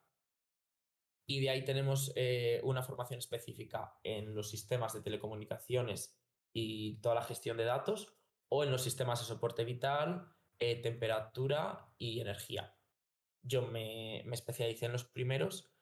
Y 1.27 1.41
de 1.41 1.51
ahí 1.51 1.65
tenemos 1.65 2.13
eh, 2.17 2.61
una 2.65 2.83
formación 2.83 3.19
específica 3.19 3.99
en 4.03 4.35
los 4.35 4.51
sistemas 4.51 4.93
de 4.93 5.03
telecomunicaciones 5.03 6.19
y 6.55 7.01
toda 7.01 7.15
la 7.17 7.23
gestión 7.23 7.57
de 7.57 7.65
datos, 7.65 8.15
o 8.49 8.65
en 8.65 8.71
los 8.71 8.83
sistemas 8.83 9.21
de 9.21 9.27
soporte 9.27 9.65
vital, 9.65 10.29
eh, 10.59 10.81
temperatura 10.83 11.93
y 11.99 12.21
energía. 12.21 12.75
Yo 13.43 13.63
me, 13.63 14.23
me 14.27 14.35
especialicé 14.35 14.87
en 14.87 14.93
los 14.93 15.05
primeros 15.05 15.73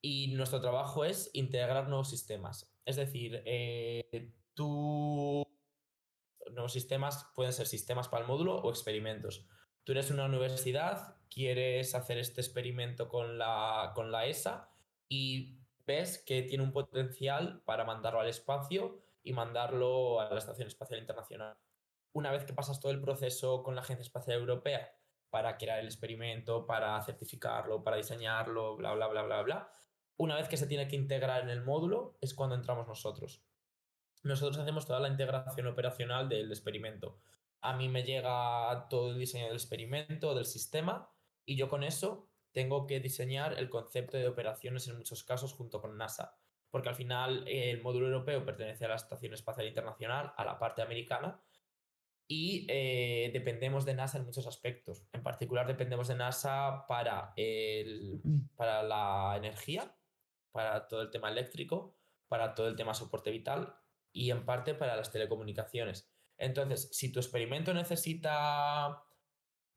y 0.00 0.28
nuestro 0.28 0.60
trabajo 0.60 1.04
es 1.04 1.30
integrar 1.32 1.88
nuevos 1.88 2.10
sistemas. 2.10 2.72
Es 2.84 2.96
decir, 2.96 3.42
eh, 3.44 4.32
tú 4.54 5.46
nuevos 6.52 6.72
sistemas 6.72 7.30
pueden 7.34 7.52
ser 7.52 7.66
sistemas 7.66 8.08
para 8.08 8.22
el 8.22 8.28
módulo 8.28 8.56
o 8.56 8.70
experimentos. 8.70 9.46
Tú 9.84 9.92
eres 9.92 10.10
una 10.10 10.26
universidad, 10.26 11.16
quieres 11.30 11.94
hacer 11.94 12.18
este 12.18 12.40
experimento 12.40 13.08
con 13.08 13.38
la, 13.38 13.92
con 13.94 14.12
la 14.12 14.26
ESA 14.26 14.70
y 15.08 15.60
ves 15.86 16.22
que 16.24 16.42
tiene 16.42 16.64
un 16.64 16.72
potencial 16.72 17.62
para 17.64 17.84
mandarlo 17.84 18.20
al 18.20 18.28
espacio 18.28 19.00
y 19.22 19.32
mandarlo 19.32 20.20
a 20.20 20.30
la 20.30 20.38
Estación 20.38 20.68
Espacial 20.68 21.00
Internacional. 21.00 21.56
Una 22.12 22.30
vez 22.30 22.44
que 22.44 22.52
pasas 22.52 22.80
todo 22.80 22.92
el 22.92 23.00
proceso 23.00 23.62
con 23.62 23.74
la 23.74 23.80
Agencia 23.80 24.02
Espacial 24.02 24.38
Europea 24.38 24.92
para 25.30 25.56
crear 25.56 25.78
el 25.80 25.86
experimento, 25.86 26.66
para 26.66 27.00
certificarlo, 27.02 27.82
para 27.82 27.96
diseñarlo, 27.96 28.76
bla, 28.76 28.94
bla, 28.94 29.08
bla, 29.08 29.22
bla, 29.22 29.42
bla, 29.42 29.72
una 30.16 30.36
vez 30.36 30.48
que 30.48 30.56
se 30.56 30.66
tiene 30.66 30.88
que 30.88 30.96
integrar 30.96 31.42
en 31.42 31.50
el 31.50 31.62
módulo 31.62 32.16
es 32.20 32.34
cuando 32.34 32.54
entramos 32.54 32.88
nosotros. 32.88 33.44
Nosotros 34.22 34.58
hacemos 34.58 34.86
toda 34.86 35.00
la 35.00 35.08
integración 35.08 35.66
operacional 35.66 36.28
del 36.28 36.50
experimento. 36.50 37.20
A 37.60 37.76
mí 37.76 37.88
me 37.88 38.02
llega 38.02 38.88
todo 38.88 39.10
el 39.12 39.18
diseño 39.18 39.46
del 39.46 39.54
experimento, 39.54 40.34
del 40.34 40.46
sistema, 40.46 41.10
y 41.44 41.56
yo 41.56 41.68
con 41.68 41.84
eso 41.84 42.28
tengo 42.52 42.86
que 42.86 43.00
diseñar 43.00 43.58
el 43.58 43.70
concepto 43.70 44.16
de 44.16 44.26
operaciones 44.26 44.88
en 44.88 44.96
muchos 44.96 45.22
casos 45.22 45.52
junto 45.52 45.80
con 45.80 45.96
NASA 45.96 46.38
porque 46.70 46.88
al 46.88 46.94
final 46.94 47.44
el 47.46 47.82
módulo 47.82 48.06
europeo 48.06 48.44
pertenece 48.44 48.84
a 48.84 48.88
la 48.88 48.96
Estación 48.96 49.32
Espacial 49.32 49.66
Internacional, 49.66 50.32
a 50.36 50.44
la 50.44 50.58
parte 50.58 50.82
americana, 50.82 51.40
y 52.30 52.66
eh, 52.68 53.30
dependemos 53.32 53.86
de 53.86 53.94
NASA 53.94 54.18
en 54.18 54.26
muchos 54.26 54.46
aspectos. 54.46 55.08
En 55.12 55.22
particular 55.22 55.66
dependemos 55.66 56.08
de 56.08 56.14
NASA 56.14 56.84
para, 56.86 57.32
el, 57.36 58.20
para 58.54 58.82
la 58.82 59.34
energía, 59.38 59.96
para 60.52 60.86
todo 60.86 61.00
el 61.00 61.10
tema 61.10 61.30
eléctrico, 61.30 61.96
para 62.28 62.54
todo 62.54 62.68
el 62.68 62.76
tema 62.76 62.92
soporte 62.92 63.30
vital 63.30 63.74
y 64.12 64.30
en 64.30 64.44
parte 64.44 64.74
para 64.74 64.94
las 64.94 65.10
telecomunicaciones. 65.10 66.12
Entonces, 66.36 66.90
si 66.92 67.10
tu 67.10 67.18
experimento 67.18 67.72
necesita 67.72 69.02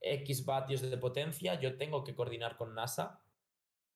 X 0.02 0.44
vatios 0.46 0.82
de 0.82 0.98
potencia, 0.98 1.58
yo 1.58 1.78
tengo 1.78 2.04
que 2.04 2.14
coordinar 2.14 2.58
con 2.58 2.76
NASA 2.76 3.24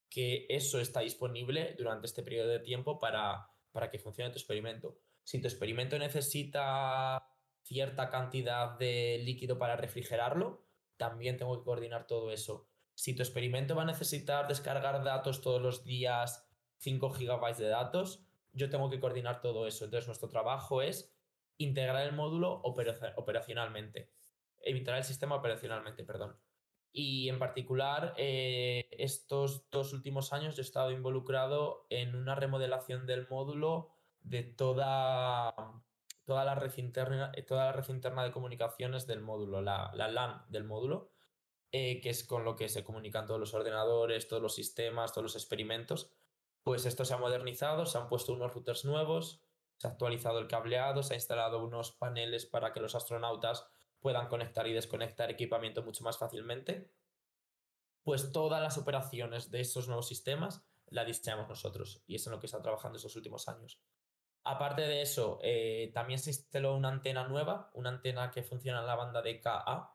que 0.09 0.45
eso 0.47 0.79
está 0.79 1.01
disponible 1.01 1.75
durante 1.77 2.07
este 2.07 2.23
periodo 2.23 2.47
de 2.47 2.59
tiempo 2.59 2.99
para, 2.99 3.49
para 3.73 3.89
que 3.91 3.99
funcione 3.99 4.31
tu 4.31 4.37
experimento. 4.37 4.97
Si 5.25 5.41
tu 5.41 5.47
experimento 5.47 5.99
necesita 5.99 7.34
cierta 7.65 8.09
cantidad 8.09 8.77
de 8.77 9.19
líquido 9.23 9.57
para 9.57 9.75
refrigerarlo, 9.75 10.63
también 10.97 11.37
tengo 11.37 11.57
que 11.57 11.65
coordinar 11.65 12.05
todo 12.05 12.31
eso. 12.31 12.67
Si 12.93 13.15
tu 13.15 13.23
experimento 13.23 13.75
va 13.75 13.81
a 13.81 13.85
necesitar 13.85 14.47
descargar 14.47 15.03
datos 15.03 15.41
todos 15.41 15.61
los 15.61 15.83
días, 15.83 16.47
5 16.77 17.09
gigabytes 17.09 17.57
de 17.57 17.67
datos, 17.67 18.23
yo 18.53 18.69
tengo 18.69 18.89
que 18.89 18.99
coordinar 18.99 19.41
todo 19.41 19.67
eso. 19.67 19.85
Entonces, 19.85 20.07
nuestro 20.07 20.29
trabajo 20.29 20.81
es 20.81 21.13
integrar 21.57 22.05
el 22.05 22.13
módulo 22.13 22.61
operacionalmente, 22.63 24.11
evitar 24.61 24.95
el 24.95 25.03
sistema 25.03 25.35
operacionalmente, 25.35 26.03
perdón. 26.03 26.37
Y 26.91 27.27
en 27.27 27.39
particular, 27.39 28.13
eh, 28.15 28.87
estos 28.91 29.69
dos 29.71 29.91
últimos 29.91 30.31
años 30.31 30.57
he 30.57 30.61
estado 30.61 30.91
involucrado 30.91 31.87
en 31.89 32.15
una 32.15 32.35
remodelación 32.35 33.05
del 33.05 33.27
módulo 33.27 33.89
de 34.21 34.43
toda, 34.43 35.53
toda, 36.25 36.43
la, 36.43 36.55
red 36.55 36.75
interna, 36.77 37.31
toda 37.47 37.65
la 37.65 37.71
red 37.71 37.87
interna 37.89 38.23
de 38.23 38.31
comunicaciones 38.31 39.07
del 39.07 39.21
módulo, 39.21 39.61
la, 39.61 39.91
la 39.93 40.07
LAN 40.07 40.43
del 40.49 40.63
módulo, 40.63 41.11
eh, 41.71 42.01
que 42.01 42.09
es 42.09 42.23
con 42.23 42.43
lo 42.43 42.55
que 42.55 42.69
se 42.69 42.83
comunican 42.83 43.25
todos 43.25 43.39
los 43.39 43.53
ordenadores, 43.53 44.27
todos 44.27 44.41
los 44.41 44.55
sistemas, 44.55 45.13
todos 45.13 45.23
los 45.23 45.35
experimentos. 45.35 46.11
Pues 46.63 46.85
esto 46.85 47.05
se 47.05 47.13
ha 47.13 47.17
modernizado, 47.17 47.85
se 47.85 47.97
han 47.97 48.07
puesto 48.09 48.33
unos 48.33 48.53
routers 48.53 48.85
nuevos, 48.85 49.41
se 49.77 49.87
ha 49.87 49.91
actualizado 49.91 50.39
el 50.39 50.47
cableado, 50.47 51.03
se 51.03 51.13
ha 51.13 51.17
instalado 51.17 51.63
unos 51.63 51.91
paneles 51.91 52.45
para 52.45 52.73
que 52.73 52.79
los 52.79 52.95
astronautas 52.95 53.67
puedan 53.99 54.27
conectar 54.27 54.67
y 54.67 54.73
desconectar 54.73 55.31
equipamiento 55.31 55.83
mucho 55.83 56.03
más 56.03 56.17
fácilmente, 56.17 56.91
pues 58.03 58.31
todas 58.31 58.61
las 58.61 58.77
operaciones 58.77 59.51
de 59.51 59.61
esos 59.61 59.87
nuevos 59.87 60.07
sistemas 60.07 60.63
la 60.87 61.03
diseñamos 61.03 61.49
nosotros 61.49 62.03
y 62.05 62.15
es 62.15 62.25
en 62.27 62.33
lo 62.33 62.39
que 62.39 62.45
está 62.45 62.61
trabajando 62.61 62.97
estos 62.97 63.15
últimos 63.15 63.47
años. 63.47 63.81
Aparte 64.45 64.83
de 64.83 65.01
eso, 65.01 65.39
eh, 65.41 65.91
también 65.93 66.19
se 66.19 66.29
instaló 66.29 66.75
una 66.75 66.89
antena 66.89 67.27
nueva, 67.27 67.71
una 67.73 67.89
antena 67.89 68.31
que 68.31 68.43
funciona 68.43 68.79
en 68.79 68.87
la 68.87 68.95
banda 68.95 69.21
de 69.21 69.41
KA 69.41 69.91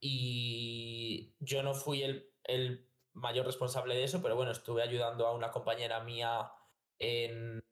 y 0.00 1.34
yo 1.40 1.62
no 1.62 1.74
fui 1.74 2.02
el, 2.02 2.88
mayor 3.12 3.46
responsable 3.46 3.94
de 3.94 4.04
eso, 4.04 4.22
pero 4.22 4.36
bueno, 4.36 4.52
estuve 4.52 4.82
ayudando 4.82 5.26
a 5.26 5.34
una 5.34 5.50
compañera 5.50 6.00
mía 6.04 6.50
en, 6.98 7.62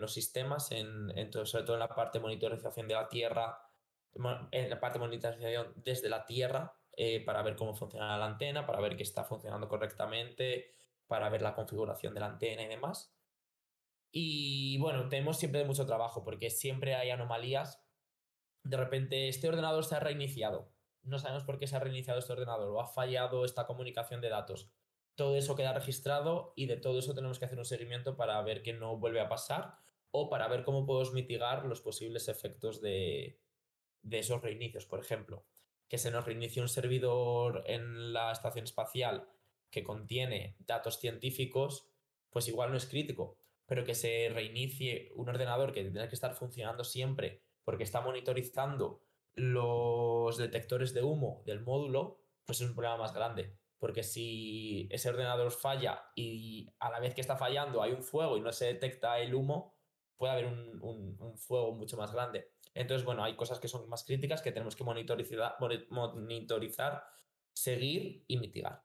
los 0.00 0.12
sistemas, 0.12 0.72
en, 0.72 1.10
en 1.16 1.32
sobre 1.32 1.64
todo 1.64 1.74
en 1.74 1.80
la 1.80 1.88
parte 1.88 2.18
de 2.18 2.22
monitorización 2.22 2.88
de 2.88 2.94
la 2.94 3.08
Tierra 3.08 3.68
en 4.50 4.70
la 4.70 4.80
parte 4.80 4.98
de 4.98 5.04
monitorización 5.04 5.72
desde 5.76 6.08
la 6.08 6.24
Tierra 6.24 6.74
eh, 6.96 7.24
para 7.24 7.42
ver 7.42 7.56
cómo 7.56 7.74
funciona 7.74 8.18
la 8.18 8.26
antena, 8.26 8.66
para 8.66 8.80
ver 8.80 8.96
que 8.96 9.02
está 9.02 9.24
funcionando 9.24 9.68
correctamente, 9.68 10.74
para 11.06 11.28
ver 11.28 11.42
la 11.42 11.54
configuración 11.54 12.14
de 12.14 12.20
la 12.20 12.26
antena 12.26 12.62
y 12.62 12.68
demás. 12.68 13.14
Y 14.10 14.78
bueno, 14.78 15.08
tenemos 15.08 15.38
siempre 15.38 15.64
mucho 15.64 15.86
trabajo 15.86 16.24
porque 16.24 16.50
siempre 16.50 16.94
hay 16.94 17.10
anomalías. 17.10 17.82
De 18.62 18.76
repente, 18.76 19.28
este 19.28 19.48
ordenador 19.48 19.84
se 19.84 19.96
ha 19.96 20.00
reiniciado. 20.00 20.72
No 21.02 21.18
sabemos 21.18 21.44
por 21.44 21.58
qué 21.58 21.66
se 21.66 21.76
ha 21.76 21.80
reiniciado 21.80 22.18
este 22.18 22.32
ordenador 22.32 22.68
o 22.70 22.80
ha 22.80 22.86
fallado 22.86 23.44
esta 23.44 23.66
comunicación 23.66 24.20
de 24.20 24.28
datos. 24.28 24.70
Todo 25.14 25.36
eso 25.36 25.56
queda 25.56 25.72
registrado 25.72 26.52
y 26.56 26.66
de 26.66 26.76
todo 26.76 26.98
eso 26.98 27.14
tenemos 27.14 27.38
que 27.38 27.44
hacer 27.44 27.58
un 27.58 27.64
seguimiento 27.64 28.16
para 28.16 28.40
ver 28.42 28.62
que 28.62 28.72
no 28.72 28.96
vuelve 28.98 29.20
a 29.20 29.28
pasar 29.28 29.78
o 30.10 30.30
para 30.30 30.48
ver 30.48 30.64
cómo 30.64 30.86
podemos 30.86 31.12
mitigar 31.12 31.64
los 31.64 31.80
posibles 31.80 32.28
efectos 32.28 32.80
de, 32.80 33.40
de 34.02 34.18
esos 34.18 34.42
reinicios, 34.42 34.86
por 34.86 35.00
ejemplo, 35.00 35.44
que 35.88 35.98
se 35.98 36.10
nos 36.10 36.24
reinicie 36.24 36.62
un 36.62 36.68
servidor 36.68 37.64
en 37.66 38.12
la 38.12 38.32
estación 38.32 38.64
espacial 38.64 39.28
que 39.70 39.82
contiene 39.82 40.56
datos 40.60 40.98
científicos, 40.98 41.88
pues 42.30 42.48
igual 42.48 42.70
no 42.70 42.76
es 42.76 42.86
crítico, 42.86 43.38
pero 43.68 43.84
que 43.84 43.94
se 43.94 44.30
reinicie 44.32 45.12
un 45.14 45.28
ordenador 45.28 45.72
que 45.72 45.84
tiene 45.84 46.08
que 46.08 46.14
estar 46.14 46.34
funcionando 46.34 46.84
siempre 46.84 47.42
porque 47.64 47.84
está 47.84 48.00
monitorizando 48.00 49.04
los 49.34 50.38
detectores 50.38 50.94
de 50.94 51.02
humo 51.02 51.42
del 51.44 51.60
módulo, 51.60 52.22
pues 52.46 52.62
es 52.62 52.68
un 52.68 52.74
problema 52.74 52.96
más 52.96 53.12
grande. 53.12 53.58
Porque 53.78 54.02
si 54.02 54.88
ese 54.90 55.10
ordenador 55.10 55.52
falla 55.52 56.02
y 56.16 56.66
a 56.80 56.90
la 56.90 56.98
vez 56.98 57.14
que 57.14 57.20
está 57.20 57.36
fallando 57.36 57.82
hay 57.82 57.92
un 57.92 58.02
fuego 58.02 58.38
y 58.38 58.40
no 58.40 58.50
se 58.52 58.64
detecta 58.64 59.20
el 59.20 59.34
humo, 59.34 59.76
puede 60.16 60.32
haber 60.32 60.46
un, 60.46 60.82
un 61.20 61.36
fuego 61.36 61.74
mucho 61.74 61.98
más 61.98 62.10
grande. 62.12 62.50
Entonces, 62.74 63.04
bueno, 63.04 63.22
hay 63.22 63.36
cosas 63.36 63.60
que 63.60 63.68
son 63.68 63.86
más 63.88 64.02
críticas 64.04 64.40
que 64.40 64.50
tenemos 64.50 64.74
que 64.74 64.84
monitorizar, 64.84 65.56
monitorizar 65.90 67.04
seguir 67.52 68.24
y 68.26 68.38
mitigar. 68.38 68.82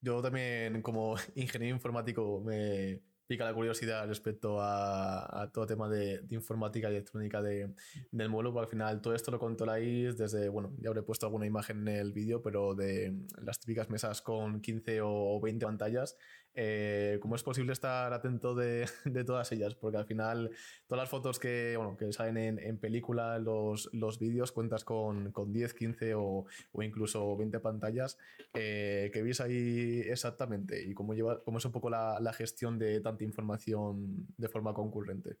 Yo 0.00 0.22
también, 0.22 0.80
como 0.80 1.16
ingeniero 1.34 1.74
informático, 1.74 2.40
me, 2.40 3.02
pica 3.26 3.44
la 3.44 3.54
curiosidad 3.54 4.06
respecto 4.06 4.60
a, 4.60 5.42
a 5.42 5.50
todo 5.50 5.66
tema 5.66 5.88
de, 5.88 6.24
informática 6.30 6.88
y 6.88 6.92
electrónica 6.92 7.42
de, 7.42 7.74
del 8.10 8.28
módulo, 8.28 8.52
porque 8.52 8.64
al 8.66 8.70
final 8.70 9.00
todo 9.00 9.14
esto 9.14 9.30
lo 9.30 9.38
controláis 9.38 10.16
desde, 10.16 10.48
bueno, 10.48 10.72
ya 10.78 10.88
habré 10.88 11.02
puesto 11.02 11.26
alguna 11.26 11.46
imagen 11.46 11.86
en 11.88 11.96
el 11.96 12.12
vídeo, 12.12 12.42
pero 12.42 12.74
de 12.74 13.14
las 13.42 13.58
típicas 13.58 13.90
mesas 13.90 14.22
con 14.22 14.60
15 14.60 15.00
o 15.02 15.40
20 15.40 15.66
pantallas, 15.66 16.16
eh, 16.58 17.18
¿cómo 17.20 17.36
es 17.36 17.42
posible 17.42 17.72
estar 17.72 18.12
atento 18.12 18.54
de, 18.54 18.88
todas 19.24 19.52
ellas? 19.52 19.74
Porque 19.74 19.98
al 19.98 20.06
final 20.06 20.50
todas 20.86 21.02
las 21.02 21.10
fotos 21.10 21.38
que, 21.38 21.78
que 21.98 22.12
salen 22.12 22.58
en, 22.58 22.78
película, 22.78 23.38
los, 23.38 24.18
vídeos, 24.18 24.52
cuentas 24.52 24.84
con, 24.84 25.32
con 25.32 25.52
10, 25.52 25.74
15 25.74 26.14
o, 26.14 26.46
incluso 26.80 27.36
20 27.36 27.60
pantallas, 27.60 28.18
eh, 28.54 29.10
¿qué 29.12 29.22
veis 29.22 29.40
ahí 29.40 30.00
exactamente? 30.06 30.82
¿Y 30.82 30.94
cómo, 30.94 31.12
es 31.14 31.64
un 31.64 31.72
poco 31.72 31.90
la, 31.90 32.32
gestión 32.32 32.78
de 32.78 33.00
tanto 33.00 33.24
información 33.24 34.26
de 34.36 34.48
forma 34.48 34.74
concurrente. 34.74 35.36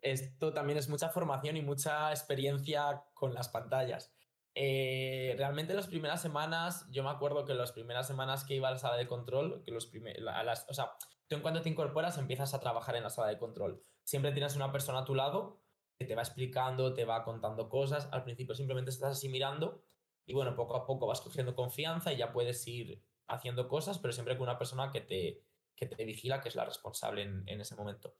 Esto 0.00 0.52
también 0.52 0.78
es 0.78 0.88
mucha 0.88 1.08
formación 1.08 1.56
y 1.56 1.62
mucha 1.62 2.10
experiencia 2.10 3.02
con 3.14 3.32
las 3.32 3.48
pantallas. 3.48 4.12
Eh, 4.56 5.34
realmente 5.36 5.74
las 5.74 5.88
primeras 5.88 6.22
semanas, 6.22 6.86
yo 6.90 7.02
me 7.02 7.10
acuerdo 7.10 7.44
que 7.44 7.54
las 7.54 7.72
primeras 7.72 8.06
semanas 8.06 8.44
que 8.44 8.54
iba 8.54 8.68
a 8.68 8.72
la 8.72 8.78
sala 8.78 8.96
de 8.96 9.08
control, 9.08 9.62
que 9.64 9.72
los 9.72 9.90
las, 10.18 10.66
o 10.68 10.74
sea, 10.74 10.92
tú 11.26 11.36
en 11.36 11.42
cuanto 11.42 11.60
te 11.60 11.68
incorporas 11.68 12.18
empiezas 12.18 12.54
a 12.54 12.60
trabajar 12.60 12.94
en 12.96 13.02
la 13.02 13.10
sala 13.10 13.28
de 13.28 13.38
control. 13.38 13.82
Siempre 14.04 14.32
tienes 14.32 14.54
una 14.54 14.70
persona 14.70 15.00
a 15.00 15.04
tu 15.04 15.14
lado 15.14 15.60
que 15.98 16.04
te 16.04 16.14
va 16.14 16.22
explicando, 16.22 16.94
te 16.94 17.04
va 17.04 17.24
contando 17.24 17.68
cosas. 17.68 18.08
Al 18.12 18.22
principio 18.22 18.54
simplemente 18.54 18.90
estás 18.90 19.12
así 19.12 19.28
mirando 19.28 19.84
y 20.26 20.34
bueno, 20.34 20.54
poco 20.54 20.76
a 20.76 20.86
poco 20.86 21.06
vas 21.06 21.20
cogiendo 21.20 21.54
confianza 21.54 22.12
y 22.12 22.18
ya 22.18 22.32
puedes 22.32 22.66
ir 22.68 23.02
haciendo 23.26 23.68
cosas, 23.68 23.98
pero 23.98 24.12
siempre 24.12 24.36
con 24.36 24.44
una 24.44 24.58
persona 24.58 24.90
que 24.90 25.00
te, 25.00 25.42
que 25.74 25.86
te 25.86 26.04
vigila, 26.04 26.40
que 26.40 26.48
es 26.48 26.54
la 26.54 26.64
responsable 26.64 27.22
en, 27.22 27.42
en 27.46 27.60
ese 27.60 27.74
momento. 27.74 28.14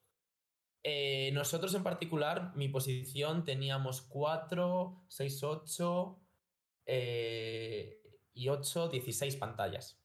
Eh, 0.82 1.30
nosotros 1.32 1.74
en 1.74 1.82
particular, 1.82 2.52
mi 2.56 2.68
posición 2.68 3.44
teníamos 3.44 4.02
4, 4.02 5.04
6, 5.08 5.42
8 5.42 6.23
eh, 6.86 8.00
y 8.32 8.48
8, 8.48 8.88
16 8.88 9.36
pantallas. 9.36 10.00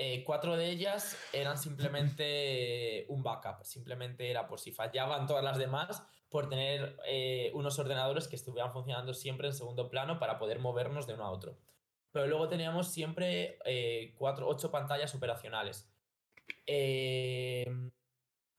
Eh, 0.00 0.22
cuatro 0.24 0.56
de 0.56 0.70
ellas 0.70 1.18
eran 1.32 1.58
simplemente 1.58 3.04
un 3.08 3.22
backup, 3.22 3.64
simplemente 3.64 4.30
era 4.30 4.46
por 4.46 4.60
si 4.60 4.70
fallaban 4.70 5.26
todas 5.26 5.42
las 5.42 5.58
demás, 5.58 6.04
por 6.28 6.48
tener 6.48 6.96
eh, 7.06 7.50
unos 7.54 7.78
ordenadores 7.80 8.28
que 8.28 8.36
estuvieran 8.36 8.72
funcionando 8.72 9.12
siempre 9.12 9.48
en 9.48 9.54
segundo 9.54 9.90
plano 9.90 10.20
para 10.20 10.38
poder 10.38 10.60
movernos 10.60 11.06
de 11.06 11.14
uno 11.14 11.24
a 11.24 11.30
otro 11.30 11.58
pero 12.12 12.26
luego 12.26 12.48
teníamos 12.48 12.88
siempre 12.88 13.58
eh, 13.64 14.14
cuatro, 14.16 14.48
ocho 14.48 14.70
pantallas 14.70 15.14
operacionales. 15.14 15.88
Eh, 16.66 17.66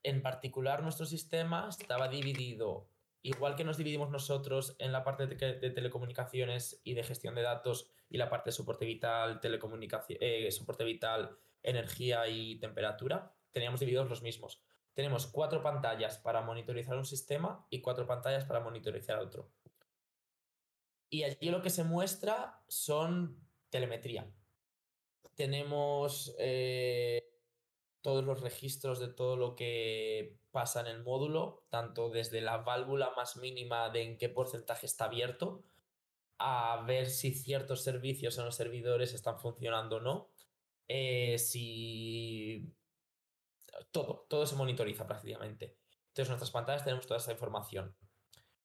en 0.02 0.22
particular, 0.22 0.82
nuestro 0.82 1.06
sistema 1.06 1.68
estaba 1.68 2.08
dividido, 2.08 2.88
igual 3.22 3.54
que 3.56 3.64
nos 3.64 3.76
dividimos 3.76 4.10
nosotros 4.10 4.76
en 4.78 4.92
la 4.92 5.04
parte 5.04 5.26
de, 5.26 5.70
telecomunicaciones 5.70 6.80
y 6.84 6.94
de 6.94 7.02
gestión 7.02 7.34
de 7.34 7.42
datos 7.42 7.90
y 8.08 8.16
la 8.16 8.30
parte 8.30 8.50
de 8.50 8.52
soporte 8.52 8.86
vital, 8.86 9.40
telecomunicación, 9.40 10.18
eh, 10.20 10.50
soporte 10.50 10.84
vital, 10.84 11.36
energía 11.62 12.26
y 12.28 12.58
temperatura, 12.58 13.34
teníamos 13.50 13.80
divididos 13.80 14.08
los 14.08 14.22
mismos. 14.22 14.62
Tenemos 14.94 15.26
cuatro 15.26 15.62
pantallas 15.62 16.18
para 16.18 16.42
monitorizar 16.42 16.96
un 16.96 17.04
sistema 17.04 17.66
y 17.70 17.80
cuatro 17.80 18.06
pantallas 18.06 18.44
para 18.44 18.60
monitorizar 18.60 19.18
otro. 19.18 19.50
Y 21.08 21.24
allí 21.24 21.50
lo 21.50 21.62
que 21.62 21.70
se 21.70 21.84
muestra 21.84 22.62
son 22.68 23.38
telemetría. 23.68 24.30
Tenemos 25.34 26.34
eh, 26.38 27.29
todos 28.02 28.24
los 28.24 28.40
registros 28.40 28.98
de 28.98 29.08
todo 29.08 29.36
lo 29.36 29.54
que 29.56 30.38
pasa 30.50 30.80
en 30.80 30.86
el 30.86 31.02
módulo, 31.02 31.64
tanto 31.68 32.10
desde 32.10 32.40
la 32.40 32.58
válvula 32.58 33.12
más 33.16 33.36
mínima 33.36 33.90
de 33.90 34.02
en 34.02 34.18
qué 34.18 34.28
porcentaje 34.28 34.86
está 34.86 35.06
abierto, 35.06 35.64
a 36.38 36.82
ver 36.86 37.10
si 37.10 37.34
ciertos 37.34 37.82
servicios 37.82 38.38
en 38.38 38.46
los 38.46 38.56
servidores 38.56 39.12
están 39.12 39.38
funcionando 39.38 39.96
o 39.96 40.00
no. 40.00 40.30
Eh, 40.88 41.38
si 41.38 42.74
todo, 43.90 44.26
todo 44.28 44.46
se 44.46 44.56
monitoriza 44.56 45.06
prácticamente. 45.06 45.76
Entonces, 46.08 46.26
en 46.26 46.28
nuestras 46.28 46.50
pantallas 46.50 46.84
tenemos 46.84 47.06
toda 47.06 47.20
esa 47.20 47.32
información. 47.32 47.94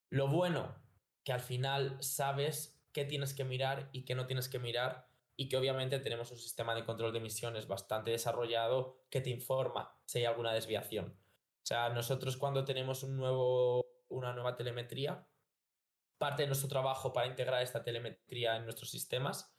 Lo 0.10 0.28
bueno 0.28 0.76
que 1.24 1.34
al 1.34 1.42
final 1.42 1.98
sabes 2.02 2.82
qué 2.94 3.04
tienes 3.04 3.34
que 3.34 3.44
mirar 3.44 3.90
y 3.92 4.06
qué 4.06 4.16
no 4.16 4.26
tienes 4.26 4.48
que 4.48 4.60
mirar 4.60 5.05
y 5.36 5.50
que 5.50 5.58
obviamente 5.58 6.00
tenemos 6.00 6.32
un 6.32 6.38
sistema 6.38 6.74
de 6.76 6.86
control 6.86 7.12
de 7.12 7.20
emisiones 7.20 7.68
bastante 7.68 8.12
desarrollado 8.12 9.06
que 9.10 9.22
te 9.22 9.30
informa 9.30 10.00
si 10.06 10.20
hay 10.20 10.26
alguna 10.26 10.54
desviación. 10.54 11.18
O 11.64 11.68
sea, 11.68 11.90
nosotros 11.90 12.38
cuando 12.38 12.64
tenemos 12.64 13.04
un 13.04 13.18
nuevo 13.18 13.96
una 14.10 14.34
nueva 14.34 14.56
telemetría. 14.56 15.28
Parte 16.18 16.44
de 16.44 16.48
nuestro 16.48 16.70
trabajo 16.70 17.12
para 17.12 17.28
integrar 17.28 17.62
esta 17.62 17.84
telemetría 17.84 18.56
en 18.56 18.64
nuestros 18.64 18.90
sistemas 18.90 19.54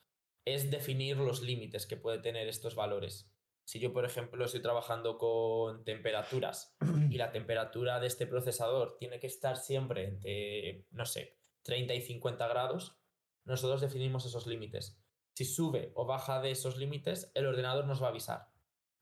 es 0.45 0.71
definir 0.71 1.17
los 1.19 1.43
límites 1.43 1.87
que 1.87 1.97
puede 1.97 2.19
tener 2.19 2.49
estos 2.49 2.75
valores. 2.75 3.31
Si 3.65 3.81
yo, 3.81 3.93
por 3.93 4.05
ejemplo, 4.05 4.45
estoy 4.45 4.63
trabajando 4.63 5.19
con 5.19 5.85
temperaturas 5.85 6.77
y 7.11 7.17
la 7.17 7.33
temperatura 7.33 8.01
de 8.01 8.07
este 8.07 8.27
procesador 8.27 8.97
tiene 8.99 9.19
que 9.19 9.27
estar 9.27 9.57
siempre 9.57 10.05
entre, 10.05 10.87
no 10.91 11.05
sé, 11.05 11.37
30 11.63 11.95
y 11.95 12.01
50 12.01 12.47
grados, 12.47 12.97
nosotros 13.45 13.81
definimos 13.81 14.25
esos 14.25 14.47
límites. 14.47 14.99
Si 15.37 15.45
sube 15.45 15.93
o 15.95 16.07
baja 16.07 16.41
de 16.41 16.51
esos 16.51 16.77
límites, 16.77 17.31
el 17.35 17.47
ordenador 17.47 17.87
nos 17.87 18.03
va 18.03 18.07
a 18.07 18.11
avisar. 18.11 18.49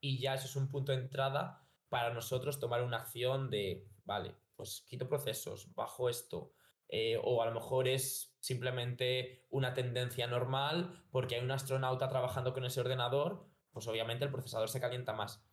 Y 0.01 0.19
ya 0.19 0.35
eso 0.35 0.47
es 0.47 0.57
un 0.57 0.69
punto 0.69 0.93
de 0.93 0.99
entrada 0.99 1.67
para 1.89 2.13
nosotros 2.13 2.59
tomar 2.59 2.83
una 2.83 2.99
acción 2.99 3.51
de, 3.51 3.89
vale, 4.05 4.35
pues 4.57 4.85
quito 4.89 5.09
procesos, 5.09 5.73
bajo 5.75 6.09
esto. 6.09 6.53
Eh, 6.89 7.19
o 7.23 7.43
a 7.43 7.47
lo 7.47 7.53
mejor 7.53 7.89
es 7.89 8.37
simplemente 8.41 9.47
una 9.51 9.73
tendencia 9.75 10.27
normal 10.27 11.07
porque 11.11 11.37
hay 11.37 11.43
un 11.43 11.51
astronauta 11.51 12.09
trabajando 12.09 12.53
con 12.53 12.65
ese 12.65 12.81
ordenador 12.81 13.49
pues 13.75 13.89
obviamente 13.89 14.25
el 14.25 14.31
procesador 14.31 14.69
se 14.69 14.81
calienta 14.81 15.13
más. 15.13 15.45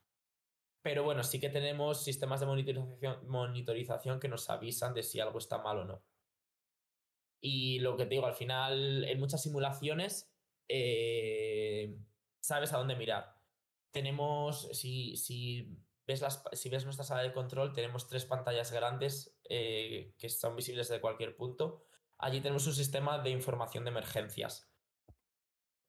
Pero 0.84 1.04
bueno, 1.04 1.24
sí 1.24 1.40
que 1.40 1.50
tenemos 1.50 2.04
sistemas 2.04 2.40
de 2.40 2.46
monitorización, 2.46 3.28
monitorización 3.28 4.20
que 4.20 4.30
nos 4.30 4.50
avisan 4.50 4.94
de 4.94 5.04
si 5.04 5.20
algo 5.20 5.40
está 5.40 5.58
mal 5.58 5.80
o 5.80 5.86
no. 5.86 6.04
Y 7.42 7.80
lo 7.80 7.98
que 7.98 8.06
te 8.06 8.16
digo, 8.16 8.28
al 8.28 8.36
final, 8.36 9.04
en 9.04 9.20
muchas 9.20 9.42
simulaciones, 9.42 10.31
eh, 10.74 12.00
sabes 12.40 12.72
a 12.72 12.78
dónde 12.78 12.96
mirar. 12.96 13.36
Tenemos, 13.92 14.70
si, 14.72 15.78
ves 16.08 16.86
nuestra 16.86 17.04
sala 17.04 17.24
de 17.24 17.34
control, 17.34 17.74
tenemos 17.74 18.08
tres 18.08 18.24
pantallas 18.24 18.72
grandes 18.72 19.38
eh, 19.50 20.16
que 20.18 20.30
son 20.30 20.56
visibles 20.56 20.88
de 20.88 21.02
cualquier 21.02 21.36
punto. 21.36 21.84
Allí 22.18 22.40
tenemos 22.40 22.66
un 22.68 22.74
sistema 22.74 23.20
de 23.20 23.32
información 23.32 23.84
de 23.84 23.90
emergencias. 23.90 24.72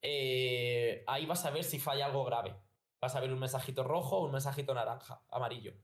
Eh, 0.00 1.04
ahí 1.06 1.26
vas 1.26 1.44
a 1.44 1.50
ver 1.50 1.62
si 1.62 1.78
falla 1.78 2.06
algo 2.06 2.24
grave. 2.24 2.56
Vas 3.00 3.14
a 3.14 3.20
ver 3.20 3.32
un 3.32 3.38
mensajito 3.38 3.84
rojo 3.84 4.16
o 4.18 4.24
un 4.24 4.32
mensajito 4.32 4.74
naranja, 4.74 5.24
amarillo. 5.30 5.74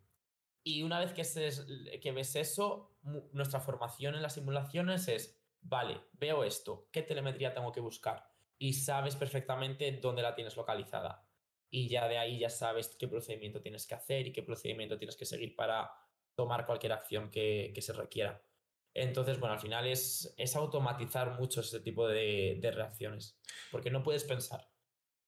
Y 0.65 0.83
una 0.83 0.99
vez 0.99 1.13
que 1.13 2.13
ves 2.13 2.37
eso, 2.37 2.97
nuestra 3.33 3.61
formación 3.61 4.17
en 4.17 4.23
las 4.23 4.35
simulaciones 4.35 5.07
es, 5.07 5.41
vale, 5.61 6.01
veo 6.15 6.43
esto, 6.43 6.89
¿qué 6.91 7.03
telemetría 7.03 7.55
tengo 7.55 7.71
que 7.71 7.81
buscar? 7.81 8.28
Y 8.59 8.73
sabes 8.75 9.17
perfectamente 9.17 9.93
dónde 9.93 10.23
la 10.23 10.35
tienes 10.35 10.57
localizada. 10.57 11.25
Y 11.71 11.89
ya 11.89 12.09
de 12.09 12.19
ahí 12.19 12.39
ya 12.39 12.51
sabes 12.51 12.97
qué 12.99 13.09
procedimiento 13.09 13.61
tienes 13.61 13.87
que 13.87 13.95
hacer 13.95 14.27
y 14.27 14.33
qué 14.33 14.43
procedimiento 14.43 14.99
tienes 14.99 15.17
que 15.17 15.25
seguir 15.25 15.55
para 15.55 15.91
tomar 16.35 16.67
cualquier 16.67 16.93
acción 16.93 17.31
que 17.31 17.79
se 17.81 17.93
requiera. 17.93 18.43
Entonces, 18.95 19.39
bueno, 19.39 19.55
al 19.55 19.61
final 19.61 19.87
es, 19.87 20.35
es 20.37 20.57
automatizar 20.57 21.39
mucho 21.39 21.61
ese 21.61 21.81
tipo 21.81 22.09
de, 22.09 22.59
reacciones, 22.75 23.39
porque 23.71 23.91
no 23.91 24.03
puedes 24.03 24.25
pensar. 24.25 24.69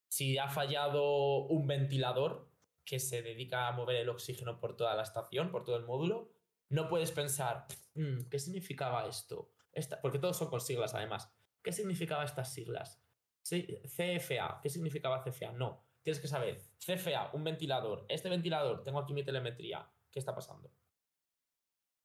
Si 0.08 0.38
ha 0.38 0.48
fallado 0.48 1.46
un 1.46 1.66
ventilador 1.66 2.50
que 2.84 2.98
se 2.98 3.22
dedica 3.22 3.68
a 3.68 3.72
mover 3.72 3.96
el 3.96 4.08
oxígeno 4.08 4.58
por 4.58 4.76
toda 4.76 4.96
la 4.96 5.02
estación, 5.02 5.52
por 5.52 5.64
todo 5.64 5.76
el 5.76 5.84
módulo, 5.84 6.32
no 6.68 6.88
puedes 6.88 7.12
pensar, 7.12 7.66
mm, 7.94 8.28
¿qué 8.28 8.38
significaba 8.38 9.06
esto? 9.06 9.52
Esta, 9.72 10.00
porque 10.00 10.18
todos 10.18 10.36
son 10.36 10.48
con 10.48 10.60
siglas 10.60 10.94
además. 10.94 11.32
¿Qué 11.62 11.72
significaba 11.72 12.24
estas 12.24 12.52
siglas? 12.52 12.99
CFA, 13.42 14.60
¿qué 14.62 14.68
significaba 14.68 15.22
CFA? 15.22 15.52
No, 15.52 15.84
tienes 16.02 16.20
que 16.20 16.28
saber, 16.28 16.58
CFA, 16.78 17.30
un 17.32 17.44
ventilador, 17.44 18.06
este 18.08 18.28
ventilador, 18.28 18.84
tengo 18.84 19.00
aquí 19.00 19.12
mi 19.12 19.24
telemetría, 19.24 19.88
¿qué 20.10 20.18
está 20.18 20.34
pasando? 20.34 20.72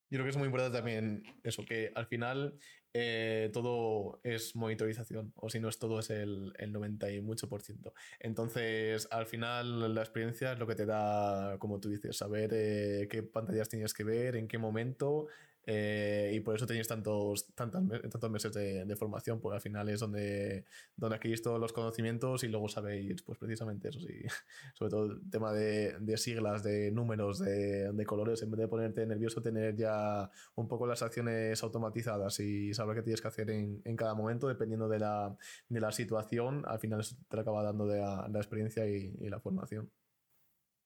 Yo 0.10 0.18
creo 0.18 0.26
que 0.26 0.30
es 0.30 0.38
muy 0.38 0.46
importante 0.46 0.78
también 0.78 1.24
eso, 1.44 1.66
que 1.66 1.92
al 1.96 2.06
final 2.06 2.60
eh, 2.94 3.50
todo 3.52 4.20
es 4.24 4.56
monitorización, 4.56 5.34
o 5.36 5.50
si 5.50 5.60
no 5.60 5.68
es 5.68 5.80
todo, 5.80 6.00
es 6.00 6.12
el, 6.12 6.54
el 6.60 6.72
90 6.72 7.12
y 7.12 7.22
mucho 7.22 7.50
por 7.50 7.62
ciento. 7.62 7.94
Entonces, 8.20 9.08
al 9.12 9.26
final, 9.26 9.94
la 9.94 10.02
experiencia 10.02 10.54
es 10.54 10.60
lo 10.60 10.68
que 10.68 10.76
te 10.76 10.86
da, 10.86 11.58
como 11.58 11.80
tú 11.80 11.90
dices, 11.90 12.16
saber 12.16 12.52
eh, 12.54 13.08
qué 13.10 13.24
pantallas 13.24 13.68
tienes 13.68 13.94
que 13.94 14.04
ver, 14.04 14.36
en 14.36 14.48
qué 14.48 14.60
momento, 14.60 15.28
eh, 15.68 16.32
y 16.34 16.40
por 16.42 16.56
eso 16.56 16.68
tenéis 16.68 16.88
tantos, 16.88 17.48
tantos, 17.56 17.82
tantos 18.10 18.30
meses 18.30 18.54
de, 18.54 18.96
formación, 18.96 19.40
porque 19.42 19.56
al 19.56 19.62
final 19.62 19.90
es 19.90 20.00
donde, 20.00 20.66
donde 20.96 21.16
adquirís 21.16 21.42
todos 21.42 21.60
los 21.60 21.74
conocimientos 21.74 22.44
y 22.44 22.48
luego 22.48 22.70
sabéis, 22.70 23.24
pues 23.24 23.40
precisamente 23.40 23.90
eso 23.90 24.00
sí, 24.00 24.22
sobre 24.74 24.92
todo 24.92 25.06
el 25.06 25.30
tema 25.30 25.52
de, 25.52 25.98
de 26.00 26.18
siglas, 26.18 26.64
de 26.64 26.92
números, 26.92 27.40
de, 27.40 27.92
de, 27.92 28.06
colores, 28.06 28.44
en 28.44 28.52
vez 28.52 28.60
de 28.60 28.68
ponerte 28.68 29.06
nervioso, 29.08 29.42
tener 29.42 29.76
ya 29.76 30.30
un 30.56 30.68
poco 30.68 30.86
las 30.86 31.02
acciones 31.02 31.62
automatizadas 31.64 32.40
y 32.40 32.74
saber 32.74 32.98
qué 32.98 33.02
tienes 33.02 33.22
que 33.22 33.28
hacer 33.28 33.50
en, 33.50 33.82
en 33.84 33.96
cada 33.96 34.14
momento, 34.14 34.48
dependiendo 34.48 34.88
de 34.88 35.00
la, 35.00 35.36
de 35.68 35.80
la, 35.80 35.92
situación, 35.92 36.64
al 36.68 36.80
final 36.80 37.00
eso 37.00 37.16
te 37.28 37.40
acaba 37.40 37.64
dando 37.64 37.88
de 37.88 38.00
la, 38.00 38.30
experiencia 38.36 38.86
y, 38.86 39.30
la 39.30 39.40
formación. 39.40 39.92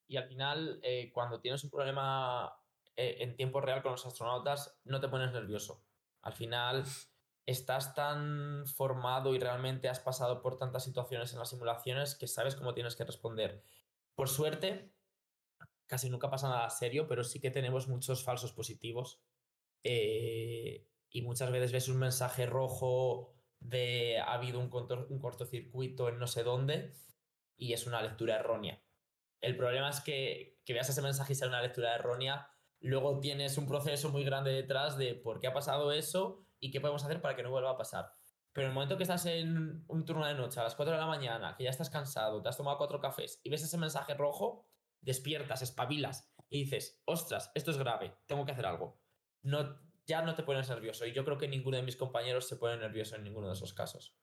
Y 0.08 0.16
al 0.16 0.26
final, 0.26 0.80
eh, 0.82 1.10
cuando 1.12 1.40
tienes 1.40 1.62
un 1.64 1.70
problema 1.70 2.50
en 3.00 3.36
tiempo 3.36 3.60
real 3.60 3.82
con 3.82 3.92
los 3.92 4.06
astronautas, 4.06 4.80
no 4.84 5.00
te 5.00 5.08
pones 5.08 5.32
nervioso. 5.32 5.84
Al 6.22 6.32
final 6.32 6.84
estás 7.46 7.94
tan 7.94 8.64
formado 8.66 9.34
y 9.34 9.38
realmente 9.38 9.88
has 9.88 10.00
pasado 10.00 10.42
por 10.42 10.58
tantas 10.58 10.84
situaciones 10.84 11.32
en 11.32 11.38
las 11.38 11.50
simulaciones 11.50 12.14
que 12.14 12.26
sabes 12.26 12.56
cómo 12.56 12.74
tienes 12.74 12.96
que 12.96 13.04
responder. 13.04 13.64
Por 14.14 14.28
suerte, 14.28 14.92
casi 15.86 16.10
nunca 16.10 16.30
pasa 16.30 16.48
nada 16.48 16.70
serio, 16.70 17.08
pero 17.08 17.24
sí 17.24 17.40
que 17.40 17.50
tenemos 17.50 17.88
muchos 17.88 18.22
falsos 18.22 18.52
positivos. 18.52 19.20
Eh, 19.82 20.86
y 21.10 21.22
muchas 21.22 21.50
veces 21.50 21.72
ves 21.72 21.88
un 21.88 21.98
mensaje 21.98 22.46
rojo 22.46 23.34
de 23.58 24.18
ha 24.18 24.32
habido 24.32 24.60
un, 24.60 24.70
un 25.08 25.18
cortocircuito 25.18 26.08
en 26.08 26.18
no 26.18 26.26
sé 26.26 26.44
dónde 26.44 26.94
y 27.56 27.72
es 27.72 27.86
una 27.86 28.02
lectura 28.02 28.36
errónea. 28.36 28.82
El 29.40 29.56
problema 29.56 29.90
es 29.90 30.00
que, 30.00 30.60
que 30.64 30.72
veas 30.72 30.88
ese 30.88 31.02
mensaje 31.02 31.32
y 31.32 31.36
sea 31.36 31.48
una 31.48 31.62
lectura 31.62 31.94
errónea 31.94 32.50
luego 32.80 33.20
tienes 33.20 33.56
un 33.58 33.66
proceso 33.66 34.10
muy 34.10 34.24
grande 34.24 34.52
detrás 34.52 34.96
de 34.96 35.14
por 35.14 35.40
qué 35.40 35.46
ha 35.46 35.52
pasado 35.52 35.92
eso 35.92 36.46
y 36.58 36.70
qué 36.70 36.80
podemos 36.80 37.04
hacer 37.04 37.20
para 37.20 37.36
que 37.36 37.42
no 37.42 37.50
vuelva 37.50 37.70
a 37.70 37.76
pasar. 37.76 38.12
Pero 38.52 38.66
en 38.66 38.70
el 38.70 38.74
momento 38.74 38.96
que 38.96 39.04
estás 39.04 39.26
en 39.26 39.84
un 39.86 40.04
turno 40.04 40.26
de 40.26 40.34
noche 40.34 40.58
a 40.58 40.64
las 40.64 40.74
4 40.74 40.94
de 40.94 41.00
la 41.00 41.06
mañana, 41.06 41.54
que 41.56 41.64
ya 41.64 41.70
estás 41.70 41.90
cansado, 41.90 42.42
te 42.42 42.48
has 42.48 42.56
tomado 42.56 42.78
cuatro 42.78 43.00
cafés 43.00 43.40
y 43.44 43.50
ves 43.50 43.62
ese 43.62 43.78
mensaje 43.78 44.14
rojo, 44.14 44.66
despiertas, 45.00 45.62
espabilas 45.62 46.32
y 46.48 46.64
dices, 46.64 47.00
ostras, 47.04 47.52
esto 47.54 47.70
es 47.70 47.78
grave, 47.78 48.16
tengo 48.26 48.44
que 48.44 48.52
hacer 48.52 48.66
algo. 48.66 49.00
No, 49.42 49.78
ya 50.06 50.22
no 50.22 50.34
te 50.34 50.42
pones 50.42 50.68
nervioso 50.68 51.06
y 51.06 51.12
yo 51.12 51.24
creo 51.24 51.38
que 51.38 51.48
ninguno 51.48 51.76
de 51.76 51.84
mis 51.84 51.96
compañeros 51.96 52.48
se 52.48 52.56
pone 52.56 52.76
nervioso 52.76 53.14
en 53.14 53.22
ninguno 53.22 53.46
de 53.46 53.54
esos 53.54 53.72
casos. 53.72 54.19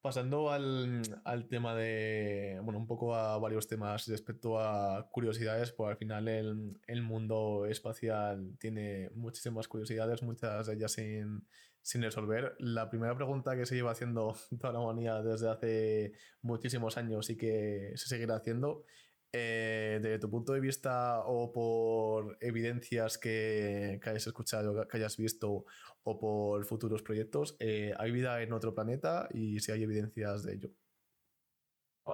Pasando 0.00 0.50
al, 0.50 1.02
al, 1.24 1.48
tema 1.48 1.74
de, 1.74 2.60
bueno, 2.62 2.78
un 2.78 2.86
poco 2.86 3.16
a 3.16 3.36
varios 3.38 3.66
temas 3.66 4.06
respecto 4.06 4.60
a 4.60 5.08
curiosidades, 5.10 5.72
pues 5.72 5.90
al 5.90 5.96
final 5.96 6.28
el, 6.28 6.80
el, 6.86 7.02
mundo 7.02 7.66
espacial 7.66 8.56
tiene 8.60 9.10
muchísimas 9.14 9.66
curiosidades, 9.66 10.22
muchas 10.22 10.68
de 10.68 10.74
ellas 10.74 10.92
sin, 10.92 11.44
sin 11.82 12.02
resolver. 12.02 12.54
La 12.58 12.90
primera 12.90 13.16
pregunta 13.16 13.56
que 13.56 13.66
se 13.66 13.74
lleva 13.74 13.90
haciendo 13.90 14.36
toda 14.60 14.72
la 14.72 14.80
humanidad 14.80 15.24
desde 15.24 15.50
hace 15.50 16.12
muchísimos 16.42 16.96
años 16.96 17.28
y 17.30 17.36
que 17.36 17.92
se 17.96 18.08
seguirá 18.08 18.36
haciendo 18.36 18.84
eh, 19.32 19.98
desde 20.00 20.18
tu 20.18 20.30
punto 20.30 20.54
de 20.54 20.60
vista 20.60 21.22
o 21.26 21.52
por 21.52 22.38
evidencias 22.40 23.18
que, 23.18 24.00
hayas 24.02 24.26
escuchado, 24.26 24.88
que 24.88 24.96
hayas 24.96 25.18
visto 25.18 25.66
o 26.02 26.18
por 26.18 26.64
futuros 26.64 27.02
proyectos, 27.02 27.56
eh, 27.60 27.92
¿hay 27.98 28.10
vida 28.10 28.40
en 28.42 28.54
otro 28.54 28.74
planeta 28.74 29.28
y 29.32 29.60
si 29.60 29.70
hay 29.70 29.82
evidencias 29.82 30.44
de 30.44 30.54
ello? 30.54 30.70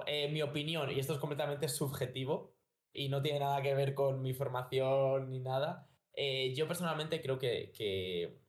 En 0.05 0.33
mi 0.33 0.41
opinión, 0.41 0.91
y 0.91 0.99
esto 0.99 1.13
es 1.13 1.19
completamente 1.19 1.69
subjetivo 1.69 2.53
y 2.91 3.07
no 3.07 3.21
tiene 3.21 3.39
nada 3.39 3.61
que 3.61 3.73
ver 3.75 3.93
con 3.93 4.21
mi 4.21 4.33
formación 4.33 5.29
ni 5.29 5.39
nada, 5.39 5.87
eh, 6.13 6.53
yo 6.53 6.67
personalmente 6.67 7.21
creo 7.21 7.39
que, 7.39 7.71
que, 7.71 8.41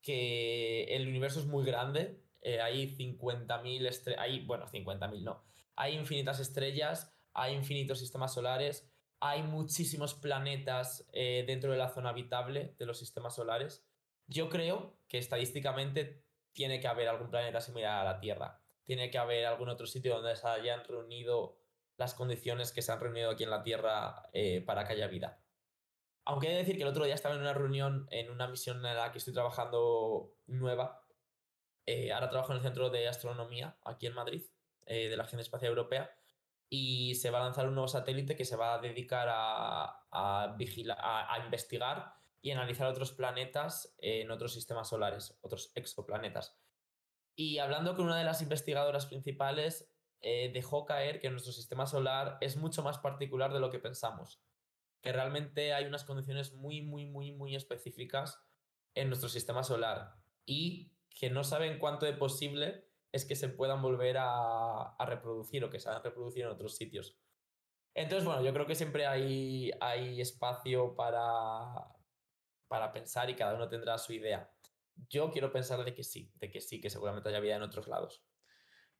que, 0.00 0.84
el 0.84 1.06
universo 1.06 1.40
es 1.40 1.46
muy 1.46 1.66
grande, 1.66 2.22
hay 2.62 2.96
50.000 2.96 3.86
estrellas, 3.86 4.46
bueno, 4.46 4.66
50.000 4.68 5.22
no, 5.22 5.44
hay 5.74 5.96
infinitas 5.96 6.40
estrellas 6.40 7.15
hay 7.36 7.54
infinitos 7.54 7.98
sistemas 7.98 8.32
solares, 8.32 8.90
hay 9.20 9.42
muchísimos 9.42 10.14
planetas 10.14 11.06
eh, 11.12 11.44
dentro 11.46 11.70
de 11.70 11.76
la 11.76 11.90
zona 11.90 12.08
habitable 12.08 12.74
de 12.78 12.86
los 12.86 12.98
sistemas 12.98 13.34
solares. 13.34 13.86
Yo 14.26 14.48
creo 14.48 14.98
que 15.06 15.18
estadísticamente 15.18 16.24
tiene 16.52 16.80
que 16.80 16.88
haber 16.88 17.08
algún 17.08 17.30
planeta 17.30 17.60
similar 17.60 18.00
a 18.00 18.10
la 18.10 18.20
Tierra. 18.20 18.62
Tiene 18.84 19.10
que 19.10 19.18
haber 19.18 19.44
algún 19.44 19.68
otro 19.68 19.86
sitio 19.86 20.14
donde 20.14 20.34
se 20.34 20.48
hayan 20.48 20.82
reunido 20.84 21.60
las 21.98 22.14
condiciones 22.14 22.72
que 22.72 22.80
se 22.80 22.90
han 22.90 23.00
reunido 23.00 23.30
aquí 23.30 23.44
en 23.44 23.50
la 23.50 23.62
Tierra 23.62 24.30
eh, 24.32 24.62
para 24.62 24.86
que 24.86 24.94
haya 24.94 25.06
vida. 25.06 25.38
Aunque 26.24 26.48
he 26.48 26.52
de 26.52 26.58
decir 26.58 26.76
que 26.76 26.84
el 26.84 26.88
otro 26.88 27.04
día 27.04 27.14
estaba 27.14 27.34
en 27.34 27.42
una 27.42 27.52
reunión, 27.52 28.08
en 28.10 28.30
una 28.30 28.48
misión 28.48 28.78
en 28.78 28.96
la 28.96 29.12
que 29.12 29.18
estoy 29.18 29.34
trabajando 29.34 30.34
nueva. 30.46 31.06
Eh, 31.84 32.12
ahora 32.12 32.30
trabajo 32.30 32.52
en 32.52 32.58
el 32.58 32.64
Centro 32.64 32.88
de 32.88 33.08
Astronomía, 33.08 33.76
aquí 33.84 34.06
en 34.06 34.14
Madrid, 34.14 34.42
de 34.86 35.16
la 35.16 35.24
Agencia 35.24 35.42
Espacial 35.42 35.70
Europea 35.70 36.16
y 36.68 37.14
se 37.14 37.30
va 37.30 37.40
a 37.40 37.44
lanzar 37.44 37.68
un 37.68 37.74
nuevo 37.74 37.88
satélite 37.88 38.36
que 38.36 38.44
se 38.44 38.56
va 38.56 38.74
a 38.74 38.78
dedicar 38.78 39.28
a, 39.28 39.84
a, 40.10 40.56
a, 40.56 41.38
investigar 41.44 42.14
y 42.42 42.50
analizar 42.50 42.86
otros 42.86 43.12
planetas 43.12 43.94
en 43.98 44.30
otros 44.30 44.52
sistemas 44.52 44.88
solares, 44.88 45.38
otros 45.42 45.72
exoplanetas. 45.74 46.58
Y 47.36 47.58
hablando 47.58 47.94
con 47.94 48.06
una 48.06 48.18
de 48.18 48.24
las 48.24 48.42
investigadoras 48.42 49.06
principales, 49.06 49.92
eh, 50.20 50.50
dejó 50.52 50.86
caer 50.86 51.20
que 51.20 51.30
nuestro 51.30 51.52
sistema 51.52 51.86
solar 51.86 52.38
es 52.40 52.56
mucho 52.56 52.82
más 52.82 52.98
particular 52.98 53.52
de 53.52 53.60
lo 53.60 53.70
que 53.70 53.78
pensamos, 53.78 54.42
que 55.02 55.12
realmente 55.12 55.74
hay 55.74 55.84
unas 55.84 56.04
condiciones 56.04 56.52
muy, 56.54 56.82
muy, 56.82 57.04
muy, 57.04 57.32
muy 57.32 57.54
específicas 57.54 58.42
en 58.94 59.08
nuestro 59.08 59.28
sistema 59.28 59.62
solar 59.62 60.14
y 60.46 60.92
que 61.10 61.30
no 61.30 61.44
saben 61.44 61.78
cuánto 61.78 62.06
de 62.06 62.14
posible 62.14 62.85
es 63.16 63.24
que 63.24 63.36
se 63.36 63.48
puedan 63.48 63.82
volver 63.82 64.16
a, 64.18 64.96
reproducir 65.06 65.64
o 65.64 65.70
que 65.70 65.80
se 65.80 65.88
hagan 65.88 66.04
reproducir 66.04 66.44
en 66.44 66.50
otros 66.50 66.76
sitios. 66.76 67.18
Entonces, 67.94 68.24
bueno, 68.26 68.42
yo 68.42 68.52
creo 68.52 68.66
que 68.66 68.74
siempre 68.74 69.06
hay, 69.06 69.70
hay 69.80 70.20
espacio 70.20 70.94
para, 70.94 71.96
para 72.68 72.92
pensar 72.92 73.30
y 73.30 73.36
cada 73.36 73.54
uno 73.54 73.68
tendrá 73.68 73.96
su 73.98 74.12
idea. 74.12 74.50
Yo 75.08 75.30
quiero 75.30 75.50
pensar 75.50 75.84
de 75.84 75.94
que 75.94 76.04
sí, 76.04 76.30
de 76.36 76.50
que 76.50 76.60
sí, 76.60 76.80
que 76.80 76.90
seguramente 76.90 77.28
haya 77.28 77.40
vida 77.40 77.56
en 77.56 77.62
otros 77.62 77.88
lados. 77.88 78.22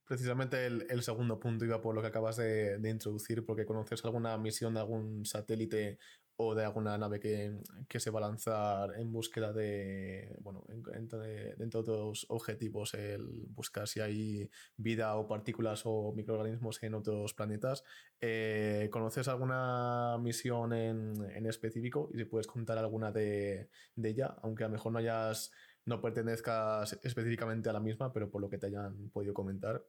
Precisamente 0.06 0.66
el, 0.66 1.02
segundo 1.02 1.40
punto 1.40 1.64
iba 1.64 1.80
por 1.80 1.94
lo 1.94 2.00
que 2.00 2.06
acabas 2.06 2.36
de, 2.36 2.78
introducir, 2.84 3.44
porque 3.44 3.66
conoces 3.66 4.04
alguna 4.04 4.38
misión 4.38 4.74
de 4.74 4.80
algún 4.80 5.24
satélite 5.24 5.98
o 6.36 6.54
de 6.54 6.64
alguna 6.64 6.98
nave 6.98 7.18
que, 7.18 8.00
se 8.00 8.10
va 8.10 8.18
a 8.20 8.28
lanzar 8.28 8.94
en 8.98 9.10
búsqueda 9.10 9.52
de, 9.52 10.36
bueno, 10.42 10.64
dentro 10.68 11.18
de, 11.18 11.54
los 11.86 12.26
objetivos, 12.28 12.94
el 12.94 13.46
buscar 13.48 13.88
si 13.88 14.00
hay 14.00 14.50
vida 14.76 15.16
o 15.16 15.26
partículas 15.26 15.82
o 15.84 16.12
microorganismos 16.14 16.82
en 16.82 16.94
otros 16.94 17.32
planetas. 17.34 17.84
Eh, 18.20 18.88
¿Conoces 18.90 19.28
alguna 19.28 20.18
misión 20.20 20.72
en, 20.72 21.46
específico? 21.46 22.10
Y 22.12 22.18
si 22.18 22.24
puedes 22.24 22.46
contar 22.46 22.78
alguna 22.78 23.12
de, 23.12 23.70
de 23.94 24.08
ella, 24.08 24.36
aunque 24.42 24.64
a 24.64 24.68
lo 24.68 24.74
mejor 24.74 24.92
no 24.92 24.98
hayas 24.98 25.52
no 25.86 26.00
pertenezcas 26.00 26.98
específicamente 27.02 27.70
a 27.70 27.72
la 27.72 27.80
misma, 27.80 28.12
pero 28.12 28.28
por 28.28 28.40
lo 28.42 28.50
que 28.50 28.58
te 28.58 28.66
hayan 28.66 29.08
podido 29.10 29.32
comentar. 29.32 29.84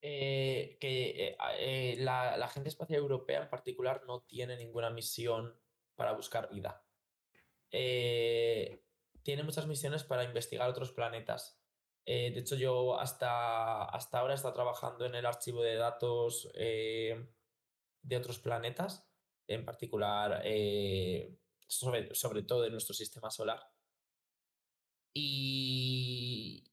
Eh, 0.00 0.78
que 0.80 1.26
eh, 1.26 1.36
eh, 1.58 1.96
la, 1.98 2.34
Agencia 2.34 2.68
Espacial 2.68 3.00
Europea 3.00 3.42
en 3.42 3.50
particular 3.50 4.04
no 4.06 4.22
tiene 4.22 4.56
ninguna 4.56 4.90
misión 4.90 5.58
para 5.96 6.12
buscar 6.12 6.48
vida. 6.50 6.84
tiene 7.70 9.42
muchas 9.42 9.66
misiones 9.66 10.04
para 10.04 10.24
investigar 10.24 10.68
otros 10.68 10.92
planetas. 10.92 11.60
de 12.06 12.38
hecho, 12.38 12.56
yo 12.56 12.98
hasta, 12.98 13.84
hasta 13.84 14.20
ahora 14.20 14.34
he 14.34 14.36
estado 14.36 14.54
trabajando 14.54 15.04
en 15.04 15.14
el 15.14 15.26
archivo 15.26 15.62
de 15.62 15.74
datos 15.74 16.50
de 16.54 18.16
otros 18.16 18.38
planetas, 18.38 19.10
en 19.48 19.64
particular 19.64 20.42
sobre, 21.66 22.14
sobre 22.14 22.42
todo 22.42 22.62
de 22.62 22.70
nuestro 22.70 22.94
sistema 22.94 23.30
solar. 23.30 23.60
Y, 25.14 26.64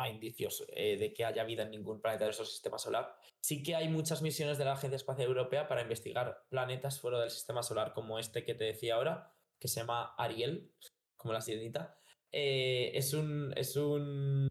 hay 0.00 0.12
indicios 0.12 0.64
eh, 0.68 0.96
de 0.96 1.12
que 1.12 1.24
haya 1.24 1.44
vida 1.44 1.62
en 1.62 1.70
ningún 1.70 2.00
planeta 2.00 2.24
de 2.24 2.28
nuestro 2.28 2.46
sistema 2.46 2.78
solar. 2.78 3.16
Sí 3.40 3.62
que 3.62 3.74
hay 3.74 3.88
muchas 3.88 4.22
misiones 4.22 4.58
de 4.58 4.64
la 4.64 4.72
Agencia 4.72 4.96
Espacial 4.96 5.28
Europea 5.28 5.68
para 5.68 5.82
investigar 5.82 6.44
planetas 6.48 7.00
fuera 7.00 7.20
del 7.20 7.30
sistema 7.30 7.62
solar, 7.62 7.92
como 7.92 8.18
este 8.18 8.44
que 8.44 8.54
te 8.54 8.64
decía 8.64 8.94
ahora, 8.94 9.34
que 9.58 9.68
se 9.68 9.80
llama 9.80 10.14
Ariel, 10.16 10.72
como 11.16 11.34
la 11.34 11.40
sirenita. 11.40 11.98
Eh, 12.32 12.92
es, 12.94 13.14
un, 13.14 13.52
es, 13.56 13.76
un, 13.76 14.48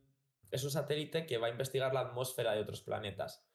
es 0.51 0.63
un 0.63 0.71
satélite 0.71 1.25
que 1.25 1.37
va 1.37 1.47
a 1.47 1.51
investigar 1.51 1.93
la 1.93 2.01
atmósfera 2.01 2.53
de 2.53 2.61
otros 2.61 2.81
planetas. 2.81 3.45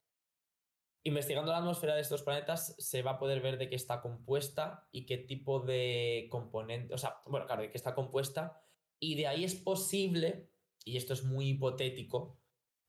Investigando 1.05 1.51
la 1.51 1.59
atmósfera 1.59 1.97
de 1.97 2.01
estos 2.01 2.23
planetas 2.23 2.77
se 2.79 3.03
va 3.03 3.13
a 3.13 3.19
poder 3.19 3.41
ver 3.41 3.59
de 3.59 3.69
qué 3.69 3.75
está 3.75 4.01
compuesta 4.01 4.89
y 4.93 5.05
qué 5.05 5.19
tipo 5.19 5.61
de 5.61 6.29
componente, 6.31 6.95
o 6.95 6.99
sea, 6.99 7.21
bueno, 7.27 7.47
claro, 7.47 7.63
de 7.63 7.71
qué 7.71 7.77
está 7.77 7.95
compuesta. 7.95 8.63
Y 9.01 9.17
de 9.17 9.27
ahí 9.27 9.43
es 9.43 9.57
posible 9.57 10.52
y 10.85 10.97
esto 10.97 11.13
es 11.13 11.25
muy 11.25 11.51
hipotético, 11.51 12.39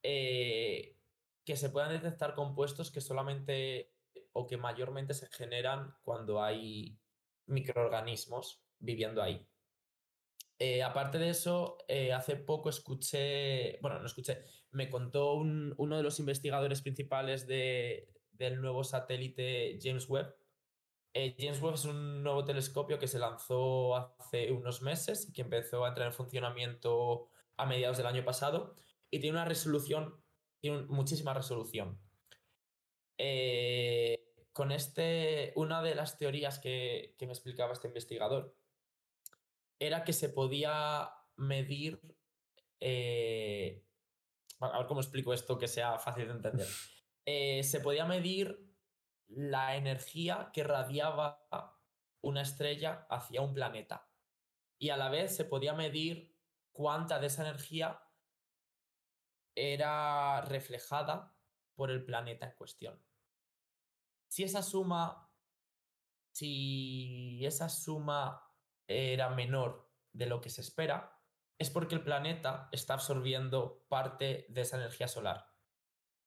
eh, 0.02 0.98
que 1.44 1.56
se 1.56 1.70
puedan 1.70 1.92
detectar 1.92 2.34
compuestos 2.34 2.90
que 2.90 3.00
solamente 3.00 3.92
o 4.32 4.46
que 4.46 4.56
mayormente 4.56 5.14
se 5.14 5.28
generan 5.28 5.94
cuando 6.02 6.42
hay 6.42 6.98
microorganismos 7.46 8.62
viviendo 8.78 9.22
ahí. 9.22 9.46
Eh, 10.58 10.82
aparte 10.82 11.18
de 11.18 11.30
eso, 11.30 11.78
eh, 11.88 12.12
hace 12.12 12.36
poco 12.36 12.70
escuché, 12.70 13.78
bueno, 13.80 13.98
no 13.98 14.06
escuché, 14.06 14.44
me 14.70 14.88
contó 14.88 15.34
uno 15.34 15.96
de 15.96 16.02
los 16.02 16.18
investigadores 16.20 16.80
principales 16.80 17.46
de, 17.46 18.12
del 18.32 18.60
nuevo 18.60 18.84
satélite 18.84 19.78
James 19.82 20.08
Webb. 20.08 20.34
James 21.38 21.62
Webb 21.62 21.74
es 21.74 21.84
un 21.84 22.24
nuevo 22.24 22.44
telescopio 22.44 22.98
que 22.98 23.06
se 23.06 23.20
lanzó 23.20 23.94
hace 23.94 24.50
unos 24.50 24.82
meses 24.82 25.28
y 25.28 25.32
que 25.32 25.42
empezó 25.42 25.84
a 25.84 25.88
entrar 25.88 26.08
en 26.08 26.12
funcionamiento 26.12 27.30
a 27.56 27.66
mediados 27.66 27.96
del 27.96 28.06
año 28.06 28.24
pasado 28.24 28.74
y 29.10 29.20
tiene 29.20 29.36
una 29.36 29.44
resolución, 29.44 30.22
tiene 30.60 30.82
muchísima 30.82 31.34
resolución. 31.34 32.00
Eh, 33.18 34.24
con 34.52 34.72
este, 34.72 35.52
una 35.56 35.82
de 35.82 35.94
las 35.94 36.16
teorías 36.16 36.58
que, 36.58 37.16
me 37.20 37.32
explicaba 37.32 37.72
este 37.72 37.88
investigador 37.88 38.56
era 39.78 40.04
que 40.04 40.12
se 40.12 40.28
podía 40.28 41.10
medir, 41.36 42.00
eh, 42.80 43.84
a 44.60 44.78
ver 44.78 44.86
cómo 44.86 45.00
explico 45.00 45.34
esto 45.34 45.58
que 45.58 45.68
sea 45.68 45.98
fácil 45.98 46.26
de 46.26 46.32
entender. 46.32 46.68
Eh, 47.26 47.62
se 47.62 47.80
podía 47.80 48.04
medir 48.04 48.70
la 49.28 49.76
energía 49.76 50.50
que 50.52 50.62
radiaba 50.62 51.42
una 52.20 52.42
estrella 52.42 53.06
hacia 53.08 53.40
un 53.40 53.54
planeta. 53.54 54.10
Y 54.78 54.90
a 54.90 54.98
la 54.98 55.08
vez 55.08 55.34
se 55.34 55.46
podía 55.46 55.72
medir 55.72 56.33
cuánta 56.74 57.18
de 57.18 57.28
esa 57.28 57.42
energía 57.42 58.02
era 59.54 60.42
reflejada 60.42 61.34
por 61.74 61.90
el 61.90 62.04
planeta 62.04 62.46
en 62.46 62.56
cuestión. 62.56 63.02
Si 64.28 64.42
esa 64.42 64.62
suma, 64.62 65.32
si 66.32 67.40
esa 67.46 67.68
suma 67.68 68.52
era 68.86 69.30
menor 69.30 69.90
de 70.12 70.26
lo 70.26 70.40
que 70.40 70.50
se 70.50 70.60
espera, 70.60 71.22
es 71.58 71.70
porque 71.70 71.94
el 71.94 72.02
planeta 72.02 72.68
está 72.72 72.94
absorbiendo 72.94 73.86
parte 73.88 74.46
de 74.48 74.60
esa 74.60 74.76
energía 74.76 75.06
solar. 75.06 75.46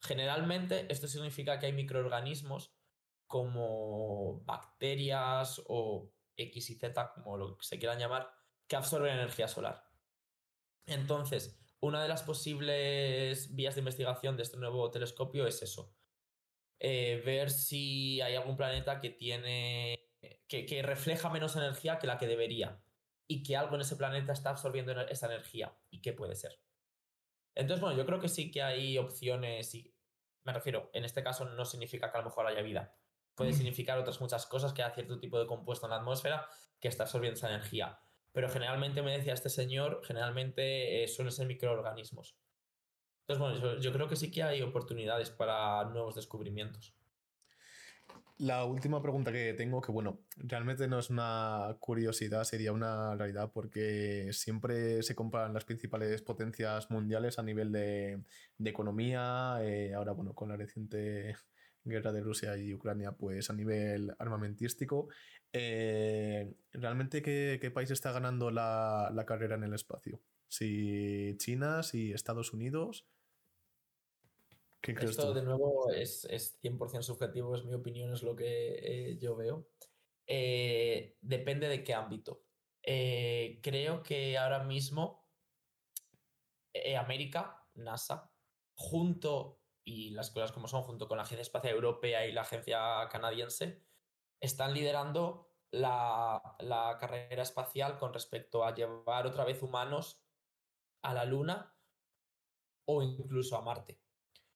Generalmente 0.02 0.92
esto 0.92 1.08
significa 1.08 1.60
que 1.60 1.66
hay 1.66 1.74
microorganismos 1.74 2.74
como 3.28 4.42
bacterias 4.46 5.62
o 5.68 6.14
X 6.38 6.70
y 6.70 6.76
Z, 6.76 7.14
como 7.14 7.36
lo 7.36 7.58
que 7.58 7.66
se 7.66 7.78
quieran 7.78 8.00
llamar, 8.00 8.32
que 8.68 8.78
absorben 8.78 9.16
energía 9.16 9.50
solar. 9.50 9.87
Entonces, 10.88 11.60
una 11.80 12.02
de 12.02 12.08
las 12.08 12.24
posibles 12.24 13.54
vías 13.54 13.76
de 13.76 13.82
investigación 13.82 14.36
de 14.36 14.44
este 14.44 14.58
nuevo 14.58 14.90
telescopio 14.90 15.46
es 15.46 15.62
eso. 15.62 15.94
Eh, 16.80 17.22
ver 17.26 17.52
si 17.52 18.22
hay 18.22 18.36
algún 18.36 18.58
planeta 18.58 19.00
que 19.00 19.10
tiene. 19.12 20.04
Que, 20.48 20.82
refleja 20.82 21.30
menos 21.30 21.56
energía 21.56 22.00
que 22.00 22.08
la 22.08 22.18
que 22.18 22.26
debería. 22.26 22.82
Y 23.28 23.44
que 23.44 23.58
algo 23.58 23.76
en 23.76 23.82
ese 23.82 23.98
planeta 23.98 24.32
está 24.32 24.50
absorbiendo 24.50 24.94
esa 25.02 25.28
energía. 25.28 25.78
¿Y 25.90 26.02
qué 26.02 26.14
puede 26.14 26.36
ser? 26.36 26.60
Entonces, 27.54 27.82
bueno, 27.82 27.98
yo 27.98 28.06
creo 28.06 28.20
que 28.20 28.30
sí 28.30 28.50
que 28.50 28.62
hay 28.62 28.98
opciones. 28.98 29.76
Y 29.76 29.94
me 30.46 30.54
refiero, 30.54 30.90
en 30.94 31.04
este 31.04 31.22
caso 31.22 31.44
no 31.46 31.66
significa 31.66 32.10
que 32.10 32.18
a 32.18 32.22
lo 32.22 32.30
mejor 32.30 32.48
haya 32.48 32.62
vida. 32.62 32.96
Puede 33.36 33.54
significar 33.54 34.00
otras 34.00 34.20
muchas 34.22 34.48
cosas, 34.48 34.74
que 34.74 34.82
haya 34.82 34.96
cierto 34.96 35.20
tipo 35.20 35.38
de 35.38 35.46
compuesto 35.46 35.86
en 35.86 35.92
la 35.92 35.98
atmósfera 35.98 36.50
que 36.80 36.88
está 36.88 37.04
absorbiendo 37.04 37.38
esa 37.38 37.50
energía 37.50 38.00
pero 38.38 38.50
generalmente 38.50 39.02
me 39.02 39.18
decía 39.18 39.34
este 39.34 39.50
señor, 39.50 40.02
generalmente 40.06 41.04
eh, 41.04 41.08
suelen 41.08 41.32
ser 41.32 41.48
microorganismos. 41.48 42.38
Entonces, 43.22 43.40
bueno, 43.40 43.80
yo, 43.82 43.92
creo 43.92 44.08
que 44.08 44.16
sí 44.16 44.30
que 44.30 44.44
hay 44.44 44.62
oportunidades 44.62 45.32
para 45.32 45.84
nuevos 45.86 46.14
descubrimientos. 46.14 46.96
La 48.38 48.64
última 48.66 49.02
pregunta 49.02 49.32
que 49.32 49.56
tengo, 49.56 49.82
que 49.82 49.92
bueno, 49.92 50.20
realmente 50.36 50.88
no 50.88 51.00
es 51.00 51.10
una 51.10 51.78
curiosidad, 51.80 52.44
sería 52.44 52.74
una 52.74 53.16
realidad, 53.16 53.52
porque 53.52 54.30
siempre 54.34 55.02
se 55.02 55.16
comparan 55.16 55.56
las 55.56 55.66
principales 55.66 56.22
potencias 56.22 56.92
mundiales 56.92 57.40
a 57.40 57.42
nivel 57.42 57.72
de, 57.72 58.22
economía. 58.64 59.58
Eh, 59.64 59.96
ahora, 59.96 60.12
bueno, 60.12 60.36
con 60.36 60.50
la 60.50 60.58
reciente 60.58 61.36
guerra 61.88 62.12
de 62.12 62.22
Rusia 62.22 62.58
y 62.58 62.74
Ucrania, 62.74 63.12
pues 63.12 63.50
a 63.50 63.54
nivel 63.54 64.14
armamentístico. 64.20 65.10
Eh, 65.52 66.54
¿Realmente 66.72 67.22
qué, 67.22 67.72
país 67.74 67.92
está 67.92 68.12
ganando 68.12 68.52
la, 68.52 69.24
carrera 69.28 69.56
en 69.56 69.64
el 69.64 69.74
espacio? 69.74 70.22
Si 70.48 71.36
China, 71.38 71.84
si 71.84 72.12
Estados 72.12 72.54
Unidos. 72.54 73.08
¿Qué 74.82 74.94
crees 74.94 75.12
Esto, 75.12 75.34
de 75.34 75.42
nuevo, 75.42 75.92
es, 75.92 76.26
es 76.26 76.62
100% 76.62 77.02
subjetivo, 77.02 77.56
es 77.56 77.66
mi 77.66 77.74
opinión, 77.74 78.14
es 78.14 78.24
lo 78.24 78.36
que 78.36 79.12
eh, 79.12 79.18
yo 79.18 79.36
veo. 79.36 79.68
Eh, 80.28 81.18
depende 81.22 81.68
de 81.68 81.84
qué 81.84 81.94
ámbito. 81.94 82.44
creo 82.84 84.04
que 84.04 84.38
ahora 84.38 84.64
mismo 84.64 85.26
América, 86.98 87.66
NASA, 87.74 88.32
junto, 88.76 89.57
y 89.88 90.10
las 90.10 90.32
cosas 90.32 90.52
como 90.52 90.68
son, 90.68 90.84
junto 90.84 91.08
con 91.08 91.16
la 91.16 91.24
Agencia 91.24 91.42
Espacial 91.42 91.74
Europea 91.74 92.28
y 92.28 92.34
la 92.34 92.42
Agencia 92.42 93.08
Canadiense, 93.10 93.82
están 94.42 94.74
liderando 94.74 95.54
la, 95.72 96.42
carrera 97.00 97.42
espacial 97.42 97.98
con 97.98 98.14
respecto 98.14 98.66
a 98.66 98.76
llevar 98.76 99.26
otra 99.26 99.46
vez 99.46 99.64
humanos 99.64 100.22
a 101.04 101.14
la 101.14 101.24
Luna 101.24 101.74
o 102.86 103.02
incluso 103.02 103.56
a 103.56 103.62
Marte. 103.62 104.02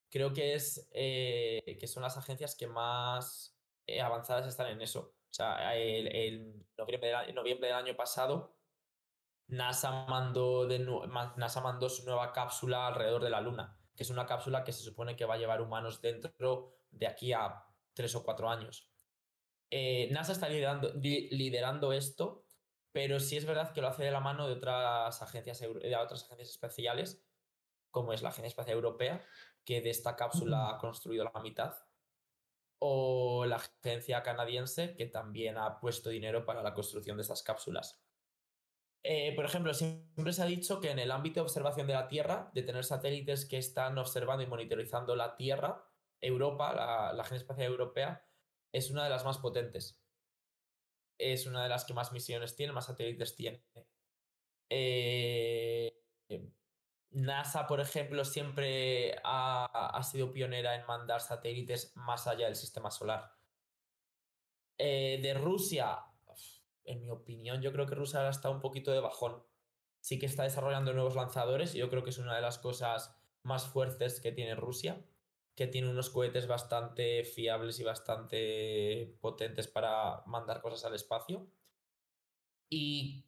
Creo 0.09 0.33
que, 0.33 0.53
es, 0.53 0.89
eh, 0.91 1.77
que 1.79 1.87
son 1.87 2.03
las 2.03 2.17
agencias 2.17 2.53
que 2.53 2.67
más 2.67 3.57
eh, 3.87 4.01
avanzadas 4.01 4.47
están 4.47 4.67
en 4.67 4.81
eso. 4.81 5.15
O 5.29 5.33
sea, 5.33 5.77
el, 5.77 6.67
noviembre, 6.77 7.07
del, 7.09 7.33
noviembre, 7.33 7.67
del, 7.69 7.77
año 7.77 7.95
pasado, 7.95 8.57
NASA 9.47 10.05
mandó, 10.07 10.67
de, 10.67 10.79
NASA 11.37 11.61
mandó 11.61 11.87
su 11.87 12.03
nueva 12.03 12.33
cápsula 12.33 12.87
alrededor 12.87 13.23
de 13.23 13.29
la 13.29 13.39
Luna, 13.39 13.80
que 14.01 14.03
es 14.03 14.09
una 14.09 14.25
cápsula 14.25 14.63
que 14.63 14.71
se 14.71 14.81
supone 14.81 15.15
que 15.15 15.25
va 15.25 15.35
a 15.35 15.37
llevar 15.37 15.61
humanos 15.61 16.01
dentro 16.01 16.73
de 16.89 17.05
aquí 17.05 17.33
a 17.33 17.63
tres 17.93 18.15
o 18.15 18.23
cuatro 18.23 18.49
años. 18.49 18.91
Eh, 19.69 20.09
NASA 20.09 20.31
está 20.31 20.49
liderando, 20.49 20.91
liderando 20.95 21.93
esto, 21.93 22.47
pero 22.91 23.19
sí 23.19 23.37
es 23.37 23.45
verdad 23.45 23.73
que 23.73 23.81
lo 23.81 23.89
hace 23.89 24.03
de 24.03 24.09
la 24.09 24.19
mano 24.19 24.47
de 24.47 24.53
otras 24.53 25.21
agencias, 25.21 25.59
de 25.59 25.95
otras 25.95 26.23
agencias 26.23 26.49
especiales, 26.49 27.23
como 27.91 28.11
es 28.11 28.23
la 28.23 28.29
Agencia 28.29 28.47
Espacial 28.47 28.77
Europea, 28.77 29.23
que 29.63 29.81
de 29.81 29.91
esta 29.91 30.15
cápsula 30.15 30.71
ha 30.71 30.79
construido 30.79 31.23
la 31.23 31.39
mitad, 31.39 31.75
o 32.79 33.45
la 33.45 33.57
agencia 33.57 34.23
canadiense, 34.23 34.95
que 34.95 35.05
también 35.05 35.59
ha 35.59 35.79
puesto 35.79 36.09
dinero 36.09 36.43
para 36.43 36.63
la 36.63 36.73
construcción 36.73 37.17
de 37.17 37.21
estas 37.21 37.43
cápsulas. 37.43 38.03
Eh, 39.03 39.33
por 39.35 39.45
ejemplo, 39.45 39.73
siempre 39.73 40.31
se 40.31 40.43
ha 40.43 40.45
dicho 40.45 40.79
que 40.79 40.91
en 40.91 40.99
el 40.99 41.11
ámbito 41.11 41.39
de 41.39 41.41
observación 41.41 41.87
de 41.87 41.93
la 41.93 42.07
Tierra, 42.07 42.51
de 42.53 42.61
tener 42.61 42.83
satélites 42.85 43.45
que 43.45 43.57
están 43.57 43.97
observando 43.97 44.43
y 44.43 44.47
monitorizando 44.47 45.15
la 45.15 45.35
Tierra, 45.35 45.83
Europa, 46.19 46.73
la, 46.73 47.09
Agencia 47.21 47.37
Espacial 47.37 47.71
Europea, 47.71 48.25
es 48.71 48.91
una 48.91 49.03
de 49.03 49.09
las 49.09 49.25
más 49.25 49.39
potentes. 49.39 49.99
Es 51.17 51.47
una 51.47 51.63
de 51.63 51.69
las 51.69 51.85
que 51.85 51.93
más 51.93 52.11
misiones 52.11 52.55
tiene, 52.55 52.73
más 52.73 52.85
satélites 52.85 53.35
tiene. 53.35 53.63
Eh, 54.69 56.01
NASA, 57.11 57.67
por 57.67 57.81
ejemplo, 57.81 58.23
siempre 58.23 59.19
ha, 59.23 59.99
sido 60.03 60.31
pionera 60.31 60.75
en 60.75 60.85
mandar 60.85 61.21
satélites 61.21 61.91
más 61.95 62.27
allá 62.27 62.45
del 62.45 62.55
sistema 62.55 62.91
solar. 62.91 63.35
Eh, 64.77 65.19
de 65.21 65.33
Rusia, 65.33 65.99
en 66.85 67.01
mi 67.01 67.09
opinión, 67.09 67.61
yo 67.61 67.71
creo 67.71 67.85
que 67.85 67.95
Rusia 67.95 68.19
ahora 68.19 68.31
está 68.31 68.49
un 68.49 68.61
poquito 68.61 68.91
de 68.91 68.99
bajón. 68.99 69.43
Sí 69.99 70.19
que 70.19 70.25
está 70.25 70.43
desarrollando 70.43 70.93
nuevos 70.93 71.15
lanzadores 71.15 71.75
y 71.75 71.77
yo 71.77 71.89
creo 71.89 72.03
que 72.03 72.09
es 72.09 72.17
una 72.17 72.35
de 72.35 72.41
las 72.41 72.57
cosas 72.57 73.15
más 73.43 73.67
fuertes 73.67 74.19
que 74.19 74.31
tiene 74.31 74.55
Rusia 74.55 75.03
que 75.55 75.67
tiene 75.67 75.89
unos 75.89 76.09
cohetes 76.09 76.47
bastante 76.47 77.23
fiables 77.23 77.79
y 77.79 77.83
bastante 77.83 79.17
potentes 79.19 79.67
para 79.67 80.23
mandar 80.25 80.61
cosas 80.61 80.85
al 80.85 80.95
espacio. 80.95 81.47
Y, 82.69 83.27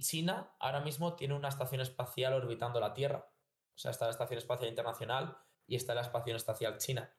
China 0.00 0.54
ahora 0.58 0.80
mismo 0.80 1.14
tiene 1.14 1.34
una 1.34 1.48
estación 1.48 1.80
espacial 1.80 2.34
orbitando 2.34 2.80
la 2.80 2.92
Tierra. 2.92 3.28
O 3.74 3.78
sea, 3.78 3.92
está 3.92 4.04
la 4.06 4.10
Estación 4.10 4.38
Espacial 4.38 4.68
Internacional 4.68 5.36
y 5.66 5.76
está 5.76 5.94
la 5.94 6.02
Estación 6.02 6.36
Espacial 6.36 6.78
China. 6.78 7.12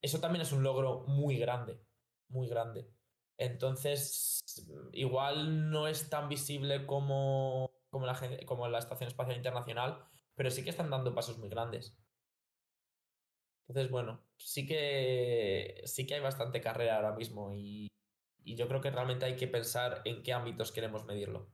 Eso 0.00 0.20
también 0.20 0.42
es 0.42 0.52
un 0.52 0.62
logro 0.62 1.04
muy 1.06 1.36
grande, 1.38 1.80
muy 2.28 2.48
grande. 2.48 2.88
Entonces, 3.42 4.44
igual 4.92 5.70
no 5.70 5.88
es 5.88 6.08
tan 6.08 6.28
visible 6.28 6.86
como, 6.86 7.72
como, 7.90 8.06
la, 8.06 8.18
como 8.46 8.68
la 8.68 8.78
Estación 8.78 9.08
Espacial 9.08 9.36
Internacional, 9.36 10.04
pero 10.36 10.50
sí 10.50 10.62
que 10.62 10.70
están 10.70 10.90
dando 10.90 11.12
pasos 11.12 11.38
muy 11.38 11.48
grandes. 11.48 11.96
Entonces, 13.66 13.90
bueno, 13.90 14.22
sí 14.36 14.64
que, 14.64 15.82
sí 15.86 16.06
que 16.06 16.14
hay 16.14 16.20
bastante 16.20 16.60
carrera 16.60 16.96
ahora 16.96 17.14
mismo 17.16 17.52
y, 17.52 17.88
yo 18.44 18.68
creo 18.68 18.80
que 18.80 18.90
realmente 18.90 19.24
hay 19.24 19.36
que 19.36 19.46
pensar 19.46 20.02
en 20.04 20.22
qué 20.22 20.32
ámbitos 20.32 20.72
queremos 20.72 21.04
medirlo. 21.04 21.48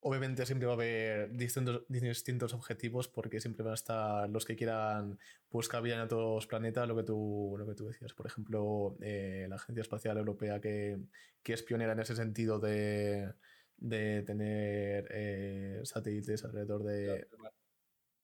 Obviamente 0.00 0.46
siempre 0.46 0.66
va 0.66 0.72
a 0.72 0.76
haber 0.76 1.32
distintos, 1.32 1.82
distintos 1.88 2.54
objetivos 2.54 3.08
porque 3.08 3.40
siempre 3.40 3.64
van 3.64 3.72
a 3.72 3.74
estar 3.74 4.30
los 4.30 4.44
que 4.44 4.54
quieran 4.54 5.18
buscar 5.50 5.82
vida 5.82 5.96
en 5.96 6.02
otros 6.02 6.46
planetas, 6.46 6.86
lo 6.86 6.96
que 6.96 7.02
tú, 7.02 7.56
lo 7.58 7.66
que 7.66 7.74
tú 7.74 7.86
decías. 7.86 8.12
Por 8.12 8.26
ejemplo, 8.26 8.96
eh, 9.00 9.46
la 9.48 9.56
Agencia 9.56 9.82
Espacial 9.82 10.16
Europea 10.18 10.60
que, 10.60 11.00
es 11.44 11.62
pionera 11.62 11.92
en 11.92 12.00
ese 12.00 12.14
sentido 12.14 12.60
de, 12.60 13.34
tener 13.80 15.08
eh, 15.10 15.80
satélites 15.84 16.44
alrededor 16.44 16.84
de, 16.84 17.26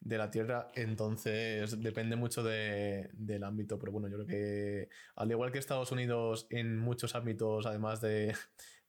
de 0.05 0.19
la 0.19 0.31
Tierra, 0.31 0.71
entonces 0.75 1.81
depende 1.81 2.15
mucho 2.15 2.43
del 2.43 3.43
ámbito, 3.43 3.79
pero 3.79 3.91
bueno, 3.91 4.09
yo 4.09 4.17
creo 4.17 4.27
que 4.27 4.89
al 5.17 5.31
igual 5.31 5.51
que 5.51 5.59
Estados 5.59 5.93
Unidos 5.93 6.47
en 6.51 6.79
muchos 6.79 7.15
ámbitos, 7.15 7.65
además 7.65 8.03
de, 8.03 8.35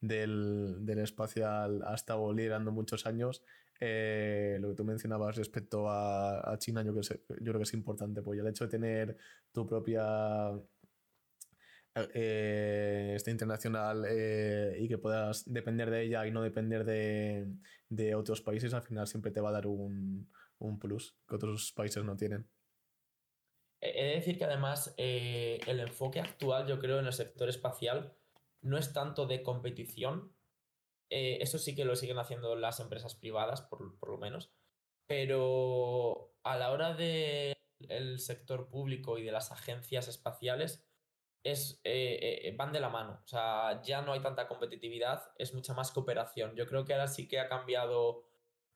del, 0.08 0.86
del 0.86 1.00
espacial, 1.00 1.82
ha 1.86 1.96
estado 1.96 2.32
liderando 2.34 2.72
muchos 2.72 3.06
años, 3.06 3.44
eh, 3.80 4.58
lo 4.62 4.70
que 4.70 4.76
tú 4.76 4.86
mencionabas 4.86 5.36
respecto 5.36 5.90
a, 5.90 6.56
China, 6.60 6.84
yo, 6.84 6.94
creo 6.94 7.58
que 7.58 7.64
es 7.64 7.74
importante, 7.74 8.22
pues 8.22 8.40
el 8.40 8.48
hecho 8.48 8.66
de 8.66 8.72
tener 8.72 9.18
tu 9.52 9.68
propia 9.68 10.52
eh, 12.14 13.14
este 13.16 13.32
internacional 13.32 14.06
eh, 14.08 14.78
y 14.80 14.88
que 14.88 14.98
puedas 14.98 15.52
depender 15.52 15.90
de 15.90 16.04
ella 16.04 16.26
y 16.26 16.32
no 16.32 16.42
depender 16.42 16.86
de, 16.86 17.48
de 17.90 18.16
otros 18.16 18.42
países, 18.42 18.74
al 18.74 18.84
final 18.84 19.08
siempre 19.08 19.32
te 19.32 19.42
va 19.42 19.50
a 19.50 19.54
dar 19.54 19.68
un, 19.68 20.30
un 20.60 20.80
plus 20.80 21.18
que 21.28 21.36
otros 21.36 21.74
países 21.74 22.04
no 22.04 22.16
tienen. 22.16 22.48
He 23.82 24.06
de 24.06 24.16
decir 24.16 24.38
que 24.38 24.46
además 24.46 24.96
el 24.98 25.80
enfoque 25.80 26.20
actual, 26.20 26.66
yo 26.66 26.80
creo, 26.80 27.00
en 27.00 27.06
el 27.06 27.14
sector 27.14 27.50
espacial 27.50 28.16
no 28.66 28.78
es 28.78 28.94
tanto 28.94 29.26
de 29.26 29.44
competición. 29.44 30.36
Eh, 31.10 31.38
eso 31.42 31.58
sí 31.58 31.76
que 31.76 31.86
lo 31.86 31.96
siguen 31.96 32.18
haciendo 32.18 32.56
las 32.56 32.80
empresas 32.80 33.16
privadas, 33.16 33.62
por, 33.62 33.82
lo 34.08 34.18
menos. 34.18 34.52
Pero 35.08 36.36
a 36.44 36.58
la 36.58 36.72
hora 36.72 36.94
del 36.94 38.20
sector 38.20 38.70
público 38.70 39.18
y 39.18 39.24
de 39.24 39.32
las 39.32 39.52
agencias 39.52 40.08
espaciales, 40.08 40.86
es, 41.44 41.80
eh, 41.84 42.54
van 42.58 42.74
de 42.74 42.80
la 42.80 42.90
mano. 42.90 43.22
O 43.24 43.28
sea, 43.28 43.82
ya 43.84 44.02
no 44.02 44.14
hay 44.14 44.22
tanta 44.22 44.48
competitividad, 44.48 45.32
es 45.38 45.54
mucha 45.54 45.74
más 45.74 45.92
cooperación. 45.92 46.56
Yo 46.56 46.66
creo 46.66 46.86
que 46.86 46.94
ahora 46.94 47.08
sí 47.08 47.28
que 47.28 47.40
ha 47.40 47.48
cambiado 47.48 48.26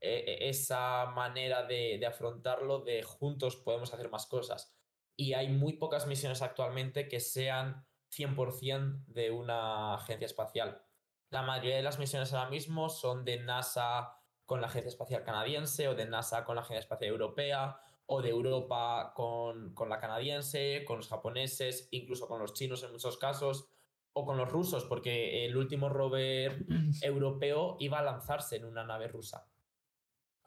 eh, 0.01 0.47
esa 0.47 1.07
manera 1.07 1.63
de, 1.63 2.05
afrontarlo 2.05 2.79
de 2.79 3.03
juntos 3.03 3.57
podemos 3.57 3.93
hacer 3.93 4.09
más 4.09 4.27
cosas. 4.27 4.73
Y 5.17 5.33
hay 5.33 5.49
muy 5.49 5.73
pocas 5.73 6.07
misiones 6.07 6.41
actualmente 6.41 7.09
que 7.09 7.19
sean 7.19 7.85
100% 8.11 9.05
de 9.07 9.31
una 9.31 9.95
agencia 9.95 10.25
espacial. 10.25 10.81
La 11.29 11.41
mayoría 11.41 11.75
de 11.75 11.83
las 11.83 11.99
misiones 11.99 12.33
ahora 12.33 12.49
mismo 12.49 12.89
son 12.89 13.23
de 13.25 13.39
NASA 13.39 14.15
con 14.45 14.61
la 14.61 14.67
Agencia 14.67 14.89
Espacial 14.89 15.23
Canadiense 15.23 15.87
o 15.87 15.95
de 15.95 16.05
NASA 16.05 16.43
con 16.43 16.55
la 16.55 16.61
Agencia 16.61 16.79
Espacial 16.79 17.11
Europea 17.11 17.79
o 18.07 18.21
de 18.21 18.29
Europa 18.29 19.13
con, 19.15 19.75
con 19.75 19.89
la 19.89 19.99
canadiense, 19.99 20.83
con 20.87 20.97
los 20.97 21.09
japoneses, 21.09 21.87
incluso 21.91 22.27
con 22.27 22.39
los 22.39 22.53
chinos 22.53 22.81
en 22.81 22.91
muchos 22.91 23.17
casos, 23.17 23.69
o 24.13 24.25
con 24.25 24.37
los 24.37 24.49
rusos, 24.49 24.85
porque 24.85 25.45
el 25.45 25.55
último 25.55 25.89
rover 25.89 26.65
europeo 27.03 27.77
iba 27.79 27.99
a 27.99 28.03
lanzarse 28.03 28.55
en 28.55 28.65
una 28.65 28.83
nave 28.83 29.07
rusa 29.07 29.47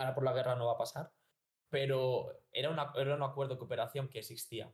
ahora 0.03 0.15
por 0.15 0.25
la 0.25 0.33
guerra 0.33 0.57
no 0.57 0.67
va 0.67 0.73
a 0.73 0.79
pasar, 0.79 1.13
pero 1.69 2.27
era, 2.53 2.71
una, 2.71 2.93
era 2.97 3.15
un 3.15 3.23
acuerdo 3.23 3.55
de 3.55 3.59
cooperación 3.59 4.09
que 4.09 4.19
existía. 4.19 4.73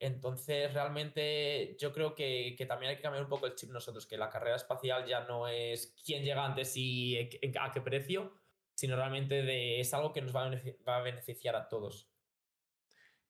Entonces, 0.00 0.72
realmente 0.72 1.76
yo 1.78 1.92
creo 1.92 2.14
que, 2.14 2.56
también 2.66 2.90
hay 2.90 2.96
que 2.96 3.02
cambiar 3.02 3.22
un 3.22 3.28
poco 3.28 3.46
el 3.46 3.54
chip 3.54 3.70
nosotros, 3.70 4.06
que 4.06 4.16
la 4.16 4.30
carrera 4.30 4.56
espacial 4.56 5.06
ya 5.06 5.24
no 5.24 5.46
es 5.46 5.94
quién 6.04 6.24
llega 6.24 6.44
antes 6.44 6.76
y 6.76 7.18
a 7.60 7.70
qué 7.70 7.80
precio, 7.80 8.32
sino 8.74 8.96
realmente 8.96 9.42
de, 9.42 9.78
es 9.78 9.92
algo 9.92 10.12
que 10.12 10.22
nos 10.22 10.34
va 10.34 10.46
a 10.96 11.02
beneficiar 11.02 11.54
a 11.54 11.68
todos. 11.68 12.10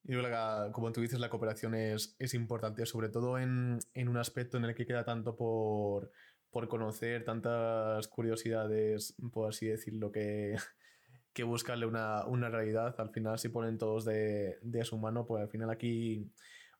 Y 0.04 0.14
como 0.72 0.92
tú 0.92 1.00
dices, 1.02 1.20
la 1.20 1.28
cooperación 1.28 1.74
es, 1.74 2.16
es 2.18 2.34
importante, 2.34 2.86
sobre 2.86 3.10
todo 3.10 3.38
en, 3.38 3.78
en, 3.92 4.08
un 4.08 4.16
aspecto 4.16 4.56
en 4.56 4.64
el 4.64 4.74
que 4.74 4.86
queda 4.86 5.04
tanto 5.04 5.36
por, 5.36 6.10
por 6.50 6.68
conocer, 6.68 7.24
tantas 7.24 8.08
curiosidades, 8.08 9.14
por 9.32 9.50
así 9.50 9.66
decirlo, 9.66 10.10
que, 10.10 10.56
que 11.34 11.44
buscarle 11.44 11.86
una, 11.86 12.24
una, 12.26 12.48
realidad. 12.48 12.94
Al 12.98 13.10
final, 13.10 13.38
si 13.38 13.50
ponen 13.50 13.76
todos 13.76 14.04
de, 14.04 14.58
de, 14.62 14.84
su 14.84 14.98
mano, 14.98 15.26
pues 15.26 15.42
al 15.42 15.50
final 15.50 15.70
aquí, 15.70 16.32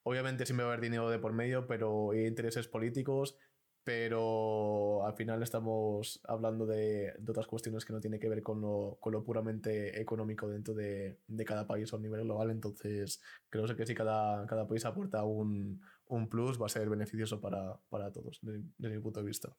obviamente 0.03 0.47
siempre 0.47 0.65
va 0.65 0.71
a 0.71 0.75
haber 0.75 0.83
dinero 0.85 1.11
de 1.11 1.19
por 1.19 1.33
medio, 1.33 1.67
pero 1.67 2.13
hay 2.13 2.27
intereses 2.27 2.69
políticos, 2.69 3.37
pero 3.85 5.05
al 5.07 5.15
final 5.15 5.43
estamos 5.43 6.21
hablando 6.25 6.67
de, 6.67 7.15
de 7.19 7.31
otras 7.31 7.47
cuestiones 7.47 7.85
que 7.85 7.93
no 7.93 8.01
tienen 8.01 8.21
que 8.21 8.29
ver 8.29 8.43
con 8.43 8.61
lo, 8.61 8.99
con 9.01 9.13
lo 9.13 9.25
puramente 9.25 10.01
económico 10.01 10.49
dentro 10.49 10.75
de, 10.75 11.19
de, 11.27 11.45
cada 11.45 11.67
país 11.67 11.93
a 11.93 11.97
un 11.97 12.03
nivel 12.03 12.23
global. 12.23 12.51
Entonces, 12.51 13.23
creo 13.49 13.65
que 13.75 13.87
si 13.87 13.95
cada, 13.95 14.47
cada 14.47 14.67
país 14.67 14.85
aporta 14.85 15.25
un, 15.25 15.83
un, 16.07 16.29
plus, 16.29 16.61
va 16.61 16.67
a 16.67 16.69
ser 16.69 16.89
beneficioso 16.89 17.41
para, 17.41 17.81
para 17.89 18.13
todos, 18.13 18.39
desde, 18.43 18.95
mi 18.95 19.01
punto 19.01 19.21
de 19.21 19.27
vista. 19.27 19.57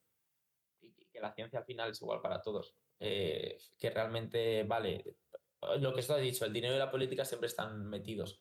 Y 0.82 1.08
que 1.12 1.20
la 1.20 1.34
ciencia 1.34 1.60
al 1.60 1.66
final 1.66 1.92
es 1.92 2.02
igual 2.02 2.22
para 2.22 2.42
todos 2.42 2.76
eh, 3.04 3.58
que 3.80 3.90
realmente, 3.90 4.64
vale, 4.64 5.18
lo 5.80 5.94
que 5.94 6.00
esto 6.02 6.14
ha 6.14 6.18
dicho, 6.18 6.46
el 6.46 6.54
dinero 6.54 6.76
y 6.76 6.80
la 6.80 6.92
política 6.92 7.26
siempre 7.26 7.48
están 7.48 7.90
metidos, 7.90 8.40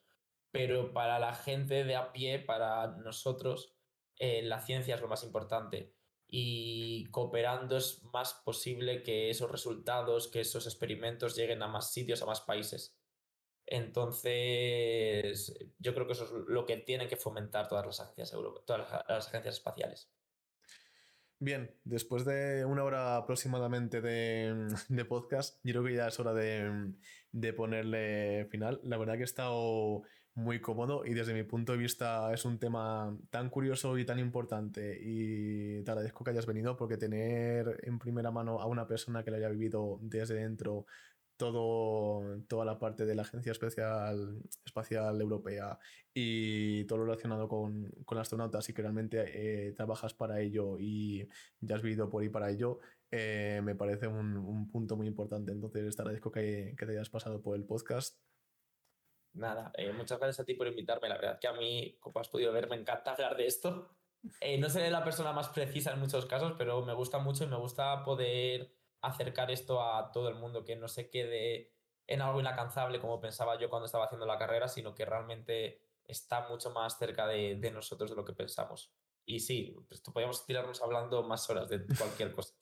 pero 0.50 0.92
para 0.92 1.18
la 1.18 1.34
gente 1.34 1.84
de 1.84 1.96
a 1.96 2.12
pie, 2.12 2.38
para 2.40 2.88
nosotros, 2.98 3.74
eh, 4.16 4.42
la 4.42 4.60
ciencia 4.60 4.94
es 4.94 5.00
lo 5.00 5.08
más 5.08 5.24
importante. 5.24 5.94
y 6.32 7.10
cooperando 7.10 7.76
es 7.76 8.04
más 8.04 8.34
posible 8.44 9.02
que 9.02 9.30
esos 9.30 9.50
resultados, 9.50 10.28
que 10.28 10.40
esos 10.42 10.64
experimentos 10.66 11.34
lleguen 11.34 11.60
a 11.60 11.66
más 11.66 11.92
sitios, 11.92 12.22
a 12.22 12.26
más 12.26 12.40
países. 12.40 12.96
Entonces, 13.66 15.56
yo 15.78 15.94
creo 15.94 16.06
que 16.06 16.12
eso 16.12 16.24
es 16.24 16.30
lo 16.48 16.66
que 16.66 16.76
tienen 16.76 17.08
que 17.08 17.16
fomentar 17.16 17.68
todas 17.68 17.86
las 17.86 18.00
agencias, 18.00 18.32
todas 18.64 19.04
las 19.08 19.28
agencias 19.28 19.56
espaciales. 19.56 20.10
Bien, 21.38 21.74
después 21.84 22.24
de 22.24 22.64
una 22.64 22.84
hora 22.84 23.16
aproximadamente 23.16 24.00
de, 24.00 24.68
de, 24.88 25.04
podcast, 25.04 25.58
yo 25.62 25.72
creo 25.72 25.84
que 25.84 25.94
ya 25.94 26.08
es 26.08 26.20
hora 26.20 26.34
de, 26.34 26.92
de 27.32 27.52
ponerle 27.52 28.46
final. 28.50 28.80
La 28.82 28.98
verdad 28.98 29.14
que 29.14 29.20
he 29.20 29.24
estado 29.24 30.02
muy 30.34 30.60
cómodo 30.60 31.04
y 31.04 31.14
desde 31.14 31.34
mi 31.34 31.42
punto 31.42 31.72
de 31.72 31.78
vista 31.78 32.32
es 32.32 32.44
un 32.44 32.58
tema 32.58 33.16
tan 33.30 33.50
curioso 33.50 33.98
y 33.98 34.04
tan 34.04 34.18
importante 34.18 34.98
y 35.00 35.82
te 35.82 35.90
agradezco 35.90 36.24
que 36.24 36.30
hayas 36.30 36.46
venido 36.46 36.76
porque 36.76 36.96
tener 36.96 37.80
en 37.82 37.98
primera 37.98 38.30
mano 38.30 38.60
a 38.60 38.66
una 38.66 38.86
persona 38.86 39.24
que 39.24 39.30
lo 39.30 39.36
haya 39.36 39.48
vivido 39.48 39.98
desde 40.02 40.34
dentro 40.34 40.86
todo, 41.40 42.42
toda 42.48 42.66
la 42.66 42.78
parte 42.78 43.06
de 43.06 43.14
la 43.14 43.22
Agencia 43.22 43.52
Espacial, 43.52 44.42
Espacial 44.64 45.20
Europea 45.20 45.78
y 46.12 46.84
todo 46.84 46.98
lo 46.98 47.04
relacionado 47.06 47.48
con, 47.48 47.90
con 48.04 48.18
astronautas 48.18 48.68
y 48.68 48.74
que 48.74 48.82
realmente 48.82 49.68
eh, 49.68 49.72
trabajas 49.72 50.12
para 50.12 50.40
ello 50.40 50.78
y 50.78 51.26
ya 51.60 51.76
has 51.76 51.82
vivido 51.82 52.10
por 52.10 52.22
ahí 52.22 52.28
para 52.28 52.50
ello, 52.50 52.80
eh, 53.10 53.62
me 53.64 53.74
parece 53.74 54.06
un, 54.06 54.36
un, 54.36 54.70
punto 54.70 54.96
muy 54.96 55.06
importante. 55.06 55.52
Entonces 55.52 55.96
te 55.96 56.02
agradezco 56.02 56.30
que 56.30 56.74
te 56.78 56.92
hayas 56.92 57.08
pasado 57.08 57.40
por 57.40 57.56
el 57.56 57.64
podcast 57.64 58.18
Nada, 59.32 59.70
eh, 59.76 59.92
muchas 59.92 60.18
gracias 60.18 60.40
a 60.40 60.44
ti 60.44 60.54
por 60.54 60.66
invitarme. 60.66 61.08
La 61.08 61.16
verdad 61.16 61.38
que 61.38 61.48
a 61.48 61.52
mí, 61.52 61.96
como 62.00 62.20
has 62.20 62.28
podido 62.28 62.52
ver, 62.52 62.68
me 62.68 62.76
encanta 62.76 63.12
hablar 63.12 63.36
de 63.36 63.46
esto. 63.46 63.96
Eh, 64.40 64.58
no 64.58 64.68
seré 64.68 64.90
la 64.90 65.04
persona 65.04 65.32
más 65.32 65.48
precisa 65.48 65.92
en 65.92 66.00
muchos 66.00 66.26
casos, 66.26 66.54
pero 66.58 66.84
me 66.84 66.94
gusta 66.94 67.18
mucho 67.18 67.44
y 67.44 67.46
me 67.46 67.56
gusta 67.56 68.02
poder 68.04 68.74
acercar 69.00 69.50
esto 69.50 69.82
a 69.82 70.10
todo 70.12 70.28
el 70.28 70.34
mundo, 70.34 70.64
que 70.64 70.76
no 70.76 70.88
se 70.88 71.08
quede 71.08 71.72
en 72.06 72.20
algo 72.20 72.40
inalcanzable 72.40 73.00
como 73.00 73.20
pensaba 73.20 73.58
yo 73.58 73.70
cuando 73.70 73.86
estaba 73.86 74.04
haciendo 74.04 74.26
la 74.26 74.36
carrera, 74.36 74.68
sino 74.68 74.94
que 74.94 75.04
realmente 75.06 75.80
está 76.04 76.48
mucho 76.48 76.70
más 76.70 76.98
cerca 76.98 77.26
de, 77.26 77.56
de 77.56 77.70
nosotros 77.70 78.10
de 78.10 78.16
lo 78.16 78.24
que 78.24 78.32
pensamos. 78.32 78.92
Y 79.24 79.40
sí, 79.40 79.76
pues 79.88 80.00
podríamos 80.00 80.44
tirarnos 80.44 80.82
hablando 80.82 81.22
más 81.22 81.48
horas 81.48 81.68
de 81.68 81.86
cualquier 81.96 82.32
cosa. 82.32 82.54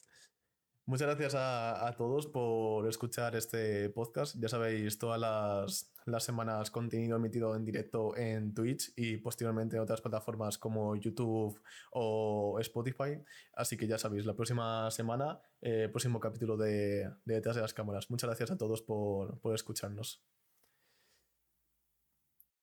Muchas 0.89 1.05
gracias 1.05 1.35
a, 1.37 1.93
todos 1.95 2.25
por 2.25 2.87
escuchar 2.87 3.35
este 3.35 3.91
podcast. 3.91 4.35
Ya 4.39 4.49
sabéis, 4.49 4.97
todas 4.97 5.21
las, 5.21 5.93
las, 6.07 6.23
semanas 6.23 6.71
contenido 6.71 7.17
emitido 7.17 7.55
en 7.55 7.63
directo 7.63 8.17
en 8.17 8.55
Twitch 8.55 8.91
y 8.95 9.17
posteriormente 9.17 9.75
en 9.75 9.83
otras 9.83 10.01
plataformas 10.01 10.57
como 10.57 10.95
YouTube 10.95 11.61
o 11.91 12.57
Spotify. 12.61 13.21
Así 13.53 13.77
que 13.77 13.85
ya 13.85 13.99
sabéis, 13.99 14.25
la 14.25 14.33
próxima 14.33 14.89
semana, 14.89 15.39
eh, 15.61 15.89
próximo 15.91 16.19
capítulo 16.19 16.57
de, 16.57 17.07
de 17.23 17.35
Detrás 17.35 17.55
de 17.55 17.61
las 17.61 17.75
Cámaras. 17.75 18.09
Muchas 18.09 18.27
gracias 18.27 18.49
a 18.49 18.57
todos 18.57 18.81
por, 18.81 19.39
por 19.41 19.53
escucharnos. 19.53 20.23